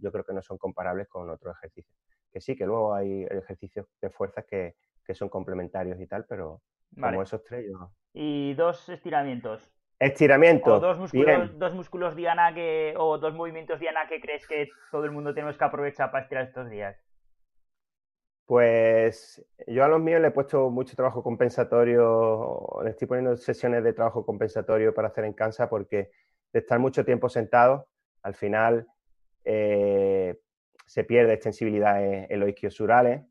yo 0.00 0.10
creo 0.10 0.24
que 0.24 0.32
no 0.32 0.42
son 0.42 0.58
comparables 0.58 1.06
con 1.06 1.30
otros 1.30 1.54
ejercicios. 1.58 1.96
Que 2.32 2.40
sí, 2.40 2.56
que 2.56 2.66
luego 2.66 2.92
hay 2.92 3.22
ejercicios 3.22 3.86
de 4.02 4.10
fuerza 4.10 4.42
que, 4.42 4.74
son 5.14 5.28
complementarios 5.28 5.98
y 6.00 6.08
tal, 6.08 6.26
pero 6.26 6.60
como 6.94 7.22
esos 7.22 7.42
tres 7.44 7.66
yo... 7.70 7.90
Y 8.12 8.54
dos 8.54 8.88
estiramientos. 8.88 9.72
Estiramiento. 9.98 10.74
O 10.74 10.80
dos 10.80 10.98
músculos, 10.98 11.58
dos 11.58 11.74
músculos 11.74 12.14
Diana 12.14 12.54
que, 12.54 12.94
o 12.96 13.18
dos 13.18 13.34
movimientos 13.34 13.80
Diana 13.80 14.06
que 14.08 14.20
crees 14.20 14.46
que 14.46 14.68
todo 14.92 15.04
el 15.04 15.10
mundo 15.10 15.34
tenemos 15.34 15.58
que 15.58 15.64
aprovechar 15.64 16.10
para 16.10 16.22
estirar 16.22 16.44
estos 16.44 16.70
días. 16.70 16.96
Pues 18.46 19.44
yo 19.66 19.84
a 19.84 19.88
los 19.88 20.00
míos 20.00 20.22
le 20.22 20.28
he 20.28 20.30
puesto 20.30 20.70
mucho 20.70 20.96
trabajo 20.96 21.22
compensatorio, 21.22 22.80
le 22.82 22.90
estoy 22.90 23.06
poniendo 23.06 23.36
sesiones 23.36 23.84
de 23.84 23.92
trabajo 23.92 24.24
compensatorio 24.24 24.94
para 24.94 25.08
hacer 25.08 25.24
en 25.24 25.34
casa 25.34 25.68
porque 25.68 26.10
de 26.52 26.60
estar 26.60 26.78
mucho 26.78 27.04
tiempo 27.04 27.28
sentado, 27.28 27.88
al 28.22 28.34
final 28.34 28.86
eh, 29.44 30.38
se 30.86 31.04
pierde 31.04 31.34
extensibilidad 31.34 32.02
en, 32.02 32.40
los 32.40 32.48
isquiosurales. 32.48 33.22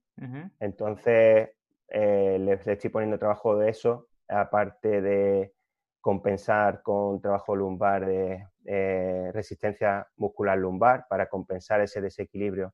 Entonces 0.60 1.49
eh, 1.89 2.38
le, 2.39 2.53
estoy 2.53 2.89
poniendo 2.89 3.19
trabajo 3.19 3.57
de 3.57 3.69
eso, 3.69 4.07
aparte 4.27 5.01
de 5.01 5.53
compensar 6.01 6.81
con 6.81 7.21
trabajo 7.21 7.55
lumbar 7.55 8.05
de 8.05 8.47
eh, 8.65 9.31
resistencia 9.33 10.07
muscular 10.15 10.57
lumbar 10.57 11.05
para 11.09 11.27
compensar 11.27 11.81
ese 11.81 12.01
desequilibrio 12.01 12.73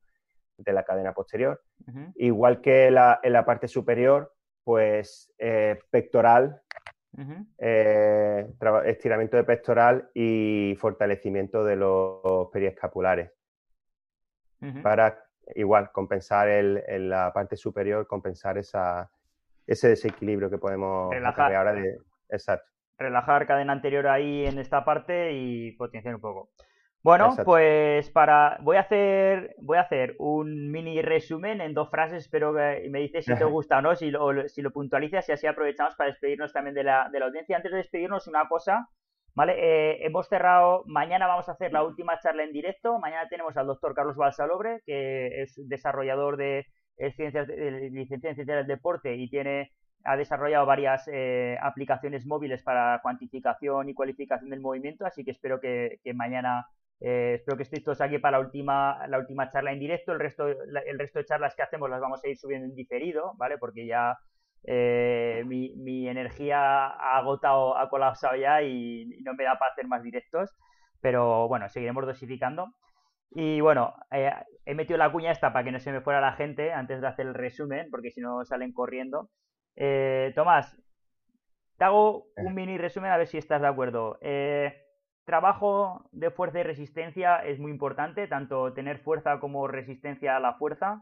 de 0.57 0.73
la 0.73 0.83
cadena 0.83 1.13
posterior. 1.13 1.61
Igual 2.15 2.61
que 2.61 2.87
en 2.87 2.93
la 3.33 3.45
parte 3.45 3.67
superior, 3.67 4.31
pues 4.63 5.31
eh, 5.37 5.79
pectoral, 5.89 6.61
eh, 7.59 8.47
estiramiento 8.85 9.37
de 9.37 9.43
pectoral 9.43 10.09
y 10.13 10.75
fortalecimiento 10.79 11.63
de 11.63 11.75
los 11.75 12.49
periescapulares. 12.51 13.31
Para 14.81 15.22
igual 15.55 15.91
compensar 15.91 16.47
en 16.49 17.09
la 17.09 17.31
parte 17.33 17.55
superior, 17.55 18.07
compensar 18.07 18.57
esa, 18.57 19.09
ese 19.67 19.89
desequilibrio 19.89 20.49
que 20.49 20.57
podemos 20.57 21.09
crear 21.09 21.55
ahora 21.55 21.73
de... 21.73 21.97
Exacto 22.29 22.73
relajar 22.97 23.45
cadena 23.45 23.73
anterior 23.73 24.07
ahí 24.07 24.45
en 24.45 24.59
esta 24.59 24.85
parte 24.85 25.33
y 25.33 25.71
potenciar 25.73 26.15
un 26.15 26.21
poco. 26.21 26.49
Bueno, 27.01 27.35
pues 27.43 28.09
para 28.11 28.57
voy 28.61 28.77
a 28.77 28.81
hacer 28.81 29.55
voy 29.61 29.77
a 29.77 29.81
hacer 29.81 30.15
un 30.19 30.71
mini 30.71 31.01
resumen 31.01 31.59
en 31.59 31.73
dos 31.73 31.89
frases, 31.89 32.23
espero 32.23 32.53
que 32.53 32.87
me 32.89 32.99
dices 32.99 33.25
si 33.25 33.35
te 33.35 33.43
gusta 33.43 33.79
o 33.79 33.81
no, 33.81 33.95
si 33.95 34.09
lo, 34.09 34.47
si 34.47 34.61
lo 34.61 34.71
puntualizas 34.71 35.27
y 35.27 35.33
así 35.33 35.45
aprovechamos 35.45 35.95
para 35.95 36.11
despedirnos 36.11 36.53
también 36.53 36.75
de 36.75 36.83
la, 36.85 37.09
de 37.09 37.19
la 37.19 37.25
audiencia. 37.25 37.57
Antes 37.57 37.71
de 37.71 37.79
despedirnos, 37.79 38.27
una 38.27 38.47
cosa, 38.47 38.87
¿vale? 39.35 39.53
Eh, 39.57 40.05
hemos 40.05 40.27
cerrado, 40.27 40.83
mañana 40.85 41.27
vamos 41.27 41.49
a 41.49 41.53
hacer 41.53 41.71
la 41.71 41.83
última 41.83 42.19
charla 42.19 42.43
en 42.43 42.53
directo, 42.53 42.99
mañana 42.99 43.27
tenemos 43.29 43.55
al 43.57 43.67
doctor 43.67 43.93
Carlos 43.93 44.15
Balsalobre, 44.15 44.81
que 44.85 45.41
es 45.41 45.55
desarrollador 45.67 46.37
de, 46.37 46.65
ciencias 47.15 47.47
de, 47.47 47.89
licenciado 47.91 48.31
en 48.31 48.35
ciencias 48.35 48.57
del 48.57 48.67
deporte 48.67 49.15
y 49.15 49.29
tiene 49.29 49.71
ha 50.05 50.17
desarrollado 50.17 50.65
varias 50.65 51.07
eh, 51.07 51.57
aplicaciones 51.61 52.25
móviles 52.25 52.61
para 52.61 52.99
cuantificación 53.01 53.89
y 53.89 53.93
cualificación 53.93 54.49
del 54.49 54.59
movimiento, 54.59 55.05
así 55.05 55.23
que 55.23 55.31
espero 55.31 55.59
que, 55.59 55.99
mañana, 56.13 56.67
eh, 56.99 57.35
espero 57.35 57.57
que 57.57 57.63
estéis 57.63 57.83
todos 57.83 58.01
aquí 58.01 58.19
para 58.19 58.37
la 58.37 58.45
última, 58.45 59.07
la 59.07 59.17
última 59.19 59.49
charla 59.49 59.71
en 59.71 59.79
directo, 59.79 60.11
el 60.11 60.19
resto, 60.19 60.47
el 60.47 60.99
resto 60.99 61.19
de 61.19 61.25
charlas 61.25 61.55
que 61.55 61.63
hacemos 61.63 61.89
las 61.89 62.01
vamos 62.01 62.23
a 62.23 62.27
ir 62.27 62.37
subiendo 62.37 62.67
en 62.67 62.75
diferido, 62.75 63.33
¿vale? 63.37 63.57
Porque 63.57 63.85
ya 63.85 64.17
eh, 64.63 65.43
mi, 65.45 66.07
energía 66.07 66.87
ha 66.87 67.17
agotado, 67.17 67.77
ha 67.77 67.89
colapsado 67.89 68.35
ya 68.35 68.61
y, 68.61 69.05
no 69.23 69.33
me 69.33 69.43
da 69.43 69.57
para 69.57 69.71
hacer 69.71 69.87
más 69.87 70.03
directos, 70.03 70.51
pero 71.01 71.47
bueno, 71.47 71.69
seguiremos 71.69 72.05
dosificando. 72.05 72.73
Y 73.35 73.61
bueno, 73.61 73.95
he 74.11 74.75
metido 74.75 74.97
la 74.97 75.11
cuña 75.11 75.31
esta 75.31 75.51
para 75.53 75.65
que 75.65 75.71
no 75.71 75.79
se 75.79 75.91
me 75.91 76.01
fuera 76.01 76.21
la 76.21 76.33
gente 76.33 76.71
antes 76.71 77.01
de 77.01 77.07
hacer 77.07 77.25
el 77.27 77.33
resumen, 77.33 77.87
porque 77.89 78.11
si 78.11 78.21
no 78.21 78.45
salen 78.45 78.73
corriendo. 78.73 79.29
Eh, 79.75 80.31
Tomás, 80.35 80.77
te 81.77 81.83
hago 81.85 82.27
un 82.37 82.51
eh. 82.51 82.53
mini 82.53 82.77
resumen 82.77 83.11
a 83.11 83.17
ver 83.17 83.27
si 83.27 83.37
estás 83.37 83.61
de 83.61 83.67
acuerdo. 83.67 84.17
Eh, 84.21 84.82
trabajo 85.25 86.09
de 86.11 86.31
fuerza 86.31 86.59
y 86.59 86.63
resistencia 86.63 87.37
es 87.37 87.59
muy 87.59 87.71
importante, 87.71 88.27
tanto 88.27 88.73
tener 88.73 88.99
fuerza 88.99 89.39
como 89.39 89.67
resistencia 89.67 90.35
a 90.35 90.39
la 90.39 90.53
fuerza. 90.55 91.01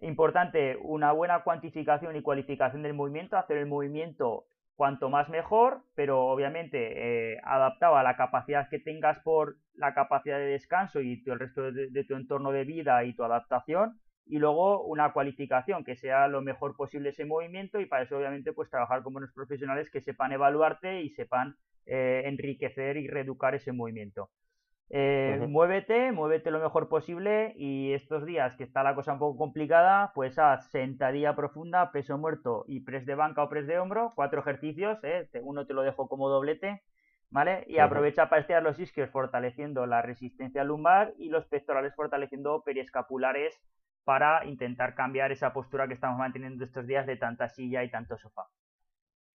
Importante 0.00 0.76
una 0.82 1.12
buena 1.12 1.42
cuantificación 1.42 2.16
y 2.16 2.22
cualificación 2.22 2.82
del 2.82 2.94
movimiento, 2.94 3.36
hacer 3.36 3.58
el 3.58 3.66
movimiento 3.66 4.44
cuanto 4.74 5.10
más 5.10 5.28
mejor, 5.28 5.82
pero 5.94 6.26
obviamente 6.26 7.38
adaptado 7.44 7.96
a 7.96 8.02
la 8.02 8.16
capacidad 8.16 8.68
que 8.68 8.78
tengas 8.78 9.18
por 9.20 9.56
la 9.74 9.94
capacidad 9.94 10.38
de 10.38 10.46
descanso 10.46 11.00
y 11.00 11.22
el 11.26 11.38
resto 11.38 11.70
de 11.70 12.04
tu 12.04 12.14
entorno 12.14 12.50
de 12.50 12.64
vida 12.64 13.04
y 13.04 13.14
tu 13.14 13.22
adaptación 13.22 14.00
y 14.30 14.38
luego 14.38 14.84
una 14.84 15.12
cualificación 15.12 15.84
que 15.84 15.96
sea 15.96 16.28
lo 16.28 16.40
mejor 16.40 16.76
posible 16.76 17.10
ese 17.10 17.24
movimiento 17.24 17.80
y 17.80 17.86
para 17.86 18.04
eso 18.04 18.16
obviamente 18.16 18.52
pues 18.52 18.70
trabajar 18.70 19.02
con 19.02 19.12
buenos 19.12 19.32
profesionales 19.32 19.90
que 19.90 20.00
sepan 20.00 20.32
evaluarte 20.32 21.02
y 21.02 21.10
sepan 21.10 21.56
eh, 21.92 22.22
enriquecer 22.26 22.96
y 22.96 23.08
reeducar 23.08 23.56
ese 23.56 23.72
movimiento. 23.72 24.30
Eh, 24.92 25.44
muévete, 25.48 26.12
muévete 26.12 26.52
lo 26.52 26.60
mejor 26.60 26.88
posible 26.88 27.52
y 27.56 27.92
estos 27.92 28.24
días 28.24 28.56
que 28.56 28.62
está 28.64 28.84
la 28.84 28.94
cosa 28.94 29.12
un 29.12 29.18
poco 29.18 29.36
complicada, 29.36 30.12
pues 30.14 30.38
haz 30.38 30.70
sentadilla 30.70 31.34
profunda, 31.34 31.90
peso 31.90 32.16
muerto 32.16 32.64
y 32.68 32.80
press 32.80 33.06
de 33.06 33.16
banca 33.16 33.42
o 33.42 33.48
press 33.48 33.66
de 33.66 33.78
hombro, 33.78 34.12
cuatro 34.14 34.40
ejercicios, 34.40 35.02
¿eh? 35.02 35.28
uno 35.42 35.66
te 35.66 35.74
lo 35.74 35.82
dejo 35.82 36.08
como 36.08 36.28
doblete, 36.28 36.82
¿vale? 37.30 37.64
Y 37.66 37.78
aprovecha 37.78 38.28
para 38.28 38.40
estirar 38.40 38.62
los 38.62 38.78
isquios 38.78 39.10
fortaleciendo 39.10 39.86
la 39.86 40.02
resistencia 40.02 40.64
lumbar 40.64 41.12
y 41.18 41.28
los 41.28 41.46
pectorales 41.46 41.94
fortaleciendo 41.94 42.62
periescapulares 42.64 43.60
para 44.04 44.44
intentar 44.44 44.94
cambiar 44.94 45.32
esa 45.32 45.52
postura 45.52 45.88
que 45.88 45.94
estamos 45.94 46.18
manteniendo 46.18 46.64
estos 46.64 46.86
días 46.86 47.06
de 47.06 47.16
tanta 47.16 47.48
silla 47.48 47.82
y 47.82 47.90
tanto 47.90 48.16
sofá. 48.16 48.46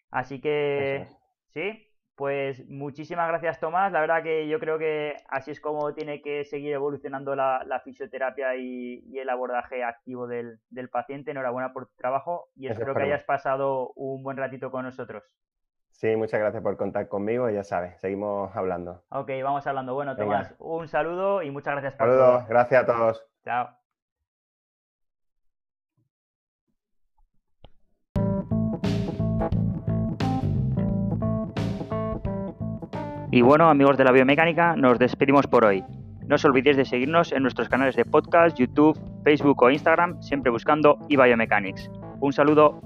Así 0.10 0.40
que, 0.40 1.08
sí, 1.54 1.88
pues 2.16 2.68
muchísimas 2.70 3.28
gracias 3.28 3.60
Tomás. 3.60 3.92
La 3.92 4.02
verdad 4.02 4.24
que 4.24 4.48
yo 4.48 4.60
creo 4.60 4.78
que 4.78 5.16
así 5.28 5.52
es 5.52 5.60
como 5.60 5.94
tiene 5.94 6.22
que 6.22 6.46
seguir 6.46 6.74
evolucionando 6.74 7.36
la, 7.36 7.82
fisioterapia 7.84 8.56
y, 8.56 9.18
el 9.18 9.30
abordaje 9.30 9.84
activo 9.84 10.28
del, 10.28 10.60
paciente. 10.92 11.32
Enhorabuena 11.32 11.74
por 11.74 11.88
tu 11.88 11.96
trabajo 11.96 12.50
y 12.56 12.68
espero 12.68 12.96
que 12.96 13.04
hayas 13.04 13.24
pasado 13.24 13.92
un 13.96 14.24
buen 14.24 14.38
ratito 14.38 14.72
con 14.72 14.86
nosotros. 14.86 15.24
Sí, 15.92 16.16
muchas 16.16 16.42
gracias 16.42 16.62
por 16.62 16.76
contar 16.76 17.08
conmigo, 17.08 17.50
ya 17.50 17.64
sabes, 17.64 18.00
seguimos 18.02 18.54
hablando. 18.56 19.04
Ok, 19.10 19.32
vamos 19.42 19.66
hablando. 19.66 19.94
Bueno, 19.94 20.16
Tomás, 20.16 20.54
un 20.60 20.88
saludo 20.90 21.42
y 21.42 21.52
muchas 21.52 21.74
gracias 21.74 21.96
por 21.96 22.08
Saludos, 22.08 22.48
gracias 22.48 22.84
a 22.84 22.86
todos. 22.86 23.26
Chao. 23.44 23.85
Y 33.36 33.42
bueno, 33.42 33.70
amigos 33.70 33.98
de 33.98 34.06
la 34.06 34.14
biomecánica, 34.14 34.78
nos 34.78 34.98
despedimos 34.98 35.46
por 35.46 35.66
hoy. 35.66 35.84
No 36.26 36.36
os 36.36 36.46
olvidéis 36.46 36.78
de 36.78 36.86
seguirnos 36.86 37.34
en 37.34 37.42
nuestros 37.42 37.68
canales 37.68 37.98
de 37.98 38.06
podcast, 38.06 38.58
YouTube, 38.58 38.98
Facebook 39.26 39.62
o 39.62 39.70
Instagram, 39.70 40.22
siempre 40.22 40.50
buscando 40.50 40.98
eBiomechanics. 41.10 41.92
Un 42.22 42.32
saludo 42.32 42.80